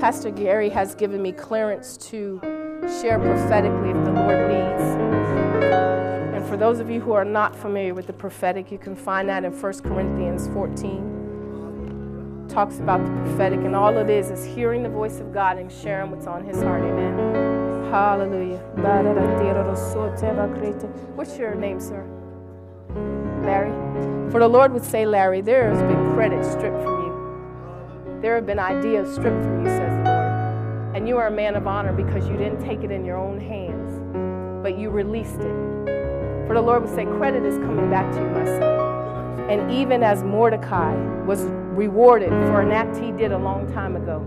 Pastor 0.00 0.30
Gary 0.30 0.70
has 0.70 0.94
given 0.94 1.20
me 1.20 1.30
clearance 1.30 1.98
to 1.98 2.40
share 3.02 3.18
prophetically 3.18 3.90
if 3.90 4.04
the 4.06 4.12
Lord 4.12 4.50
leads. 4.50 4.82
And 6.34 6.42
for 6.46 6.56
those 6.56 6.80
of 6.80 6.88
you 6.88 7.00
who 7.00 7.12
are 7.12 7.26
not 7.26 7.54
familiar 7.54 7.92
with 7.92 8.06
the 8.06 8.14
prophetic, 8.14 8.72
you 8.72 8.78
can 8.78 8.96
find 8.96 9.28
that 9.28 9.44
in 9.44 9.52
1 9.52 9.80
Corinthians 9.80 10.48
14. 10.54 12.46
Talks 12.48 12.78
about 12.78 13.04
the 13.04 13.12
prophetic, 13.12 13.60
and 13.60 13.76
all 13.76 13.94
it 13.98 14.08
is 14.08 14.30
is 14.30 14.42
hearing 14.42 14.82
the 14.82 14.88
voice 14.88 15.20
of 15.20 15.34
God 15.34 15.58
and 15.58 15.70
sharing 15.70 16.10
what's 16.10 16.26
on 16.26 16.44
his 16.46 16.62
heart. 16.62 16.82
Amen. 16.82 17.92
Hallelujah. 17.92 18.62
What's 21.14 21.36
your 21.36 21.54
name, 21.54 21.78
sir? 21.78 22.06
Larry? 23.42 23.72
For 24.30 24.40
the 24.40 24.48
Lord 24.48 24.72
would 24.72 24.82
say, 24.82 25.04
Larry, 25.04 25.42
there 25.42 25.68
has 25.68 25.82
been 25.82 26.14
credit 26.14 26.42
stripped 26.42 26.82
from. 26.82 26.99
There 28.20 28.34
have 28.34 28.44
been 28.44 28.58
ideas 28.58 29.14
stripped 29.14 29.42
from 29.42 29.64
you, 29.64 29.70
says 29.70 29.96
the 29.96 30.10
Lord. 30.10 30.94
And 30.94 31.08
you 31.08 31.16
are 31.16 31.28
a 31.28 31.30
man 31.30 31.56
of 31.56 31.66
honor 31.66 31.94
because 31.94 32.28
you 32.28 32.36
didn't 32.36 32.62
take 32.62 32.84
it 32.84 32.90
in 32.90 33.02
your 33.02 33.16
own 33.16 33.40
hands, 33.40 33.98
but 34.62 34.76
you 34.76 34.90
released 34.90 35.40
it. 35.40 36.46
For 36.46 36.52
the 36.52 36.60
Lord 36.60 36.82
would 36.82 36.94
say, 36.94 37.06
Credit 37.06 37.42
is 37.46 37.56
coming 37.56 37.88
back 37.88 38.12
to 38.12 38.18
you, 38.18 38.28
my 38.28 38.44
son. 38.44 39.48
And 39.48 39.70
even 39.70 40.02
as 40.02 40.22
Mordecai 40.22 40.94
was 41.24 41.44
rewarded 41.44 42.28
for 42.28 42.60
an 42.60 42.72
act 42.72 42.98
he 42.98 43.10
did 43.10 43.32
a 43.32 43.38
long 43.38 43.72
time 43.72 43.96
ago, 43.96 44.22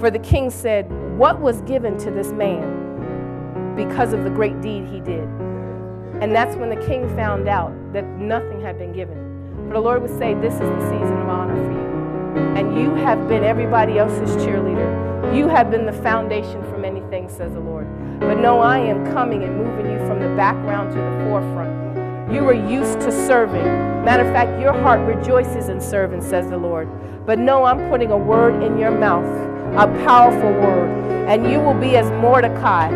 for 0.00 0.10
the 0.10 0.18
king 0.20 0.48
said, 0.48 0.90
What 1.18 1.38
was 1.38 1.60
given 1.62 1.98
to 1.98 2.10
this 2.10 2.32
man 2.32 3.74
because 3.76 4.14
of 4.14 4.24
the 4.24 4.30
great 4.30 4.62
deed 4.62 4.86
he 4.86 5.00
did? 5.00 5.28
And 6.22 6.34
that's 6.34 6.56
when 6.56 6.70
the 6.70 6.86
king 6.86 7.06
found 7.14 7.48
out 7.48 7.74
that 7.92 8.06
nothing 8.06 8.62
had 8.62 8.78
been 8.78 8.94
given. 8.94 9.18
For 9.68 9.74
the 9.74 9.80
Lord 9.80 10.00
would 10.00 10.18
say, 10.18 10.32
This 10.32 10.54
is 10.54 10.60
the 10.60 10.88
season 10.88 11.18
of 11.18 11.28
honor 11.28 11.54
for 11.54 11.80
you. 11.80 11.85
And 12.36 12.78
you 12.78 12.94
have 12.94 13.28
been 13.28 13.44
everybody 13.44 13.98
else's 13.98 14.36
cheerleader. 14.44 15.34
You 15.36 15.48
have 15.48 15.70
been 15.70 15.86
the 15.86 15.92
foundation 15.92 16.62
for 16.64 16.78
many 16.78 17.00
things, 17.10 17.32
says 17.32 17.52
the 17.52 17.60
Lord. 17.60 17.86
But 18.20 18.34
no, 18.38 18.60
I 18.60 18.78
am 18.78 19.04
coming 19.12 19.42
and 19.42 19.56
moving 19.56 19.90
you 19.90 19.98
from 20.06 20.20
the 20.20 20.28
background 20.36 20.90
to 20.90 20.96
the 20.96 21.24
forefront. 21.28 22.32
You 22.32 22.46
are 22.48 22.54
used 22.54 23.00
to 23.00 23.12
serving. 23.12 23.64
Matter 24.04 24.24
of 24.24 24.32
fact, 24.32 24.60
your 24.60 24.72
heart 24.72 25.00
rejoices 25.00 25.68
in 25.68 25.80
serving, 25.80 26.22
says 26.22 26.48
the 26.48 26.58
Lord. 26.58 26.88
But 27.26 27.38
no, 27.38 27.64
I'm 27.64 27.88
putting 27.88 28.10
a 28.10 28.16
word 28.16 28.62
in 28.62 28.78
your 28.78 28.90
mouth, 28.90 29.26
a 29.74 29.86
powerful 30.04 30.52
word. 30.52 30.88
And 31.28 31.50
you 31.50 31.60
will 31.60 31.74
be 31.74 31.96
as 31.96 32.10
Mordecai 32.20 32.88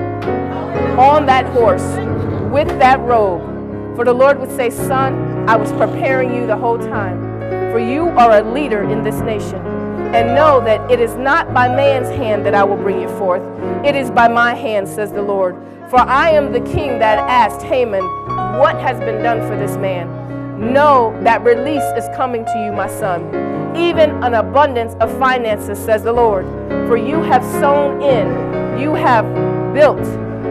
on 0.97 1.27
that 1.27 1.47
horse 1.47 1.85
with 2.53 2.69
that 2.79 3.01
robe. 3.01 3.97
For 3.97 4.05
the 4.05 4.13
Lord 4.13 4.39
would 4.41 4.51
say, 4.51 4.71
Son, 4.71 5.49
I 5.49 5.57
was 5.57 5.73
preparing 5.73 6.35
you 6.35 6.47
the 6.47 6.57
whole 6.57 6.79
time. 6.79 7.30
For 7.71 7.79
you 7.79 8.09
are 8.09 8.41
a 8.41 8.53
leader 8.53 8.83
in 8.83 9.05
this 9.05 9.21
nation 9.21 9.65
and 10.13 10.35
know 10.35 10.61
that 10.65 10.91
it 10.91 10.99
is 10.99 11.15
not 11.15 11.55
by 11.55 11.69
man's 11.69 12.09
hand 12.09 12.45
that 12.45 12.53
I 12.53 12.65
will 12.65 12.77
bring 12.77 13.01
you 13.01 13.09
forth. 13.17 13.43
It 13.85 13.95
is 13.95 14.11
by 14.11 14.27
my 14.27 14.55
hand, 14.55 14.89
says 14.89 15.13
the 15.13 15.23
Lord. 15.23 15.55
For 15.89 16.01
I 16.01 16.31
am 16.31 16.53
the 16.53 16.61
king 16.61 16.99
that 16.99 17.19
asked 17.19 17.65
Haman, 17.65 18.03
What 18.59 18.75
has 18.81 18.99
been 18.99 19.23
done 19.23 19.39
for 19.49 19.57
this 19.57 19.77
man? 19.77 20.73
Know 20.73 21.17
that 21.23 21.45
release 21.45 21.85
is 21.97 22.05
coming 22.17 22.45
to 22.45 22.65
you, 22.65 22.73
my 22.73 22.89
son. 22.89 23.77
Even 23.77 24.11
an 24.25 24.35
abundance 24.35 24.95
of 25.01 25.17
finances, 25.17 25.79
says 25.79 26.03
the 26.03 26.13
Lord. 26.13 26.45
For 26.89 26.97
you 26.97 27.23
have 27.23 27.45
sown 27.45 28.03
in, 28.03 28.81
you 28.81 28.95
have 28.95 29.25
built, 29.73 30.05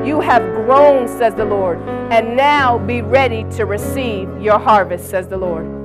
you 0.08 0.22
have 0.22 0.42
grown, 0.66 1.08
says 1.08 1.36
the 1.36 1.46
Lord. 1.46 1.80
And 2.12 2.38
now 2.38 2.80
be 2.80 3.02
ready 3.02 3.44
to 3.58 3.66
receive 3.66 4.30
your 4.42 4.58
harvest, 4.58 5.10
says 5.10 5.28
the 5.28 5.38
Lord. 5.38 5.79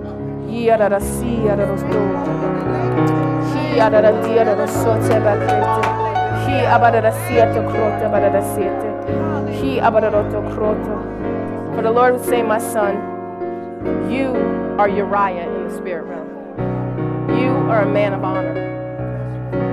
He 9.61 9.81
abadaroto 9.81 10.41
kroto. 10.55 11.75
For 11.75 11.83
the 11.83 11.91
Lord 11.91 12.15
would 12.15 12.25
say, 12.25 12.43
My 12.43 12.59
son, 12.59 12.97
you 14.11 14.29
are 14.79 14.89
Uriah 14.89 15.49
in 15.49 15.69
the 15.69 15.77
spirit 15.77 16.05
realm. 16.05 16.29
You 17.39 17.51
are 17.71 17.83
a 17.83 17.91
man 17.91 18.13
of 18.13 18.23
honor. 18.23 18.55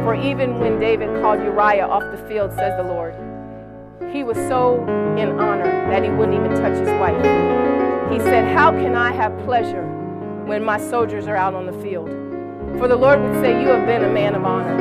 For 0.04 0.16
even 0.16 0.60
when 0.60 0.80
David 0.80 1.22
called 1.22 1.42
Uriah 1.42 1.88
off 1.88 2.04
the 2.12 2.18
field, 2.28 2.52
says 2.54 2.76
the 2.78 2.84
Lord, 2.84 3.14
he 4.12 4.24
was 4.24 4.38
so 4.48 4.84
in 5.18 5.40
honor 5.40 5.70
that 5.92 6.04
he 6.04 6.10
wouldn't 6.10 6.38
even 6.38 6.58
touch 6.58 6.78
his 6.78 6.90
wife. 7.00 7.16
He 8.12 8.20
said, 8.20 8.56
How 8.58 8.72
can 8.72 8.96
I 8.96 9.12
have 9.12 9.38
pleasure 9.46 10.01
when 10.46 10.64
my 10.64 10.78
soldiers 10.78 11.28
are 11.28 11.36
out 11.36 11.54
on 11.54 11.66
the 11.66 11.74
field? 11.82 12.10
For 12.80 12.88
the 12.88 12.96
Lord 12.96 13.22
would 13.22 13.36
say, 13.42 13.62
You 13.62 13.68
have 13.70 13.86
been 13.86 14.04
a 14.04 14.10
man 14.10 14.36
of 14.36 14.46
honor. 14.46 14.78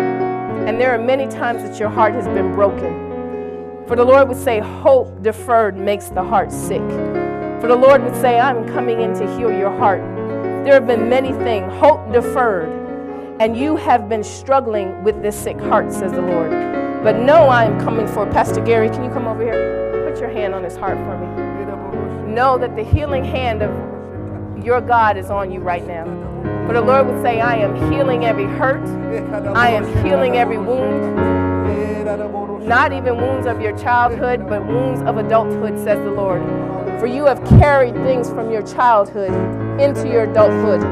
And 0.66 0.80
there 0.80 0.94
are 0.94 0.98
many 0.98 1.26
times 1.26 1.62
that 1.62 1.78
your 1.78 1.88
heart 1.88 2.14
has 2.14 2.26
been 2.26 2.52
broken. 2.52 3.86
For 3.86 3.96
the 3.96 4.04
Lord 4.04 4.28
would 4.28 4.36
say, 4.36 4.60
Hope 4.60 5.22
deferred 5.22 5.76
makes 5.76 6.08
the 6.08 6.22
heart 6.22 6.52
sick. 6.52 6.88
For 7.60 7.66
the 7.66 7.76
Lord 7.76 8.02
would 8.02 8.16
say, 8.16 8.38
I'm 8.38 8.66
coming 8.68 9.00
in 9.00 9.14
to 9.14 9.36
heal 9.36 9.52
your 9.52 9.76
heart. 9.76 10.00
There 10.64 10.74
have 10.74 10.86
been 10.86 11.08
many 11.08 11.32
things, 11.32 11.72
hope 11.74 12.12
deferred, 12.12 12.70
and 13.40 13.56
you 13.56 13.76
have 13.76 14.08
been 14.08 14.22
struggling 14.22 15.02
with 15.04 15.22
this 15.22 15.36
sick 15.36 15.58
heart, 15.58 15.92
says 15.92 16.12
the 16.12 16.22
Lord. 16.22 16.50
But 17.02 17.16
no, 17.16 17.48
I 17.48 17.64
am 17.64 17.80
coming 17.80 18.06
for 18.06 18.26
Pastor 18.26 18.60
Gary. 18.60 18.88
Can 18.90 19.04
you 19.04 19.10
come 19.10 19.26
over 19.26 19.42
here? 19.42 20.08
Put 20.10 20.20
your 20.20 20.30
hand 20.30 20.54
on 20.54 20.62
his 20.62 20.76
heart 20.76 20.98
for 20.98 21.18
me. 21.18 21.50
Know 22.30 22.56
that 22.58 22.76
the 22.76 22.84
healing 22.84 23.24
hand 23.24 23.60
of 23.60 23.70
your 24.64 24.80
God 24.80 25.16
is 25.16 25.30
on 25.30 25.50
you 25.50 25.60
right 25.60 25.86
now. 25.86 26.04
For 26.66 26.74
the 26.74 26.80
Lord 26.80 27.06
would 27.06 27.22
say, 27.22 27.40
I 27.40 27.56
am 27.56 27.74
healing 27.90 28.24
every 28.24 28.44
hurt, 28.44 28.86
I 29.56 29.70
am 29.70 29.84
healing 30.04 30.36
every 30.36 30.58
wound. 30.58 31.16
Not 32.66 32.92
even 32.92 33.16
wounds 33.16 33.46
of 33.46 33.60
your 33.60 33.76
childhood, 33.76 34.48
but 34.48 34.64
wounds 34.64 35.00
of 35.02 35.16
adulthood, 35.16 35.76
says 35.78 35.98
the 36.04 36.12
Lord. 36.12 36.42
For 37.00 37.06
you 37.06 37.24
have 37.26 37.44
carried 37.58 37.94
things 37.94 38.28
from 38.28 38.50
your 38.50 38.62
childhood 38.62 39.32
into 39.80 40.08
your 40.08 40.30
adulthood. 40.30 40.84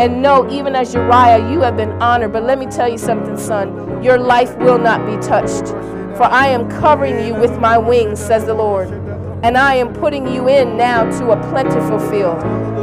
And 0.00 0.20
know, 0.20 0.50
even 0.50 0.74
as 0.74 0.92
Uriah, 0.92 1.50
you 1.50 1.60
have 1.60 1.76
been 1.76 1.92
honored. 2.02 2.32
But 2.32 2.42
let 2.42 2.58
me 2.58 2.66
tell 2.66 2.88
you 2.88 2.98
something, 2.98 3.38
son. 3.38 4.02
Your 4.02 4.18
life 4.18 4.56
will 4.58 4.78
not 4.78 5.06
be 5.06 5.16
touched. 5.26 5.68
For 6.16 6.24
I 6.24 6.48
am 6.48 6.68
covering 6.68 7.26
you 7.26 7.34
with 7.34 7.58
my 7.58 7.78
wings, 7.78 8.18
says 8.18 8.44
the 8.44 8.54
Lord. 8.54 8.90
And 9.42 9.58
I 9.58 9.74
am 9.74 9.92
putting 9.92 10.32
you 10.32 10.48
in 10.48 10.76
now 10.76 11.02
to 11.18 11.32
a 11.32 11.50
plentiful 11.50 11.98
field. 11.98 12.38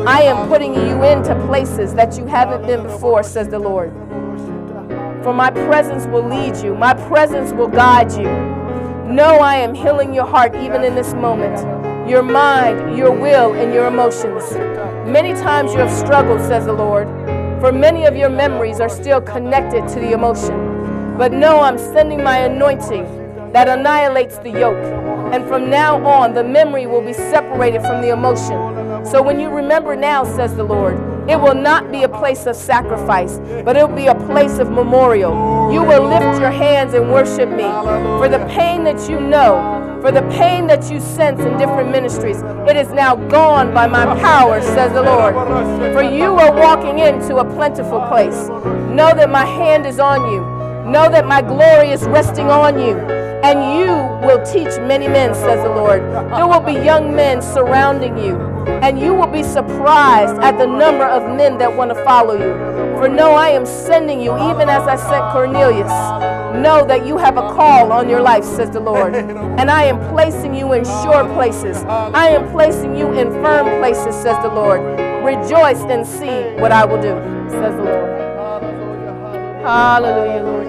I 0.05 0.23
am 0.23 0.49
putting 0.49 0.73
you 0.73 1.03
into 1.03 1.33
places 1.45 1.93
that 1.93 2.17
you 2.17 2.25
haven't 2.25 2.67
been 2.67 2.83
before, 2.83 3.23
says 3.23 3.47
the 3.47 3.59
Lord. 3.59 3.93
For 5.23 5.33
my 5.33 5.51
presence 5.51 6.05
will 6.07 6.27
lead 6.27 6.57
you, 6.57 6.75
my 6.75 6.93
presence 7.07 7.53
will 7.53 7.69
guide 7.69 8.11
you. 8.11 8.27
Know 9.09 9.39
I 9.39 9.55
am 9.55 9.73
healing 9.73 10.13
your 10.13 10.25
heart 10.25 10.53
even 10.55 10.83
in 10.83 10.95
this 10.95 11.13
moment, 11.13 12.09
your 12.09 12.23
mind, 12.23 12.97
your 12.97 13.11
will, 13.11 13.53
and 13.53 13.73
your 13.73 13.87
emotions. 13.87 14.51
Many 15.07 15.33
times 15.33 15.71
you 15.71 15.79
have 15.79 15.91
struggled, 15.91 16.41
says 16.41 16.65
the 16.65 16.73
Lord, 16.73 17.07
for 17.61 17.71
many 17.71 18.05
of 18.05 18.17
your 18.17 18.29
memories 18.29 18.81
are 18.81 18.89
still 18.89 19.21
connected 19.21 19.87
to 19.87 19.95
the 19.95 20.11
emotion. 20.11 21.17
But 21.17 21.31
know 21.31 21.61
I'm 21.61 21.77
sending 21.77 22.21
my 22.21 22.39
anointing 22.39 23.51
that 23.53 23.69
annihilates 23.69 24.37
the 24.39 24.51
yoke. 24.51 24.98
And 25.33 25.47
from 25.47 25.69
now 25.69 26.03
on, 26.05 26.33
the 26.33 26.43
memory 26.43 26.87
will 26.87 27.01
be 27.01 27.13
separated 27.13 27.81
from 27.81 28.01
the 28.01 28.09
emotion. 28.09 29.05
So 29.05 29.21
when 29.21 29.39
you 29.39 29.49
remember 29.49 29.95
now, 29.95 30.23
says 30.23 30.55
the 30.55 30.63
Lord, 30.63 30.95
it 31.29 31.39
will 31.39 31.55
not 31.55 31.91
be 31.91 32.03
a 32.03 32.09
place 32.09 32.47
of 32.47 32.55
sacrifice, 32.55 33.39
but 33.63 33.77
it 33.77 33.87
will 33.87 33.95
be 33.95 34.07
a 34.07 34.15
place 34.15 34.57
of 34.57 34.71
memorial. 34.71 35.71
You 35.71 35.83
will 35.83 36.07
lift 36.07 36.41
your 36.41 36.51
hands 36.51 36.95
and 36.95 37.11
worship 37.11 37.49
me. 37.49 37.69
For 38.19 38.27
the 38.27 38.43
pain 38.49 38.83
that 38.85 39.09
you 39.09 39.19
know 39.19 39.79
For 40.01 40.13
the 40.13 40.21
pain 40.29 40.65
that 40.67 40.89
you 40.89 41.01
sense 41.01 41.41
in 41.41 41.57
different 41.57 41.91
ministries, 41.91 42.37
it 42.69 42.77
is 42.77 42.87
now 42.93 43.15
gone 43.15 43.73
by 43.73 43.85
my 43.85 44.05
power, 44.21 44.61
says 44.61 44.93
the 44.93 45.01
Lord. 45.01 45.33
For 45.93 46.01
you 46.01 46.35
are 46.39 46.53
walking 46.55 46.99
into 46.99 47.35
a 47.37 47.43
plentiful 47.43 47.99
place. 48.07 48.47
Know 48.95 49.13
that 49.13 49.29
my 49.29 49.43
hand 49.43 49.85
is 49.85 49.99
on 49.99 50.31
you. 50.31 50.39
Know 50.89 51.09
that 51.11 51.27
my 51.27 51.41
glory 51.41 51.89
is 51.89 52.03
resting 52.07 52.49
on 52.49 52.79
you 52.79 53.18
and 53.43 53.79
you 53.79 54.27
will 54.27 54.43
teach 54.45 54.77
many 54.87 55.07
men, 55.07 55.33
says 55.33 55.63
the 55.63 55.69
Lord. 55.69 56.01
There 56.01 56.47
will 56.47 56.59
be 56.59 56.73
young 56.73 57.15
men 57.15 57.41
surrounding 57.41 58.17
you, 58.17 58.35
and 58.83 58.99
you 58.99 59.13
will 59.13 59.27
be 59.27 59.43
surprised 59.43 60.41
at 60.41 60.57
the 60.57 60.67
number 60.67 61.05
of 61.05 61.35
men 61.35 61.57
that 61.57 61.75
want 61.75 61.89
to 61.91 62.03
follow 62.03 62.33
you. 62.33 62.53
For 62.97 63.07
know 63.07 63.31
I 63.31 63.49
am 63.49 63.65
sending 63.65 64.19
you, 64.19 64.33
even 64.51 64.67
as 64.67 64.83
I 64.87 64.97
sent 64.97 65.31
Cornelius. 65.31 65.91
Know 66.61 66.85
that 66.87 67.05
you 67.05 67.17
have 67.17 67.37
a 67.37 67.53
call 67.53 67.93
on 67.93 68.09
your 68.09 68.21
life, 68.21 68.43
says 68.43 68.71
the 68.71 68.79
Lord. 68.79 69.15
And 69.15 69.71
I 69.71 69.83
am 69.83 69.99
placing 70.11 70.53
you 70.53 70.73
in 70.73 70.83
sure 70.83 71.23
places. 71.33 71.77
I 71.83 72.29
am 72.29 72.51
placing 72.51 72.97
you 72.97 73.13
in 73.13 73.31
firm 73.31 73.79
places, 73.79 74.15
says 74.15 74.37
the 74.43 74.49
Lord. 74.49 74.81
Rejoice 75.23 75.81
and 75.83 76.05
see 76.05 76.59
what 76.61 76.71
I 76.71 76.83
will 76.83 77.01
do, 77.01 77.15
says 77.49 77.75
the 77.75 77.83
Lord. 77.83 78.19
Hallelujah, 79.61 80.43
Lord. 80.43 80.67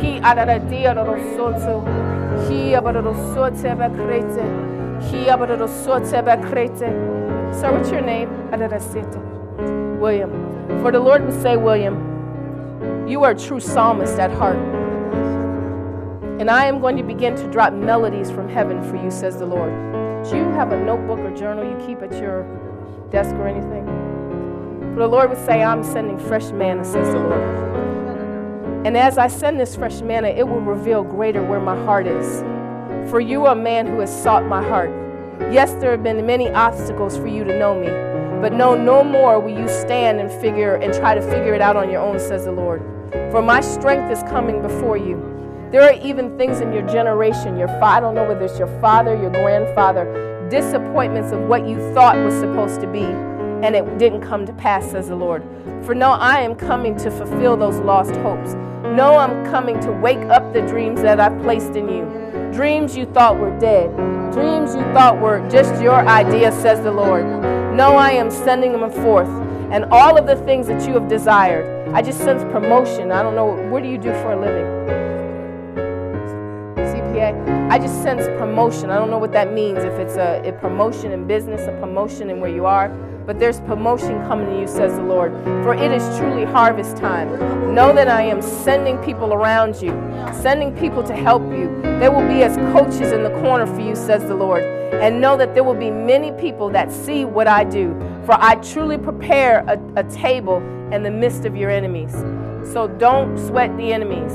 He 0.00 0.20
adaradia 0.20 0.94
rosoto. 0.94 1.82
He 2.48 2.72
abarosote 2.72 3.74
bakrete. 3.76 4.46
He 5.10 5.26
abarosote 5.26 6.22
bakrete. 6.24 7.54
Sir, 7.54 7.72
what's 7.72 7.90
your 7.90 8.00
name? 8.00 8.28
Adarasete. 8.52 9.98
William. 9.98 10.30
For 10.82 10.92
the 10.92 11.00
Lord 11.00 11.24
would 11.24 11.42
say, 11.42 11.56
William, 11.56 13.08
you 13.08 13.24
are 13.24 13.32
a 13.32 13.38
true 13.38 13.58
psalmist 13.58 14.18
at 14.18 14.30
heart. 14.30 14.58
And 16.40 16.48
I 16.48 16.66
am 16.66 16.80
going 16.80 16.96
to 16.96 17.02
begin 17.02 17.34
to 17.36 17.50
drop 17.50 17.72
melodies 17.72 18.30
from 18.30 18.48
heaven 18.48 18.82
for 18.88 18.96
you, 19.02 19.10
says 19.10 19.38
the 19.38 19.46
Lord. 19.46 19.72
Do 20.30 20.36
you 20.36 20.44
have 20.50 20.70
a 20.72 20.84
notebook 20.84 21.18
or 21.18 21.34
journal 21.34 21.64
you 21.64 21.86
keep 21.86 22.02
at 22.02 22.12
your 22.12 22.44
desk 23.10 23.34
or 23.34 23.48
anything? 23.48 23.84
For 24.94 25.00
the 25.00 25.08
Lord 25.08 25.30
would 25.30 25.44
say, 25.44 25.62
I'm 25.62 25.82
sending 25.82 26.18
fresh 26.18 26.52
manna, 26.52 26.84
says 26.84 27.12
the 27.12 27.18
Lord. 27.18 27.77
And 28.84 28.96
as 28.96 29.18
I 29.18 29.26
send 29.26 29.58
this 29.58 29.74
fresh 29.74 30.00
manna, 30.02 30.28
it 30.28 30.46
will 30.46 30.60
reveal 30.60 31.02
greater 31.02 31.42
where 31.44 31.60
my 31.60 31.76
heart 31.84 32.06
is. 32.06 32.42
For 33.10 33.20
you 33.20 33.46
are 33.46 33.52
a 33.52 33.56
man 33.56 33.86
who 33.86 33.98
has 34.00 34.22
sought 34.22 34.46
my 34.46 34.62
heart. 34.62 34.90
Yes, 35.52 35.72
there 35.74 35.90
have 35.90 36.02
been 36.02 36.24
many 36.24 36.50
obstacles 36.50 37.16
for 37.16 37.26
you 37.26 37.42
to 37.42 37.58
know 37.58 37.74
me, 37.74 37.86
but 38.40 38.52
no, 38.52 38.76
no 38.76 39.02
more 39.02 39.40
will 39.40 39.58
you 39.58 39.68
stand 39.68 40.20
and 40.20 40.30
figure 40.40 40.76
and 40.76 40.94
try 40.94 41.14
to 41.14 41.20
figure 41.22 41.54
it 41.54 41.60
out 41.60 41.76
on 41.76 41.90
your 41.90 42.00
own, 42.00 42.20
says 42.20 42.44
the 42.44 42.52
Lord. 42.52 42.82
For 43.32 43.42
my 43.42 43.60
strength 43.60 44.12
is 44.12 44.22
coming 44.24 44.62
before 44.62 44.96
you. 44.96 45.16
There 45.72 45.82
are 45.82 45.94
even 46.00 46.38
things 46.38 46.60
in 46.60 46.72
your 46.72 46.86
generation, 46.86 47.58
your 47.58 47.68
I 47.82 47.98
don't 47.98 48.14
know 48.14 48.28
whether 48.28 48.44
it's 48.44 48.58
your 48.58 48.80
father, 48.80 49.14
your 49.16 49.30
grandfather, 49.30 50.48
disappointments 50.50 51.32
of 51.32 51.40
what 51.40 51.66
you 51.66 51.78
thought 51.94 52.16
was 52.16 52.34
supposed 52.34 52.80
to 52.80 52.86
be, 52.86 53.02
and 53.02 53.74
it 53.74 53.98
didn't 53.98 54.20
come 54.20 54.46
to 54.46 54.52
pass, 54.52 54.90
says 54.90 55.08
the 55.08 55.16
Lord. 55.16 55.42
For 55.84 55.94
no, 55.94 56.12
I 56.12 56.40
am 56.40 56.54
coming 56.54 56.96
to 56.98 57.10
fulfill 57.10 57.56
those 57.56 57.78
lost 57.80 58.14
hopes. 58.16 58.54
No, 58.82 59.16
I'm 59.16 59.44
coming 59.44 59.80
to 59.80 59.90
wake 59.90 60.18
up 60.30 60.52
the 60.52 60.62
dreams 60.62 61.02
that 61.02 61.18
I've 61.18 61.40
placed 61.42 61.74
in 61.74 61.88
you. 61.88 62.04
Dreams 62.52 62.96
you 62.96 63.06
thought 63.06 63.38
were 63.38 63.56
dead. 63.58 63.94
Dreams 64.32 64.74
you 64.74 64.82
thought 64.94 65.20
were 65.20 65.46
just 65.48 65.82
your 65.82 66.06
idea, 66.06 66.52
says 66.52 66.80
the 66.82 66.92
Lord. 66.92 67.24
No, 67.74 67.96
I 67.96 68.10
am 68.10 68.30
sending 68.30 68.72
them 68.72 68.90
forth. 68.90 69.28
And 69.72 69.84
all 69.86 70.16
of 70.16 70.26
the 70.26 70.36
things 70.44 70.66
that 70.68 70.86
you 70.86 70.94
have 70.94 71.08
desired. 71.08 71.92
I 71.92 72.02
just 72.02 72.18
sense 72.18 72.42
promotion. 72.52 73.10
I 73.10 73.22
don't 73.22 73.34
know. 73.34 73.46
What 73.68 73.82
do 73.82 73.88
you 73.88 73.98
do 73.98 74.12
for 74.22 74.32
a 74.32 74.40
living? 74.40 74.66
CPA. 76.76 77.70
I 77.70 77.78
just 77.78 78.02
sense 78.02 78.26
promotion. 78.38 78.90
I 78.90 78.96
don't 78.96 79.10
know 79.10 79.18
what 79.18 79.32
that 79.32 79.52
means. 79.52 79.84
If 79.84 79.98
it's 79.98 80.16
a, 80.16 80.40
a 80.44 80.52
promotion 80.52 81.12
in 81.12 81.26
business, 81.26 81.66
a 81.66 81.72
promotion 81.80 82.30
in 82.30 82.40
where 82.40 82.50
you 82.50 82.64
are 82.66 82.88
but 83.28 83.38
there's 83.38 83.60
promotion 83.60 84.26
coming 84.26 84.46
to 84.46 84.58
you, 84.58 84.66
says 84.66 84.94
the 84.94 85.02
Lord. 85.02 85.32
For 85.62 85.74
it 85.74 85.92
is 85.92 86.02
truly 86.18 86.46
harvest 86.46 86.96
time. 86.96 87.28
Know 87.74 87.92
that 87.92 88.08
I 88.08 88.22
am 88.22 88.40
sending 88.40 88.96
people 89.04 89.34
around 89.34 89.82
you, 89.82 89.90
sending 90.32 90.74
people 90.74 91.02
to 91.02 91.14
help 91.14 91.42
you. 91.52 91.78
They 92.00 92.08
will 92.08 92.26
be 92.26 92.42
as 92.42 92.56
coaches 92.72 93.12
in 93.12 93.22
the 93.24 93.30
corner 93.42 93.66
for 93.66 93.82
you, 93.82 93.94
says 93.94 94.22
the 94.22 94.34
Lord. 94.34 94.62
And 94.62 95.20
know 95.20 95.36
that 95.36 95.52
there 95.52 95.62
will 95.62 95.74
be 95.74 95.90
many 95.90 96.32
people 96.40 96.70
that 96.70 96.90
see 96.90 97.26
what 97.26 97.46
I 97.46 97.64
do. 97.64 97.94
For 98.24 98.32
I 98.32 98.54
truly 98.54 98.96
prepare 98.96 99.58
a, 99.68 99.78
a 100.00 100.04
table 100.04 100.62
in 100.90 101.02
the 101.02 101.10
midst 101.10 101.44
of 101.44 101.54
your 101.54 101.68
enemies. 101.68 102.12
So 102.72 102.88
don't 102.98 103.36
sweat 103.36 103.76
the 103.76 103.92
enemies. 103.92 104.32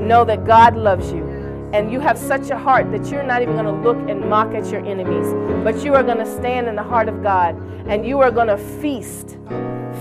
Know 0.00 0.24
that 0.24 0.46
God 0.46 0.74
loves 0.74 1.12
you 1.12 1.31
and 1.72 1.90
you 1.90 2.00
have 2.00 2.18
such 2.18 2.50
a 2.50 2.58
heart 2.58 2.90
that 2.92 3.06
you're 3.06 3.22
not 3.22 3.42
even 3.42 3.54
going 3.54 3.64
to 3.64 3.72
look 3.72 3.96
and 4.08 4.28
mock 4.28 4.54
at 4.54 4.66
your 4.70 4.84
enemies, 4.86 5.32
but 5.64 5.82
you 5.84 5.94
are 5.94 6.02
going 6.02 6.18
to 6.18 6.26
stand 6.26 6.68
in 6.68 6.76
the 6.76 6.82
heart 6.82 7.08
of 7.08 7.22
God 7.22 7.56
and 7.88 8.06
you 8.06 8.20
are 8.20 8.30
going 8.30 8.48
to 8.48 8.58
feast. 8.58 9.38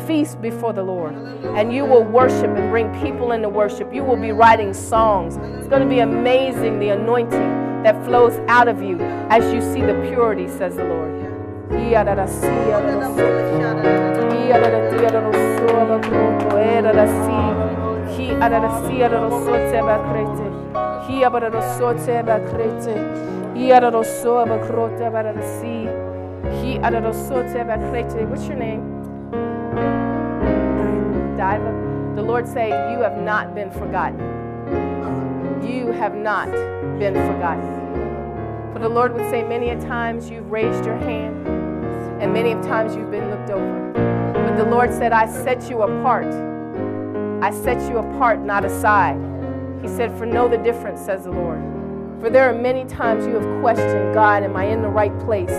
Feast 0.05 0.41
before 0.41 0.74
the 0.74 0.84
Lord, 0.84 1.13
and 1.13 1.72
you 1.74 1.86
will 1.86 2.03
worship 2.03 2.55
and 2.57 2.69
bring 2.69 2.91
people 3.01 3.34
into 3.34 3.49
worship. 3.49 3.93
You 3.93 4.03
will 4.03 4.15
be 4.15 4.32
writing 4.32 4.74
songs. 4.74 5.38
It's 5.38 5.67
going 5.67 5.82
to 5.82 5.88
be 5.88 5.99
amazing 5.99 6.80
the 6.80 6.89
anointing 6.89 7.84
that 7.84 8.03
flows 8.05 8.34
out 8.47 8.67
of 8.67 8.82
you 8.82 8.97
as 9.30 9.53
you 9.53 9.61
see 9.61 9.82
the 9.82 9.93
purity, 10.09 10.47
says 10.47 10.76
the 10.76 10.86
Lord. 10.86 11.11
Kia 21.08 21.30
bara 21.30 21.49
rosote 21.49 22.26
ba 22.26 22.39
krete. 22.39 23.58
Ia 23.58 23.80
rosoa 23.91 24.45
ba 24.45 24.58
krote 24.60 25.12
bara 25.12 25.34
si. 25.60 25.88
He 26.62 26.78
ba 26.80 26.91
krete. 26.91 28.28
What's 28.28 28.47
your 28.47 28.58
name? 28.58 29.02
Diva. 31.41 32.14
The 32.16 32.22
Lord 32.22 32.47
say, 32.47 32.70
You 32.91 32.99
have 32.99 33.18
not 33.18 33.56
been 33.56 33.72
forgotten. 33.72 34.20
You 35.64 35.91
have 35.91 36.16
not 36.16 36.52
been 36.99 37.16
forgotten. 37.16 38.74
For 38.74 38.80
the 38.80 38.89
Lord 38.89 39.14
would 39.14 39.30
say, 39.32 39.43
Many 39.43 39.70
a 39.70 39.82
times 39.82 40.30
you've 40.30 40.52
raised 40.52 40.86
your 40.86 40.97
hand, 40.97 41.47
and 42.22 42.32
many 42.32 42.52
of 42.52 42.62
times 42.62 42.95
you've 42.95 43.10
been 43.10 43.30
looked 43.32 43.49
over. 43.49 43.91
But 44.34 44.56
the 44.56 44.70
Lord 44.70 44.91
said, 44.93 45.14
I 45.14 45.26
set 45.26 45.68
you 45.70 45.82
apart. 45.82 46.32
I 47.41 47.49
set 47.49 47.89
you 47.89 47.97
apart, 47.97 48.39
not 48.41 48.66
aside. 48.66 49.30
He 49.82 49.88
said, 49.88 50.15
For 50.17 50.25
know 50.25 50.47
the 50.47 50.57
difference, 50.57 51.01
says 51.01 51.23
the 51.23 51.32
Lord. 51.32 51.59
For 52.21 52.29
there 52.29 52.47
are 52.49 52.53
many 52.53 52.86
times 52.86 53.25
you 53.25 53.34
have 53.34 53.61
questioned 53.61 54.13
God, 54.13 54.43
am 54.43 54.55
I 54.55 54.65
in 54.65 54.82
the 54.82 54.88
right 54.88 55.17
place? 55.21 55.49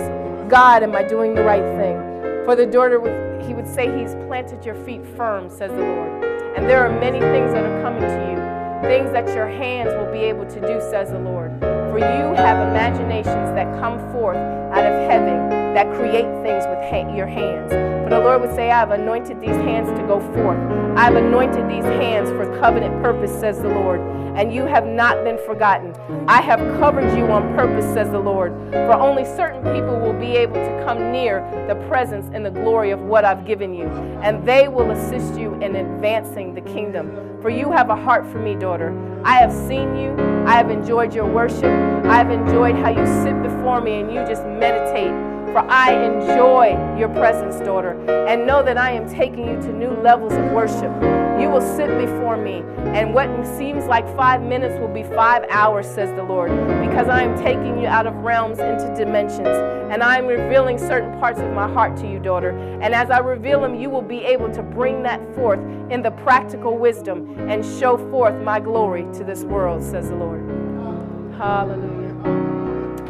God, 0.49 0.81
am 0.81 0.95
I 0.95 1.03
doing 1.03 1.35
the 1.35 1.43
right 1.43 1.63
thing? 1.77 2.45
For 2.45 2.55
the 2.55 2.65
daughter, 2.65 2.99
he 3.45 3.53
would 3.53 3.67
say, 3.67 3.85
He's 3.99 4.15
planted 4.27 4.65
your 4.65 4.75
feet 4.85 5.05
firm, 5.17 5.49
says 5.49 5.71
the 5.71 5.77
Lord. 5.77 6.23
And 6.55 6.69
there 6.69 6.85
are 6.85 6.99
many 6.99 7.19
things 7.19 7.51
that 7.51 7.65
are 7.65 7.81
coming 7.81 8.01
to 8.01 8.29
you, 8.29 8.87
things 8.87 9.11
that 9.11 9.27
your 9.35 9.47
hands 9.47 9.89
will 9.93 10.11
be 10.11 10.19
able 10.19 10.45
to 10.45 10.61
do, 10.61 10.79
says 10.89 11.09
the 11.09 11.19
Lord. 11.19 11.51
For 11.59 11.97
you 11.97 12.35
have 12.35 12.67
imaginations 12.69 13.53
that 13.55 13.79
come 13.81 13.99
forth 14.11 14.37
out 14.37 14.85
of 14.85 15.09
heaven 15.09 15.52
that 15.73 15.93
create 15.95 16.29
things 16.43 16.65
with 16.67 16.79
ha- 16.89 17.15
your 17.15 17.27
hands. 17.27 17.71
But 18.03 18.09
the 18.09 18.19
Lord 18.19 18.41
would 18.41 18.53
say, 18.53 18.69
I 18.69 18.79
have 18.79 18.91
anointed 18.91 19.41
these 19.41 19.55
hands 19.55 19.89
to 19.99 20.05
go 20.05 20.19
forth. 20.33 20.59
I 20.97 21.05
have 21.05 21.15
anointed 21.15 21.69
these 21.69 21.83
hands 21.83 22.29
for 22.29 22.45
covenant 22.59 23.01
purpose, 23.01 23.31
says 23.31 23.61
the 23.61 23.69
Lord. 23.69 23.99
And 24.35 24.53
you 24.53 24.63
have 24.63 24.85
not 24.85 25.23
been 25.23 25.37
forgotten. 25.45 25.95
I 26.27 26.41
have 26.41 26.59
covered 26.79 27.15
you 27.17 27.25
on 27.27 27.55
purpose, 27.55 27.85
says 27.93 28.09
the 28.09 28.19
Lord. 28.19 28.51
For 28.71 28.93
only 28.93 29.25
certain 29.25 29.61
people 29.73 29.99
will 29.99 30.13
be 30.19 30.35
able 30.35 30.55
to 30.55 30.83
come 30.85 31.11
near 31.11 31.41
the 31.67 31.75
presence 31.87 32.29
and 32.33 32.45
the 32.45 32.51
glory 32.51 32.91
of 32.91 32.99
what 32.99 33.25
I've 33.25 33.45
given 33.45 33.73
you. 33.73 33.87
And 34.21 34.45
they 34.45 34.67
will 34.67 34.91
assist 34.91 35.39
you 35.39 35.53
in 35.55 35.75
advancing 35.75 36.55
the 36.55 36.61
kingdom. 36.61 37.39
For 37.41 37.49
you 37.49 37.71
have 37.71 37.89
a 37.89 37.95
heart 37.95 38.25
for 38.27 38.39
me, 38.39 38.55
daughter. 38.55 38.91
I 39.23 39.35
have 39.37 39.51
seen 39.51 39.95
you. 39.95 40.15
I 40.45 40.55
have 40.55 40.69
enjoyed 40.69 41.13
your 41.13 41.25
worship. 41.25 41.65
I 42.05 42.17
have 42.17 42.31
enjoyed 42.31 42.75
how 42.75 42.89
you 42.89 43.05
sit 43.23 43.41
before 43.41 43.81
me 43.81 44.01
and 44.01 44.11
you 44.11 44.19
just 44.25 44.45
meditate 44.45 45.32
for 45.53 45.59
I 45.69 45.93
enjoy 45.93 46.97
your 46.97 47.09
presence, 47.09 47.63
daughter, 47.63 47.91
and 48.27 48.47
know 48.47 48.63
that 48.63 48.75
I 48.75 48.91
am 48.91 49.07
taking 49.07 49.47
you 49.47 49.61
to 49.61 49.71
new 49.71 49.91
levels 49.91 50.33
of 50.33 50.51
worship. 50.51 50.91
You 51.39 51.49
will 51.49 51.61
sit 51.61 51.87
before 51.99 52.37
me, 52.37 52.63
and 52.97 53.13
what 53.13 53.29
seems 53.55 53.85
like 53.85 54.03
five 54.15 54.41
minutes 54.41 54.79
will 54.79 54.91
be 54.91 55.03
five 55.03 55.45
hours, 55.51 55.85
says 55.85 56.09
the 56.15 56.23
Lord, 56.23 56.49
because 56.81 57.07
I 57.07 57.21
am 57.21 57.37
taking 57.37 57.79
you 57.79 57.85
out 57.85 58.07
of 58.07 58.15
realms 58.15 58.57
into 58.57 58.93
dimensions, 58.97 59.47
and 59.91 60.01
I 60.01 60.17
am 60.17 60.25
revealing 60.25 60.79
certain 60.79 61.19
parts 61.19 61.39
of 61.39 61.53
my 61.53 61.71
heart 61.71 61.95
to 61.97 62.09
you, 62.09 62.17
daughter. 62.19 62.49
And 62.81 62.95
as 62.95 63.11
I 63.11 63.19
reveal 63.19 63.61
them, 63.61 63.75
you 63.75 63.91
will 63.91 64.01
be 64.01 64.23
able 64.25 64.51
to 64.53 64.63
bring 64.63 65.03
that 65.03 65.21
forth 65.35 65.59
in 65.91 66.01
the 66.01 66.11
practical 66.11 66.79
wisdom 66.79 67.37
and 67.47 67.63
show 67.79 67.97
forth 68.09 68.41
my 68.41 68.59
glory 68.59 69.05
to 69.13 69.23
this 69.23 69.43
world, 69.43 69.83
says 69.83 70.09
the 70.09 70.15
Lord. 70.15 70.41
Hallelujah. 71.37 72.13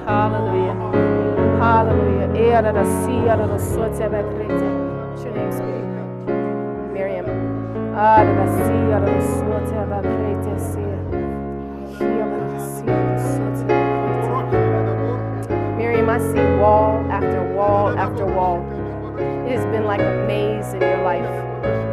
Hallelujah. 0.05 1.12
Hallelujah. 1.63 2.27
What's 5.11 5.23
your 5.23 5.33
name, 5.33 5.51
sweetie? 5.53 6.93
Miriam. 6.93 7.25
Miriam, 15.77 16.09
I 16.09 16.17
see 16.19 16.59
wall 16.59 17.09
after 17.09 17.55
wall 17.55 17.97
after 17.97 18.25
wall, 18.25 18.59
it 19.47 19.55
has 19.55 19.65
been 19.67 19.85
like 19.85 20.01
a 20.01 20.25
maze 20.27 20.73
in 20.73 20.81
your 20.81 21.01
life. 21.03 21.23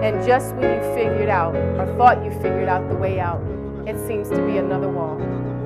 And 0.02 0.26
just 0.26 0.52
when 0.56 0.74
you 0.74 0.94
figured 0.94 1.28
out 1.28 1.54
or 1.54 1.86
thought 1.96 2.24
you 2.24 2.32
figured 2.32 2.68
out 2.68 2.88
the 2.88 2.96
way 2.96 3.20
out, 3.20 3.40
it 3.86 3.96
seems 4.04 4.28
to 4.30 4.46
be 4.48 4.56
another 4.56 4.88
wall. 4.88 5.20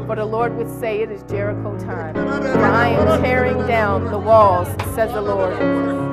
For 0.07 0.16
the 0.16 0.24
Lord 0.24 0.55
would 0.59 0.68
say, 0.68 1.00
It 1.00 1.11
is 1.11 1.22
Jericho 1.22 1.78
time. 1.78 2.14
For 2.14 2.62
I 2.62 2.88
am 2.88 3.22
tearing 3.22 3.66
down 3.66 4.05
the 4.05 4.18
walls, 4.18 4.68
says 4.94 5.12
the 5.12 5.22
Lord. 5.22 5.55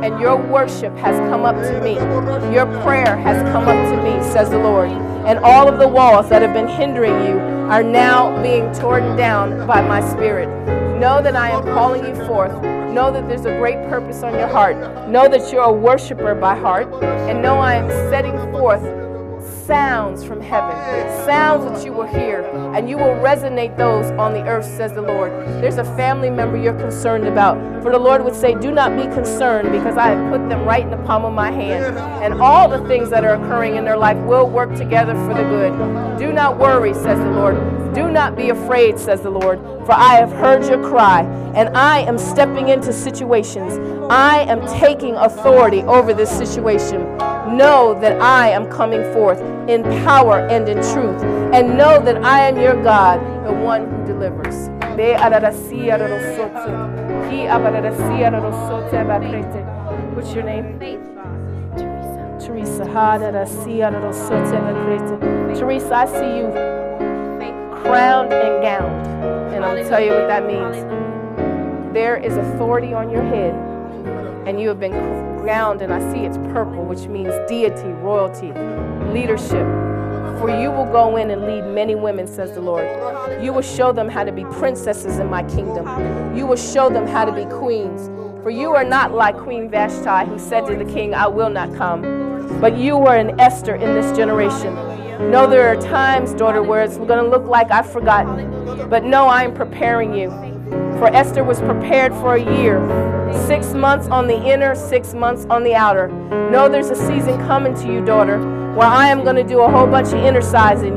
And 0.01 0.17
your 0.17 0.37
worship 0.37 0.95
has 0.97 1.17
come 1.29 1.43
up 1.43 1.55
to 1.57 1.81
me. 1.81 1.95
Your 2.53 2.67
prayer 2.83 3.17
has 3.17 3.41
come 3.51 3.67
up 3.67 3.75
to 3.75 3.97
me, 4.01 4.23
says 4.31 4.49
the 4.49 4.59
Lord. 4.59 4.89
And 5.27 5.39
all 5.39 5.67
of 5.67 5.77
the 5.77 5.89
walls 5.89 6.29
that 6.29 6.41
have 6.41 6.53
been 6.53 6.69
hindering 6.69 7.25
you 7.25 7.37
are 7.69 7.83
now 7.83 8.41
being 8.41 8.71
torn 8.73 9.17
down 9.17 9.67
by 9.67 9.81
my 9.81 9.99
spirit. 10.11 10.47
Know 10.97 11.21
that 11.21 11.35
I 11.35 11.49
am 11.49 11.63
calling 11.63 12.05
you 12.05 12.15
forth. 12.25 12.53
Know 12.93 13.11
that 13.11 13.27
there's 13.27 13.45
a 13.45 13.57
great 13.57 13.89
purpose 13.89 14.23
on 14.23 14.33
your 14.35 14.47
heart. 14.47 14.77
Know 15.09 15.27
that 15.27 15.51
you're 15.51 15.63
a 15.63 15.71
worshiper 15.71 16.33
by 16.33 16.57
heart. 16.57 16.87
And 17.03 17.41
know 17.41 17.55
I 17.55 17.75
am 17.75 17.89
setting 18.09 18.37
forth 18.53 19.00
sounds 19.72 20.22
from 20.22 20.41
heaven, 20.41 20.76
sounds 21.26 21.63
that 21.63 21.86
you 21.86 21.93
will 21.93 22.05
hear, 22.05 22.41
and 22.76 22.89
you 22.89 22.97
will 22.97 23.15
resonate 23.24 23.78
those 23.78 24.05
on 24.19 24.34
the 24.34 24.43
earth, 24.45 24.65
says 24.65 24.91
the 24.91 25.01
Lord. 25.01 25.32
There's 25.63 25.78
a 25.78 25.86
family 25.95 26.30
member 26.30 26.57
you're 26.57 26.78
concerned 26.78 27.26
about. 27.26 27.55
For 27.82 27.89
the 27.89 27.97
Lord 27.97 28.22
would 28.26 28.36
say, 28.36 28.53
Do 28.53 28.72
not 28.72 28.97
be 28.97 29.03
concerned 29.03 29.72
because 29.72 29.95
I 29.95 30.09
have 30.09 30.30
put 30.30 30.49
them 30.49 30.65
right 30.65 30.84
in 30.84 30.91
the 30.91 31.01
palm 31.07 31.24
of 31.24 31.32
my 31.32 31.51
hand. 31.51 31.97
And 32.22 32.41
all 32.41 32.67
the 32.67 32.86
things 32.89 33.09
that 33.11 33.24
are 33.24 33.36
occurring 33.36 33.78
in 33.78 33.86
their 33.86 33.95
life 33.95 34.17
will 34.26 34.49
work 34.49 34.76
together 34.76 35.13
for 35.13 35.34
the 35.34 35.43
good. 35.43 36.19
Do 36.19 36.34
not 36.34 36.57
worry, 36.57 36.93
says 36.93 37.19
the 37.19 37.32
Lord. 37.32 37.55
Do 37.93 38.11
not 38.11 38.36
be 38.36 38.49
afraid, 38.49 38.99
says 38.99 39.22
the 39.22 39.30
Lord, 39.30 39.57
for 39.86 39.93
I 39.93 40.15
have 40.15 40.34
heard 40.34 40.65
your 40.65 40.84
cry, 40.84 41.22
and 41.55 41.78
I 41.78 41.99
am 41.99 42.17
stepping 42.17 42.67
into 42.67 42.91
situations. 42.91 43.80
I 44.11 44.39
am 44.39 44.67
taking 44.80 45.15
authority 45.15 45.82
over 45.84 46.13
this 46.13 46.30
situation. 46.30 47.30
Know 47.62 47.93
that 48.01 48.20
I 48.20 48.49
am 48.49 48.66
coming 48.72 49.03
forth 49.14 49.39
in 49.70 49.84
power 50.03 50.39
and 50.39 50.68
in 50.68 50.78
truth, 50.78 51.22
and 51.53 51.78
know 51.78 52.01
that 52.03 52.24
I 52.26 52.47
am 52.47 52.59
your 52.59 52.74
God, 52.82 53.20
the 53.45 53.53
one 53.53 53.88
who 53.88 54.03
delivers. 54.07 54.70
What's 60.16 60.34
your 60.34 60.43
name? 60.43 60.80
Teresa. 61.78 62.84
Teresa, 65.59 65.93
I 65.93 66.05
see 66.07 66.38
you 66.39 66.47
crowned 67.84 68.34
and 68.34 68.64
gowned. 68.64 69.07
And 69.53 69.64
I'll 69.64 69.88
tell 69.88 70.01
you 70.01 70.14
what 70.14 70.28
that 70.28 70.47
means. 70.47 70.84
There 71.93 72.18
is 72.18 72.36
authority 72.38 72.95
on 72.95 73.12
your 73.12 73.22
head, 73.22 73.53
and 74.47 74.59
you 74.59 74.68
have 74.70 74.80
been 74.80 75.30
and 75.49 75.93
I 75.93 75.99
see 76.11 76.19
it's 76.19 76.37
purple, 76.37 76.85
which 76.85 77.07
means 77.07 77.33
deity, 77.47 77.89
royalty, 77.89 78.51
leadership. 79.11 79.67
For 80.39 80.49
you 80.49 80.71
will 80.71 80.85
go 80.91 81.17
in 81.17 81.29
and 81.29 81.43
lead 81.43 81.65
many 81.73 81.95
women, 81.95 82.25
says 82.25 82.53
the 82.53 82.61
Lord. 82.61 82.85
You 83.43 83.53
will 83.53 83.61
show 83.61 83.91
them 83.91 84.09
how 84.09 84.23
to 84.23 84.31
be 84.31 84.43
princesses 84.45 85.19
in 85.19 85.29
my 85.29 85.43
kingdom. 85.43 86.35
You 86.35 86.47
will 86.47 86.55
show 86.55 86.89
them 86.89 87.05
how 87.05 87.25
to 87.25 87.31
be 87.31 87.45
queens. 87.45 88.09
For 88.41 88.49
you 88.49 88.71
are 88.71 88.83
not 88.83 89.13
like 89.13 89.37
Queen 89.37 89.69
Vashti, 89.69 90.29
who 90.29 90.39
said 90.39 90.65
to 90.65 90.75
the 90.75 90.91
king, 90.91 91.13
I 91.13 91.27
will 91.27 91.49
not 91.49 91.75
come. 91.75 92.59
But 92.59 92.77
you 92.77 92.97
are 92.97 93.15
an 93.15 93.39
Esther 93.39 93.75
in 93.75 93.93
this 93.93 94.15
generation. 94.17 94.73
No, 95.29 95.47
there 95.47 95.67
are 95.67 95.79
times, 95.79 96.33
daughter, 96.33 96.63
where 96.63 96.81
it's 96.81 96.97
going 96.97 97.23
to 97.23 97.29
look 97.29 97.45
like 97.45 97.69
I've 97.69 97.91
forgotten. 97.91 98.89
But 98.89 99.03
no, 99.03 99.27
I 99.27 99.43
am 99.43 99.53
preparing 99.53 100.15
you. 100.15 100.29
For 100.97 101.07
Esther 101.07 101.43
was 101.43 101.59
prepared 101.59 102.13
for 102.13 102.35
a 102.35 102.57
year. 102.57 102.79
Six 103.47 103.73
months 103.73 104.07
on 104.07 104.27
the 104.27 104.41
inner, 104.43 104.75
six 104.75 105.13
months 105.13 105.45
on 105.49 105.63
the 105.63 105.75
outer. 105.75 106.07
Know 106.51 106.67
there's 106.67 106.89
a 106.89 106.95
season 106.95 107.38
coming 107.47 107.73
to 107.75 107.91
you, 107.91 108.03
daughter, 108.03 108.39
where 108.75 108.88
I 108.88 109.07
am 109.07 109.23
going 109.23 109.36
to 109.36 109.43
do 109.43 109.61
a 109.61 109.69
whole 109.71 109.88
bunch 109.88 110.07
of 110.07 110.15
inner 110.15 110.41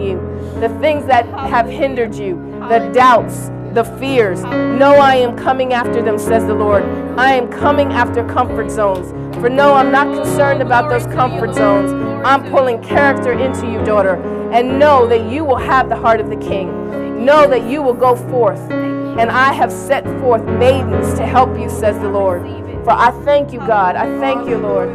you. 0.01 0.19
The 0.61 0.69
things 0.81 1.07
that 1.07 1.27
have 1.27 1.67
hindered 1.67 2.15
you, 2.15 2.37
the 2.69 2.91
doubts, 2.95 3.51
the 3.75 3.85
fears. 3.99 4.43
No, 4.43 4.95
I 4.95 5.17
am 5.17 5.37
coming 5.37 5.73
after 5.73 6.03
them, 6.03 6.19
says 6.19 6.47
the 6.47 6.55
Lord. 6.55 6.85
I 7.19 7.33
am 7.33 7.51
coming 7.51 7.93
after 7.93 8.25
comfort 8.25 8.71
zones. 8.71 9.11
For 9.37 9.49
no, 9.51 9.75
I'm 9.75 9.91
not 9.91 10.15
concerned 10.15 10.63
about 10.63 10.89
those 10.89 11.07
comfort 11.13 11.55
zones. 11.55 11.93
I'm 12.25 12.51
pulling 12.51 12.83
character 12.83 13.33
into 13.33 13.71
you, 13.71 13.85
daughter. 13.85 14.15
And 14.53 14.79
know 14.79 15.07
that 15.09 15.31
you 15.31 15.45
will 15.45 15.57
have 15.57 15.89
the 15.89 15.97
heart 15.97 16.21
of 16.21 16.31
the 16.31 16.37
king. 16.37 17.04
Know 17.23 17.47
that 17.49 17.69
you 17.69 17.83
will 17.83 17.95
go 17.95 18.17
forth. 18.31 18.61
And 18.71 19.31
I 19.31 19.53
have 19.53 19.71
set 19.71 20.05
forth 20.21 20.45
maidens 20.45 21.15
to 21.15 21.25
help 21.27 21.59
you, 21.59 21.71
says 21.71 21.99
the 22.01 22.09
Lord. 22.09 22.43
For 22.85 22.91
I 22.91 23.11
thank 23.25 23.53
you, 23.53 23.61
God. 23.61 23.97
I 23.97 24.07
thank 24.19 24.49
you, 24.49 24.59
Lord. 24.59 24.91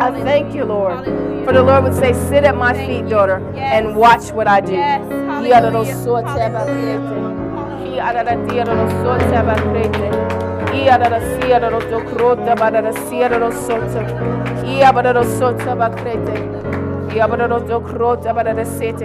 I 0.00 0.22
thank 0.22 0.54
you, 0.54 0.64
Lord. 0.64 1.04
For 1.44 1.52
the 1.52 1.62
Lord 1.62 1.84
would 1.84 1.94
say, 1.94 2.12
Sit 2.12 2.44
at 2.44 2.56
my 2.56 2.74
feet, 2.74 3.08
daughter, 3.08 3.38
and 3.56 3.96
watch 3.96 4.30
what 4.30 4.46
I 4.46 4.60
do. 4.60 4.76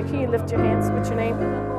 Can 0.03 0.19
you 0.19 0.27
lift 0.27 0.51
your 0.51 0.59
hands? 0.59 0.91
What's 0.91 1.09
your 1.09 1.17
name? 1.17 1.72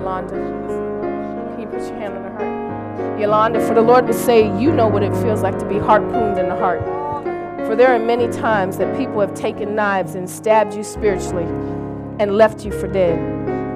Yolanda. 0.00 0.30
Can 0.32 1.60
you 1.60 1.66
put 1.66 1.80
your 1.80 1.98
hand 1.98 2.16
on 2.16 2.22
her 2.24 2.30
heart? 2.30 3.20
Yolanda, 3.20 3.66
for 3.66 3.74
the 3.74 3.82
Lord 3.82 4.06
would 4.06 4.14
say, 4.14 4.46
You 4.58 4.72
know 4.72 4.88
what 4.88 5.02
it 5.02 5.12
feels 5.16 5.42
like 5.42 5.58
to 5.58 5.66
be 5.66 5.78
harpooned 5.78 6.38
in 6.38 6.48
the 6.48 6.56
heart. 6.56 6.80
For 7.66 7.76
there 7.76 7.94
are 7.94 7.98
many 7.98 8.26
times 8.28 8.78
that 8.78 8.96
people 8.96 9.20
have 9.20 9.34
taken 9.34 9.74
knives 9.74 10.14
and 10.14 10.28
stabbed 10.28 10.74
you 10.74 10.82
spiritually 10.82 11.44
and 12.18 12.36
left 12.36 12.64
you 12.64 12.72
for 12.72 12.88
dead. 12.88 13.18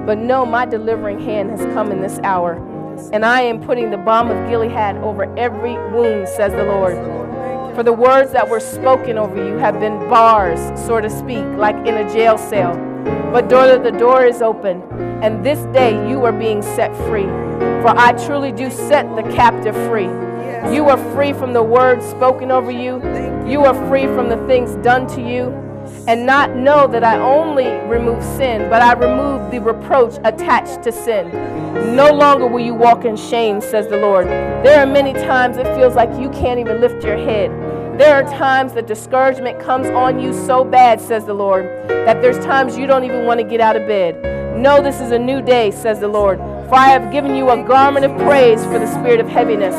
But 0.07 0.17
no, 0.17 0.47
my 0.47 0.65
delivering 0.65 1.19
hand 1.19 1.51
has 1.51 1.61
come 1.73 1.91
in 1.91 2.01
this 2.01 2.17
hour, 2.23 2.55
and 3.13 3.23
I 3.23 3.41
am 3.41 3.61
putting 3.61 3.91
the 3.91 3.97
balm 3.97 4.31
of 4.31 4.49
Gilead 4.49 4.97
over 4.97 5.31
every 5.37 5.73
wound, 5.93 6.27
says 6.27 6.53
the 6.53 6.63
Lord. 6.63 6.95
For 7.75 7.83
the 7.83 7.93
words 7.93 8.31
that 8.31 8.49
were 8.49 8.59
spoken 8.59 9.19
over 9.19 9.35
you 9.35 9.57
have 9.57 9.79
been 9.79 9.99
bars, 10.09 10.59
so 10.87 10.99
to 10.99 11.09
speak, 11.09 11.45
like 11.57 11.75
in 11.87 11.95
a 11.95 12.11
jail 12.11 12.37
cell. 12.39 12.94
But 13.05 13.49
daughter, 13.49 13.77
the 13.77 13.91
door 13.91 14.25
is 14.25 14.41
open, 14.41 14.81
and 15.23 15.45
this 15.45 15.59
day 15.73 15.91
you 16.09 16.25
are 16.25 16.31
being 16.31 16.61
set 16.61 16.95
free. 17.07 17.29
For 17.81 17.89
I 17.89 18.13
truly 18.25 18.51
do 18.51 18.69
set 18.71 19.15
the 19.15 19.23
captive 19.33 19.75
free. 19.87 20.09
You 20.73 20.89
are 20.89 20.97
free 21.13 21.31
from 21.33 21.53
the 21.53 21.61
words 21.61 22.03
spoken 22.05 22.49
over 22.51 22.71
you. 22.71 22.95
You 23.47 23.65
are 23.65 23.75
free 23.87 24.05
from 24.05 24.29
the 24.29 24.37
things 24.47 24.75
done 24.83 25.05
to 25.15 25.21
you. 25.21 25.53
And 26.07 26.25
not 26.25 26.55
know 26.55 26.87
that 26.87 27.03
I 27.03 27.19
only 27.19 27.67
remove 27.87 28.23
sin, 28.23 28.69
but 28.69 28.81
I 28.81 28.93
remove 28.93 29.51
the 29.51 29.59
reproach 29.59 30.17
attached 30.23 30.81
to 30.83 30.91
sin. 30.91 31.29
No 31.95 32.11
longer 32.11 32.47
will 32.47 32.65
you 32.65 32.73
walk 32.73 33.05
in 33.05 33.15
shame, 33.15 33.61
says 33.61 33.87
the 33.87 33.97
Lord. 33.97 34.27
There 34.27 34.79
are 34.79 34.87
many 34.87 35.13
times 35.13 35.57
it 35.57 35.67
feels 35.75 35.93
like 35.93 36.09
you 36.19 36.29
can't 36.31 36.59
even 36.59 36.81
lift 36.81 37.03
your 37.03 37.17
head. 37.17 37.51
There 37.97 38.13
are 38.13 38.23
times 38.23 38.73
that 38.73 38.87
discouragement 38.87 39.57
comes 39.57 39.87
on 39.87 40.19
you 40.19 40.33
so 40.33 40.65
bad, 40.65 40.99
says 40.99 41.23
the 41.23 41.33
Lord, 41.33 41.63
that 41.87 42.21
there's 42.21 42.37
times 42.43 42.77
you 42.77 42.87
don't 42.87 43.05
even 43.05 43.25
want 43.25 43.39
to 43.39 43.45
get 43.45 43.61
out 43.61 43.77
of 43.77 43.87
bed. 43.87 44.21
No, 44.57 44.83
this 44.83 44.99
is 44.99 45.11
a 45.11 45.17
new 45.17 45.41
day, 45.41 45.71
says 45.71 46.01
the 46.01 46.07
Lord. 46.09 46.37
For 46.67 46.75
I 46.75 46.89
have 46.89 47.09
given 47.09 47.37
you 47.37 47.51
a 47.51 47.63
garment 47.63 48.03
of 48.05 48.11
praise 48.17 48.61
for 48.65 48.79
the 48.79 48.87
spirit 48.99 49.21
of 49.21 49.29
heaviness. 49.29 49.75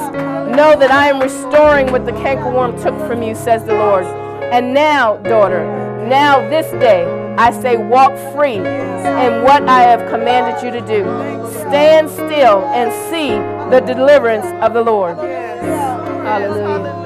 Know 0.57 0.79
that 0.79 0.91
I 0.91 1.09
am 1.09 1.21
restoring 1.21 1.93
what 1.93 2.07
the 2.07 2.13
cankerworm 2.13 2.83
took 2.83 2.97
from 3.07 3.23
you, 3.23 3.35
says 3.35 3.65
the 3.65 3.75
Lord. 3.75 4.05
And 4.05 4.73
now, 4.73 5.19
daughter, 5.19 5.67
now 6.09 6.41
this 6.49 6.71
day, 6.81 7.05
I 7.37 7.51
say, 7.51 7.77
walk 7.77 8.17
free 8.35 8.57
in 8.57 9.43
what 9.43 9.69
I 9.69 9.83
have 9.83 10.09
commanded 10.09 10.65
you 10.65 10.71
to 10.71 10.81
do. 10.87 11.05
Stand 11.53 12.09
still 12.09 12.65
and 12.73 12.91
see 13.11 13.37
the 13.71 13.81
deliverance 13.81 14.47
of 14.65 14.73
the 14.73 14.83
Lord. 14.83 15.19
Hallelujah. 15.19 17.06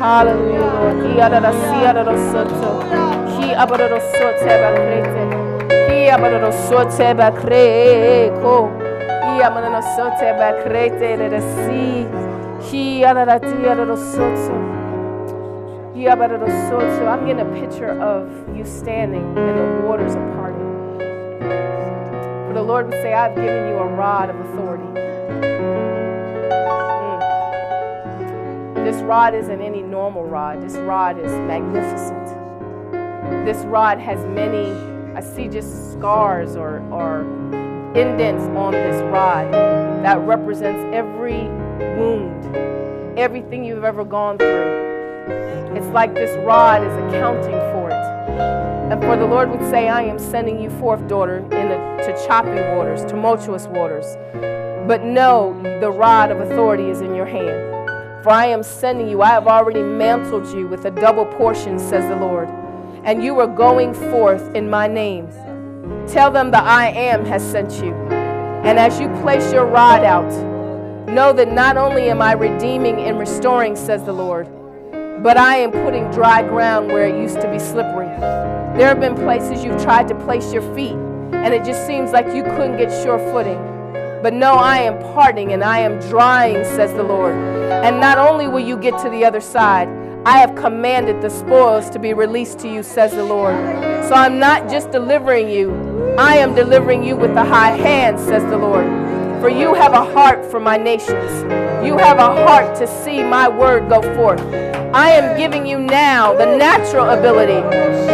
Hallelujah, 0.00 0.60
Lord. 0.60 1.04
I'm 17.06 17.26
getting 17.26 17.46
a 17.46 17.60
picture 17.60 17.90
of 18.00 18.56
you 18.56 18.64
standing 18.64 19.36
and 19.36 19.58
the 19.58 19.86
waters 19.86 20.16
are 20.16 20.34
parting. 20.34 20.96
For 22.48 22.54
the 22.54 22.62
Lord 22.62 22.86
would 22.86 23.02
say, 23.02 23.12
I've 23.12 23.36
given 23.36 23.68
you 23.68 23.74
a 23.74 23.86
rod 23.86 24.30
of 24.30 24.40
authority. 24.40 24.90
This 28.84 29.02
rod 29.02 29.34
isn't 29.34 29.60
any 29.60 29.82
normal 29.82 30.24
rod. 30.24 30.62
This 30.62 30.74
rod 30.74 31.18
is 31.18 31.30
magnificent. 31.32 32.26
This 33.44 33.58
rod 33.66 33.98
has 33.98 34.24
many, 34.26 34.72
I 35.14 35.20
see 35.20 35.48
just 35.48 35.92
scars 35.92 36.56
or, 36.56 36.80
or 36.90 37.20
indents 37.94 38.44
on 38.56 38.72
this 38.72 39.02
rod 39.12 39.52
that 39.52 40.18
represents 40.20 40.94
every 40.94 41.42
wound, 41.98 43.18
everything 43.18 43.64
you've 43.64 43.84
ever 43.84 44.04
gone 44.04 44.38
through. 44.38 45.76
It's 45.76 45.86
like 45.88 46.14
this 46.14 46.36
rod 46.44 46.82
is 46.82 46.92
accounting 47.04 47.58
for 47.72 47.90
it. 47.90 48.90
And 48.90 49.00
for 49.02 49.16
the 49.16 49.26
Lord 49.26 49.50
would 49.50 49.68
say, 49.70 49.88
I 49.88 50.02
am 50.02 50.18
sending 50.18 50.60
you 50.60 50.70
forth, 50.80 51.06
daughter, 51.06 51.38
into 51.38 52.26
choppy 52.26 52.60
waters, 52.76 53.04
tumultuous 53.04 53.66
waters. 53.66 54.16
But 54.88 55.04
know 55.04 55.60
the 55.80 55.90
rod 55.90 56.30
of 56.30 56.40
authority 56.40 56.88
is 56.88 57.00
in 57.00 57.14
your 57.14 57.26
hand. 57.26 57.79
For 58.22 58.30
I 58.30 58.46
am 58.46 58.62
sending 58.62 59.08
you, 59.08 59.22
I 59.22 59.30
have 59.30 59.46
already 59.46 59.82
mantled 59.82 60.46
you 60.54 60.68
with 60.68 60.84
a 60.84 60.90
double 60.90 61.24
portion, 61.24 61.78
says 61.78 62.06
the 62.06 62.16
Lord. 62.16 62.48
And 63.02 63.24
you 63.24 63.38
are 63.40 63.46
going 63.46 63.94
forth 63.94 64.54
in 64.54 64.68
my 64.68 64.86
name. 64.86 65.28
Tell 66.06 66.30
them 66.30 66.50
that 66.50 66.64
I 66.64 66.88
am 66.88 67.24
has 67.24 67.42
sent 67.42 67.82
you. 67.82 67.94
And 67.94 68.78
as 68.78 69.00
you 69.00 69.08
place 69.22 69.50
your 69.54 69.64
rod 69.64 70.04
out, 70.04 70.30
know 71.08 71.32
that 71.32 71.50
not 71.50 71.78
only 71.78 72.10
am 72.10 72.20
I 72.20 72.32
redeeming 72.32 73.00
and 73.00 73.18
restoring, 73.18 73.74
says 73.74 74.04
the 74.04 74.12
Lord, 74.12 74.46
but 75.22 75.38
I 75.38 75.56
am 75.56 75.70
putting 75.70 76.10
dry 76.10 76.42
ground 76.42 76.88
where 76.88 77.06
it 77.06 77.18
used 77.18 77.40
to 77.40 77.50
be 77.50 77.58
slippery. 77.58 78.08
There 78.76 78.88
have 78.88 79.00
been 79.00 79.14
places 79.14 79.64
you've 79.64 79.82
tried 79.82 80.08
to 80.08 80.14
place 80.26 80.52
your 80.52 80.62
feet, 80.74 80.96
and 81.32 81.54
it 81.54 81.64
just 81.64 81.86
seems 81.86 82.12
like 82.12 82.26
you 82.34 82.42
couldn't 82.42 82.76
get 82.76 82.90
sure 83.02 83.18
footing. 83.32 83.69
But 84.22 84.34
no, 84.34 84.54
I 84.54 84.78
am 84.78 84.98
parting 85.14 85.52
and 85.52 85.64
I 85.64 85.78
am 85.78 85.98
drying, 86.08 86.62
says 86.64 86.92
the 86.92 87.02
Lord. 87.02 87.34
And 87.34 88.00
not 88.00 88.18
only 88.18 88.48
will 88.48 88.60
you 88.60 88.76
get 88.76 88.98
to 89.02 89.08
the 89.08 89.24
other 89.24 89.40
side, 89.40 89.88
I 90.26 90.36
have 90.38 90.54
commanded 90.54 91.22
the 91.22 91.30
spoils 91.30 91.88
to 91.90 91.98
be 91.98 92.12
released 92.12 92.58
to 92.60 92.68
you, 92.68 92.82
says 92.82 93.12
the 93.12 93.24
Lord. 93.24 93.54
So 94.04 94.12
I'm 94.12 94.38
not 94.38 94.68
just 94.68 94.90
delivering 94.90 95.48
you, 95.48 95.72
I 96.18 96.34
am 96.34 96.54
delivering 96.54 97.02
you 97.02 97.16
with 97.16 97.32
the 97.34 97.44
high 97.44 97.70
hand, 97.70 98.20
says 98.20 98.42
the 98.44 98.58
Lord. 98.58 98.84
For 99.40 99.48
you 99.48 99.72
have 99.72 99.94
a 99.94 100.04
heart 100.04 100.44
for 100.50 100.60
my 100.60 100.76
nations. 100.76 101.42
You 101.82 101.96
have 101.96 102.18
a 102.18 102.44
heart 102.44 102.76
to 102.76 102.86
see 102.86 103.22
my 103.22 103.48
word 103.48 103.88
go 103.88 104.02
forth. 104.14 104.40
I 104.92 105.12
am 105.12 105.38
giving 105.38 105.66
you 105.66 105.78
now 105.78 106.34
the 106.34 106.44
natural 106.44 107.08
ability. 107.08 107.54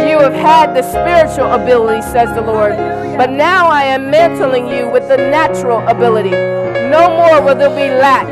You 0.09 0.19
have 0.19 0.33
had 0.33 0.73
the 0.73 0.83
spiritual 0.83 1.51
ability, 1.51 2.01
says 2.01 2.33
the 2.33 2.41
Lord. 2.41 2.77
But 3.17 3.31
now 3.31 3.67
I 3.67 3.83
am 3.83 4.09
mantling 4.09 4.69
you 4.69 4.89
with 4.89 5.09
the 5.09 5.17
natural 5.17 5.85
ability. 5.87 6.29
No 6.29 7.09
more 7.09 7.41
will 7.41 7.55
there 7.55 7.69
be 7.71 7.93
lack. 7.99 8.27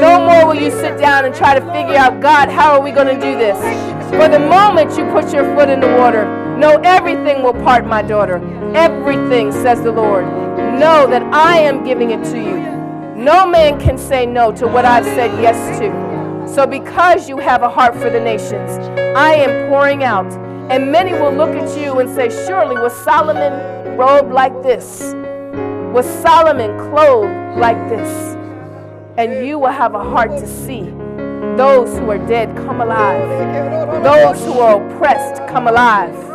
No 0.00 0.24
more 0.24 0.46
will 0.46 0.60
you 0.60 0.70
sit 0.70 0.98
down 0.98 1.26
and 1.26 1.34
try 1.34 1.58
to 1.58 1.60
figure 1.72 1.96
out, 1.96 2.20
God, 2.20 2.48
how 2.48 2.72
are 2.72 2.80
we 2.80 2.90
going 2.90 3.08
to 3.08 3.20
do 3.20 3.36
this? 3.36 3.58
For 4.10 4.28
the 4.28 4.38
moment 4.38 4.96
you 4.96 5.04
put 5.12 5.30
your 5.32 5.44
foot 5.54 5.68
in 5.68 5.80
the 5.80 5.94
water, 5.98 6.24
no, 6.56 6.76
everything 6.84 7.42
will 7.42 7.52
part, 7.52 7.84
my 7.86 8.00
daughter. 8.02 8.36
Everything, 8.74 9.52
says 9.52 9.82
the 9.82 9.92
Lord. 9.92 10.24
Know 10.80 11.06
that 11.10 11.22
I 11.34 11.58
am 11.58 11.84
giving 11.84 12.10
it 12.10 12.24
to 12.30 12.38
you. 12.38 12.56
No 13.14 13.46
man 13.46 13.78
can 13.78 13.98
say 13.98 14.24
no 14.24 14.50
to 14.52 14.66
what 14.66 14.86
I've 14.86 15.04
said 15.04 15.30
yes 15.42 15.78
to. 15.78 16.48
So, 16.54 16.66
because 16.66 17.28
you 17.28 17.36
have 17.36 17.60
a 17.62 17.68
heart 17.68 17.92
for 17.92 18.08
the 18.08 18.18
nations, 18.18 18.70
I 19.14 19.34
am 19.34 19.68
pouring 19.68 20.04
out. 20.04 20.32
And 20.70 20.90
many 20.90 21.12
will 21.12 21.34
look 21.34 21.50
at 21.50 21.78
you 21.78 21.98
and 21.98 22.08
say, 22.08 22.30
Surely 22.46 22.80
was 22.80 22.94
Solomon 23.04 23.98
robed 23.98 24.32
like 24.32 24.54
this? 24.62 25.12
Was 25.92 26.06
Solomon 26.22 26.70
clothed 26.78 27.58
like 27.58 27.76
this? 27.90 28.36
And 29.18 29.46
you 29.46 29.58
will 29.58 29.68
have 29.68 29.94
a 29.94 30.02
heart 30.02 30.30
to 30.30 30.46
see 30.46 30.84
those 31.58 31.98
who 31.98 32.10
are 32.10 32.26
dead 32.26 32.56
come 32.56 32.80
alive, 32.80 33.28
those 34.02 34.42
who 34.46 34.60
are 34.60 34.82
oppressed 34.82 35.46
come 35.46 35.68
alive. 35.68 36.29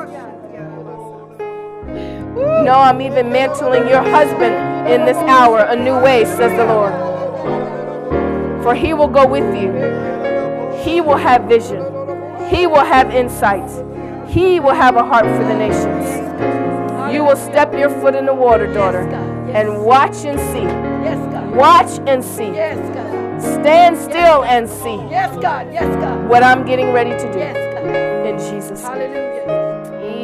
No, 2.66 2.74
I'm 2.74 3.00
even 3.00 3.32
mantling 3.32 3.88
your 3.88 4.02
husband 4.02 4.56
in 4.92 5.06
this 5.06 5.18
hour 5.30 5.60
a 5.60 5.76
new 5.76 6.00
way, 6.00 6.26
says 6.26 6.52
the 6.58 6.66
Lord. 6.66 6.94
For 8.64 8.74
he 8.74 8.92
will 8.96 9.08
go 9.08 9.28
with 9.28 9.46
you, 9.56 9.72
he 10.82 11.00
will 11.00 11.18
have 11.18 11.44
vision, 11.44 11.84
he 12.50 12.66
will 12.66 12.84
have 12.84 13.12
insight, 13.14 13.70
he 14.28 14.60
will 14.60 14.74
have 14.74 14.96
a 14.96 15.04
heart 15.04 15.26
for 15.26 15.44
the 15.44 15.56
nations. 15.56 17.14
You 17.14 17.24
will 17.24 17.36
step 17.36 17.72
your 17.74 17.92
foot 18.02 18.16
in 18.16 18.26
the 18.26 18.34
water, 18.34 18.66
daughter, 18.74 19.02
and 19.54 19.86
watch 19.86 20.26
and 20.26 20.40
see. 20.40 20.66
Watch 21.56 22.00
and 22.08 22.24
see. 22.24 22.52
Stand 23.40 23.96
still 23.96 24.44
and 24.44 24.68
see. 24.68 24.96
Yes, 25.12 25.38
God. 25.40 25.72
Yes, 25.72 25.96
God. 25.98 26.28
What 26.28 26.42
I'm 26.42 26.66
getting 26.66 26.92
ready 26.92 27.12
to 27.12 27.32
do. 27.32 27.38
Yes, 27.38 27.76
God. 27.76 27.86
In 28.26 28.40
Jesus' 28.40 28.82
name. 28.82 28.92
Hallelujah. 28.92 29.75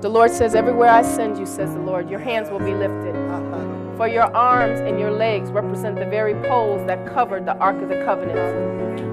The 0.00 0.08
Lord 0.08 0.30
says, 0.30 0.54
Everywhere 0.54 0.88
I 0.88 1.02
send 1.02 1.36
you, 1.36 1.44
says 1.44 1.74
the 1.74 1.80
Lord, 1.80 2.08
your 2.08 2.20
hands 2.20 2.48
will 2.48 2.58
be 2.58 2.72
lifted. 2.72 3.14
For 3.98 4.08
your 4.08 4.34
arms 4.34 4.80
and 4.80 4.98
your 4.98 5.10
legs 5.10 5.50
represent 5.50 5.96
the 5.96 6.06
very 6.06 6.32
poles 6.48 6.86
that 6.86 7.06
covered 7.12 7.44
the 7.44 7.54
Ark 7.58 7.82
of 7.82 7.90
the 7.90 8.02
Covenant. 8.06 8.38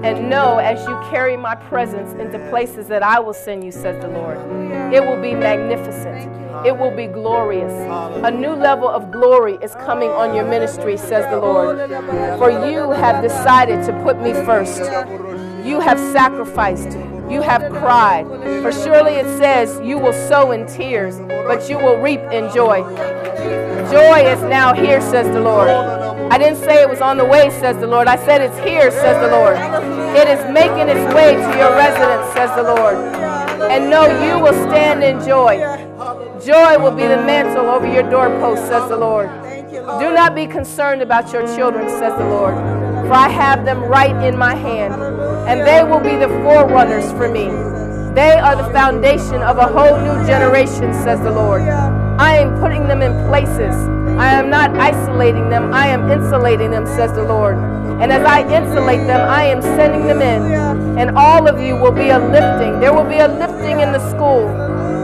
And 0.02 0.30
know 0.30 0.56
as 0.56 0.82
you 0.88 0.98
carry 1.10 1.36
my 1.36 1.54
presence 1.56 2.14
into 2.18 2.38
places 2.48 2.86
that 2.86 3.02
I 3.02 3.20
will 3.20 3.34
send 3.34 3.64
you, 3.64 3.70
says 3.70 4.00
the 4.00 4.08
Lord, 4.08 4.38
it 4.94 5.04
will 5.04 5.20
be 5.20 5.34
magnificent. 5.34 6.32
It 6.66 6.74
will 6.74 6.96
be 6.96 7.06
glorious. 7.06 7.72
A 8.24 8.30
new 8.30 8.52
level 8.52 8.88
of 8.88 9.12
glory 9.12 9.58
is 9.60 9.74
coming 9.74 10.08
on 10.08 10.34
your 10.34 10.48
ministry, 10.48 10.96
says 10.96 11.26
the 11.30 11.38
Lord. 11.38 11.76
For 12.38 12.50
you 12.50 12.92
have 12.92 13.22
decided 13.22 13.84
to 13.84 13.92
put 14.02 14.18
me 14.22 14.32
first. 14.32 14.78
You 15.66 15.80
have 15.80 15.98
sacrificed. 15.98 16.96
You 17.30 17.42
have 17.42 17.70
cried. 17.70 18.26
For 18.62 18.72
surely 18.72 19.12
it 19.12 19.38
says, 19.38 19.80
You 19.84 19.98
will 19.98 20.12
sow 20.12 20.52
in 20.52 20.66
tears, 20.66 21.18
but 21.18 21.68
you 21.68 21.76
will 21.76 22.00
reap 22.00 22.20
in 22.32 22.52
joy. 22.54 22.82
Joy 23.90 24.20
is 24.26 24.42
now 24.42 24.74
here, 24.74 25.00
says 25.00 25.26
the 25.28 25.40
Lord. 25.40 25.68
I 25.68 26.36
didn't 26.36 26.58
say 26.58 26.82
it 26.82 26.88
was 26.88 27.00
on 27.00 27.16
the 27.16 27.24
way, 27.24 27.50
says 27.50 27.78
the 27.78 27.86
Lord. 27.86 28.06
I 28.06 28.16
said 28.16 28.40
it's 28.40 28.58
here, 28.58 28.90
says 28.90 29.20
the 29.22 29.30
Lord. 29.30 29.56
It 30.16 30.28
is 30.28 30.40
making 30.52 30.88
its 30.88 31.14
way 31.14 31.34
to 31.34 31.58
your 31.58 31.72
residence, 31.72 32.32
says 32.34 32.50
the 32.56 32.64
Lord. 32.64 32.96
And 33.70 33.90
know 33.90 34.04
you 34.24 34.42
will 34.42 34.52
stand 34.68 35.02
in 35.02 35.20
joy. 35.26 35.58
Joy 36.44 36.78
will 36.78 36.94
be 36.94 37.06
the 37.06 37.16
mantle 37.16 37.66
over 37.68 37.86
your 37.86 38.08
doorpost, 38.08 38.66
says 38.68 38.88
the 38.88 38.96
Lord. 38.96 39.28
Do 39.98 40.12
not 40.12 40.34
be 40.34 40.46
concerned 40.46 41.02
about 41.02 41.32
your 41.32 41.46
children, 41.56 41.88
says 41.88 42.12
the 42.18 42.28
Lord, 42.28 42.54
for 43.08 43.14
I 43.14 43.30
have 43.30 43.64
them 43.64 43.82
right 43.82 44.14
in 44.22 44.36
my 44.36 44.54
hand, 44.54 44.92
and 45.48 45.66
they 45.66 45.82
will 45.82 46.00
be 46.00 46.16
the 46.16 46.28
forerunners 46.44 47.10
for 47.12 47.26
me. 47.26 47.46
They 48.14 48.36
are 48.38 48.54
the 48.54 48.70
foundation 48.70 49.42
of 49.42 49.56
a 49.56 49.66
whole 49.66 49.96
new 49.98 50.26
generation, 50.26 50.92
says 50.92 51.20
the 51.22 51.30
Lord. 51.30 51.62
I 51.62 52.36
am 52.36 52.60
putting 52.60 52.86
them 52.86 53.00
in 53.00 53.12
places. 53.28 53.74
I 54.18 54.34
am 54.34 54.50
not 54.50 54.76
isolating 54.76 55.48
them, 55.48 55.72
I 55.72 55.86
am 55.86 56.10
insulating 56.10 56.70
them, 56.70 56.84
says 56.84 57.12
the 57.14 57.22
Lord. 57.22 57.56
And 57.56 58.12
as 58.12 58.24
I 58.26 58.42
insulate 58.42 59.06
them, 59.06 59.20
I 59.20 59.44
am 59.44 59.62
sending 59.62 60.06
them 60.06 60.20
in. 60.20 60.98
And 60.98 61.16
all 61.16 61.48
of 61.48 61.60
you 61.60 61.76
will 61.76 61.92
be 61.92 62.10
a 62.10 62.18
lifting. 62.18 62.78
There 62.80 62.92
will 62.92 63.08
be 63.08 63.18
a 63.18 63.28
lifting 63.28 63.80
in 63.80 63.92
the 63.92 64.10
school. 64.10 64.48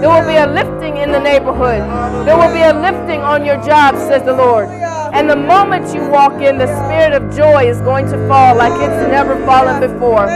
There 0.00 0.10
will 0.10 0.26
be 0.26 0.36
a 0.36 0.46
lifting 0.46 0.98
in 0.98 1.10
the 1.10 1.20
neighborhood. 1.20 1.80
There 2.26 2.36
will 2.36 2.52
be 2.52 2.62
a 2.62 2.74
lifting 2.74 3.22
on 3.22 3.44
your 3.44 3.56
job, 3.64 3.96
says 3.96 4.22
the 4.24 4.34
Lord. 4.34 4.68
And 5.14 5.30
the 5.30 5.36
moment 5.36 5.94
you 5.94 6.04
walk 6.10 6.42
in, 6.42 6.58
the 6.58 6.66
spirit 6.66 7.12
of 7.14 7.34
joy 7.34 7.68
is 7.68 7.80
going 7.80 8.06
to 8.06 8.18
fall 8.26 8.56
like 8.56 8.72
it's 8.72 9.08
never 9.08 9.36
fallen 9.46 9.80
before. 9.80 10.26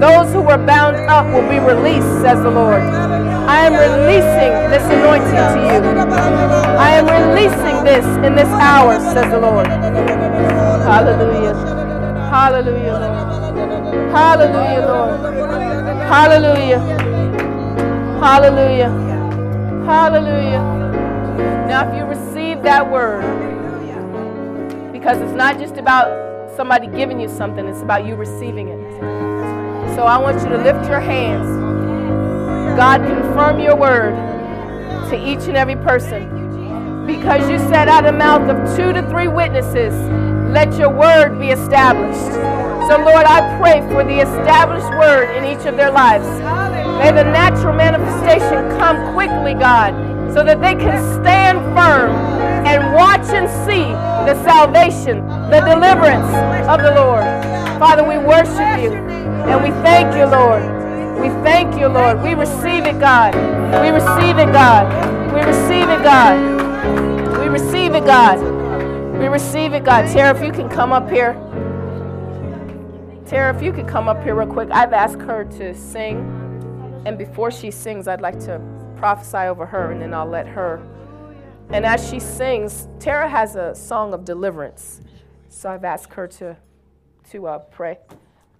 Those 0.00 0.32
who 0.32 0.40
were 0.40 0.56
bound 0.56 0.96
up 1.08 1.26
will 1.26 1.46
be 1.48 1.58
released, 1.58 2.08
says 2.22 2.42
the 2.42 2.50
Lord. 2.50 2.80
I 2.80 3.66
am 3.66 3.74
releasing 3.74 4.52
this 4.72 4.82
anointing 4.90 5.30
to 5.52 5.60
you. 5.68 5.80
I 6.76 6.92
am 6.96 7.06
releasing 7.06 7.84
this 7.84 8.04
in 8.26 8.34
this 8.34 8.48
hour, 8.48 8.98
says 8.98 9.30
the 9.30 9.38
Lord. 9.38 9.66
Hallelujah. 9.68 11.54
Hallelujah, 12.30 12.98
Lord. 12.98 14.12
Hallelujah, 14.12 14.86
Lord. 14.86 15.20
Hallelujah. 16.08 16.80
Hallelujah. 18.18 18.90
Hallelujah. 19.84 20.62
Now, 21.68 21.88
if 21.88 21.94
you 21.96 22.04
receive 22.04 22.62
that 22.62 22.90
word, 22.90 23.45
because 25.06 25.22
it's 25.22 25.36
not 25.36 25.56
just 25.56 25.76
about 25.76 26.50
somebody 26.56 26.88
giving 26.88 27.20
you 27.20 27.28
something, 27.28 27.64
it's 27.68 27.80
about 27.80 28.04
you 28.04 28.16
receiving 28.16 28.66
it. 28.66 29.00
So 29.94 30.02
I 30.02 30.18
want 30.18 30.42
you 30.42 30.48
to 30.48 30.58
lift 30.58 30.88
your 30.88 30.98
hands. 30.98 31.46
God, 32.76 33.06
confirm 33.06 33.60
your 33.60 33.76
word 33.76 34.16
to 35.10 35.16
each 35.16 35.46
and 35.46 35.56
every 35.56 35.76
person. 35.76 37.06
Because 37.06 37.48
you 37.48 37.56
said 37.70 37.88
out 37.88 38.04
of 38.04 38.14
the 38.14 38.18
mouth 38.18 38.50
of 38.50 38.76
two 38.76 38.92
to 38.92 39.08
three 39.08 39.28
witnesses, 39.28 39.94
let 40.50 40.76
your 40.76 40.90
word 40.90 41.38
be 41.38 41.50
established. 41.50 42.34
So, 42.90 42.98
Lord, 42.98 43.26
I 43.26 43.60
pray 43.60 43.82
for 43.92 44.02
the 44.02 44.18
established 44.18 44.90
word 44.98 45.36
in 45.36 45.44
each 45.44 45.66
of 45.66 45.76
their 45.76 45.92
lives. 45.92 46.26
May 46.98 47.12
the 47.12 47.30
natural 47.30 47.76
manifestation 47.76 48.76
come 48.76 49.14
quickly, 49.14 49.54
God, 49.54 49.94
so 50.36 50.44
that 50.44 50.60
they 50.60 50.74
can 50.74 51.00
stand 51.22 51.56
firm 51.74 52.10
and 52.66 52.92
watch 52.92 53.24
and 53.32 53.48
see 53.64 53.88
the 54.28 54.34
salvation, 54.44 55.26
the 55.48 55.60
deliverance 55.60 56.28
of 56.68 56.82
the 56.82 56.92
Lord. 56.94 57.24
Father, 57.80 58.06
we 58.06 58.18
worship 58.18 58.82
you 58.82 58.92
and 58.92 59.64
we 59.64 59.70
thank 59.80 60.14
you, 60.14 60.26
Lord. 60.26 60.62
We 61.22 61.30
thank 61.42 61.80
you, 61.80 61.88
Lord. 61.88 62.20
We 62.20 62.34
receive 62.34 62.84
it, 62.84 63.00
God. 63.00 63.34
We 63.80 63.88
receive 63.88 64.36
it, 64.36 64.52
God. 64.52 65.32
We 65.32 65.40
receive 65.40 65.88
it, 65.88 66.02
God. 66.02 67.40
We 67.40 67.48
receive 67.48 67.94
it, 67.94 68.04
God. 68.04 68.38
We 69.18 69.28
receive 69.28 69.72
it, 69.72 69.84
God. 69.84 70.02
Tara, 70.12 70.38
if 70.38 70.44
you 70.44 70.52
can 70.52 70.68
come 70.68 70.92
up 70.92 71.08
here. 71.08 71.32
Tara, 73.24 73.56
if 73.56 73.62
you 73.62 73.72
could 73.72 73.88
come 73.88 74.06
up 74.06 74.22
here 74.22 74.34
real 74.34 74.46
quick. 74.46 74.68
I've 74.70 74.92
asked 74.92 75.22
her 75.22 75.46
to 75.56 75.74
sing. 75.74 76.18
And 77.06 77.16
before 77.16 77.50
she 77.50 77.70
sings, 77.70 78.06
I'd 78.06 78.20
like 78.20 78.38
to 78.40 78.75
prophesy 78.96 79.38
over 79.38 79.66
her, 79.66 79.92
and 79.92 80.00
then 80.00 80.14
I'll 80.14 80.26
let 80.26 80.46
her. 80.48 80.82
And 81.70 81.84
as 81.84 82.08
she 82.08 82.20
sings, 82.20 82.88
Tara 83.00 83.28
has 83.28 83.56
a 83.56 83.74
song 83.74 84.14
of 84.14 84.24
deliverance. 84.24 85.00
So 85.48 85.70
I've 85.70 85.84
asked 85.84 86.12
her 86.14 86.26
to, 86.28 86.56
to 87.30 87.46
uh, 87.46 87.58
pray 87.58 87.98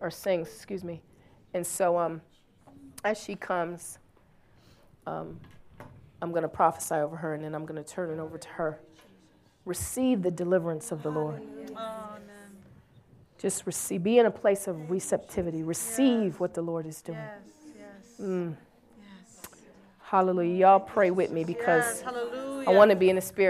or 0.00 0.10
sing, 0.10 0.40
excuse 0.40 0.82
me. 0.82 1.02
And 1.54 1.66
so 1.66 1.96
um, 1.98 2.20
as 3.04 3.18
she 3.18 3.34
comes, 3.34 3.98
um, 5.06 5.40
I'm 6.20 6.30
going 6.30 6.42
to 6.42 6.48
prophesy 6.48 6.96
over 6.96 7.16
her, 7.16 7.34
and 7.34 7.44
then 7.44 7.54
I'm 7.54 7.64
going 7.64 7.82
to 7.82 7.88
turn 7.88 8.10
it 8.10 8.20
over 8.20 8.38
to 8.38 8.48
her. 8.48 8.80
Receive 9.64 10.22
the 10.22 10.30
deliverance 10.30 10.92
of 10.92 11.02
the 11.02 11.10
Lord. 11.10 11.42
Just 13.38 13.66
receive, 13.66 14.02
be 14.02 14.18
in 14.18 14.26
a 14.26 14.30
place 14.30 14.66
of 14.66 14.90
receptivity. 14.90 15.62
Receive 15.62 16.32
yes. 16.32 16.40
what 16.40 16.54
the 16.54 16.62
Lord 16.62 16.86
is 16.86 17.02
doing. 17.02 17.18
Yes, 17.18 17.78
yes. 17.78 18.20
Mm. 18.20 18.56
Yes. 20.06 20.10
Hallelujah. 20.10 20.54
Y'all 20.54 20.80
pray 20.80 21.10
with 21.10 21.30
me 21.30 21.44
because 21.44 22.04
I 22.66 22.70
want 22.70 22.90
to 22.90 22.96
be 22.96 23.10
in 23.10 23.16
the 23.16 23.22
spirit. 23.22 23.44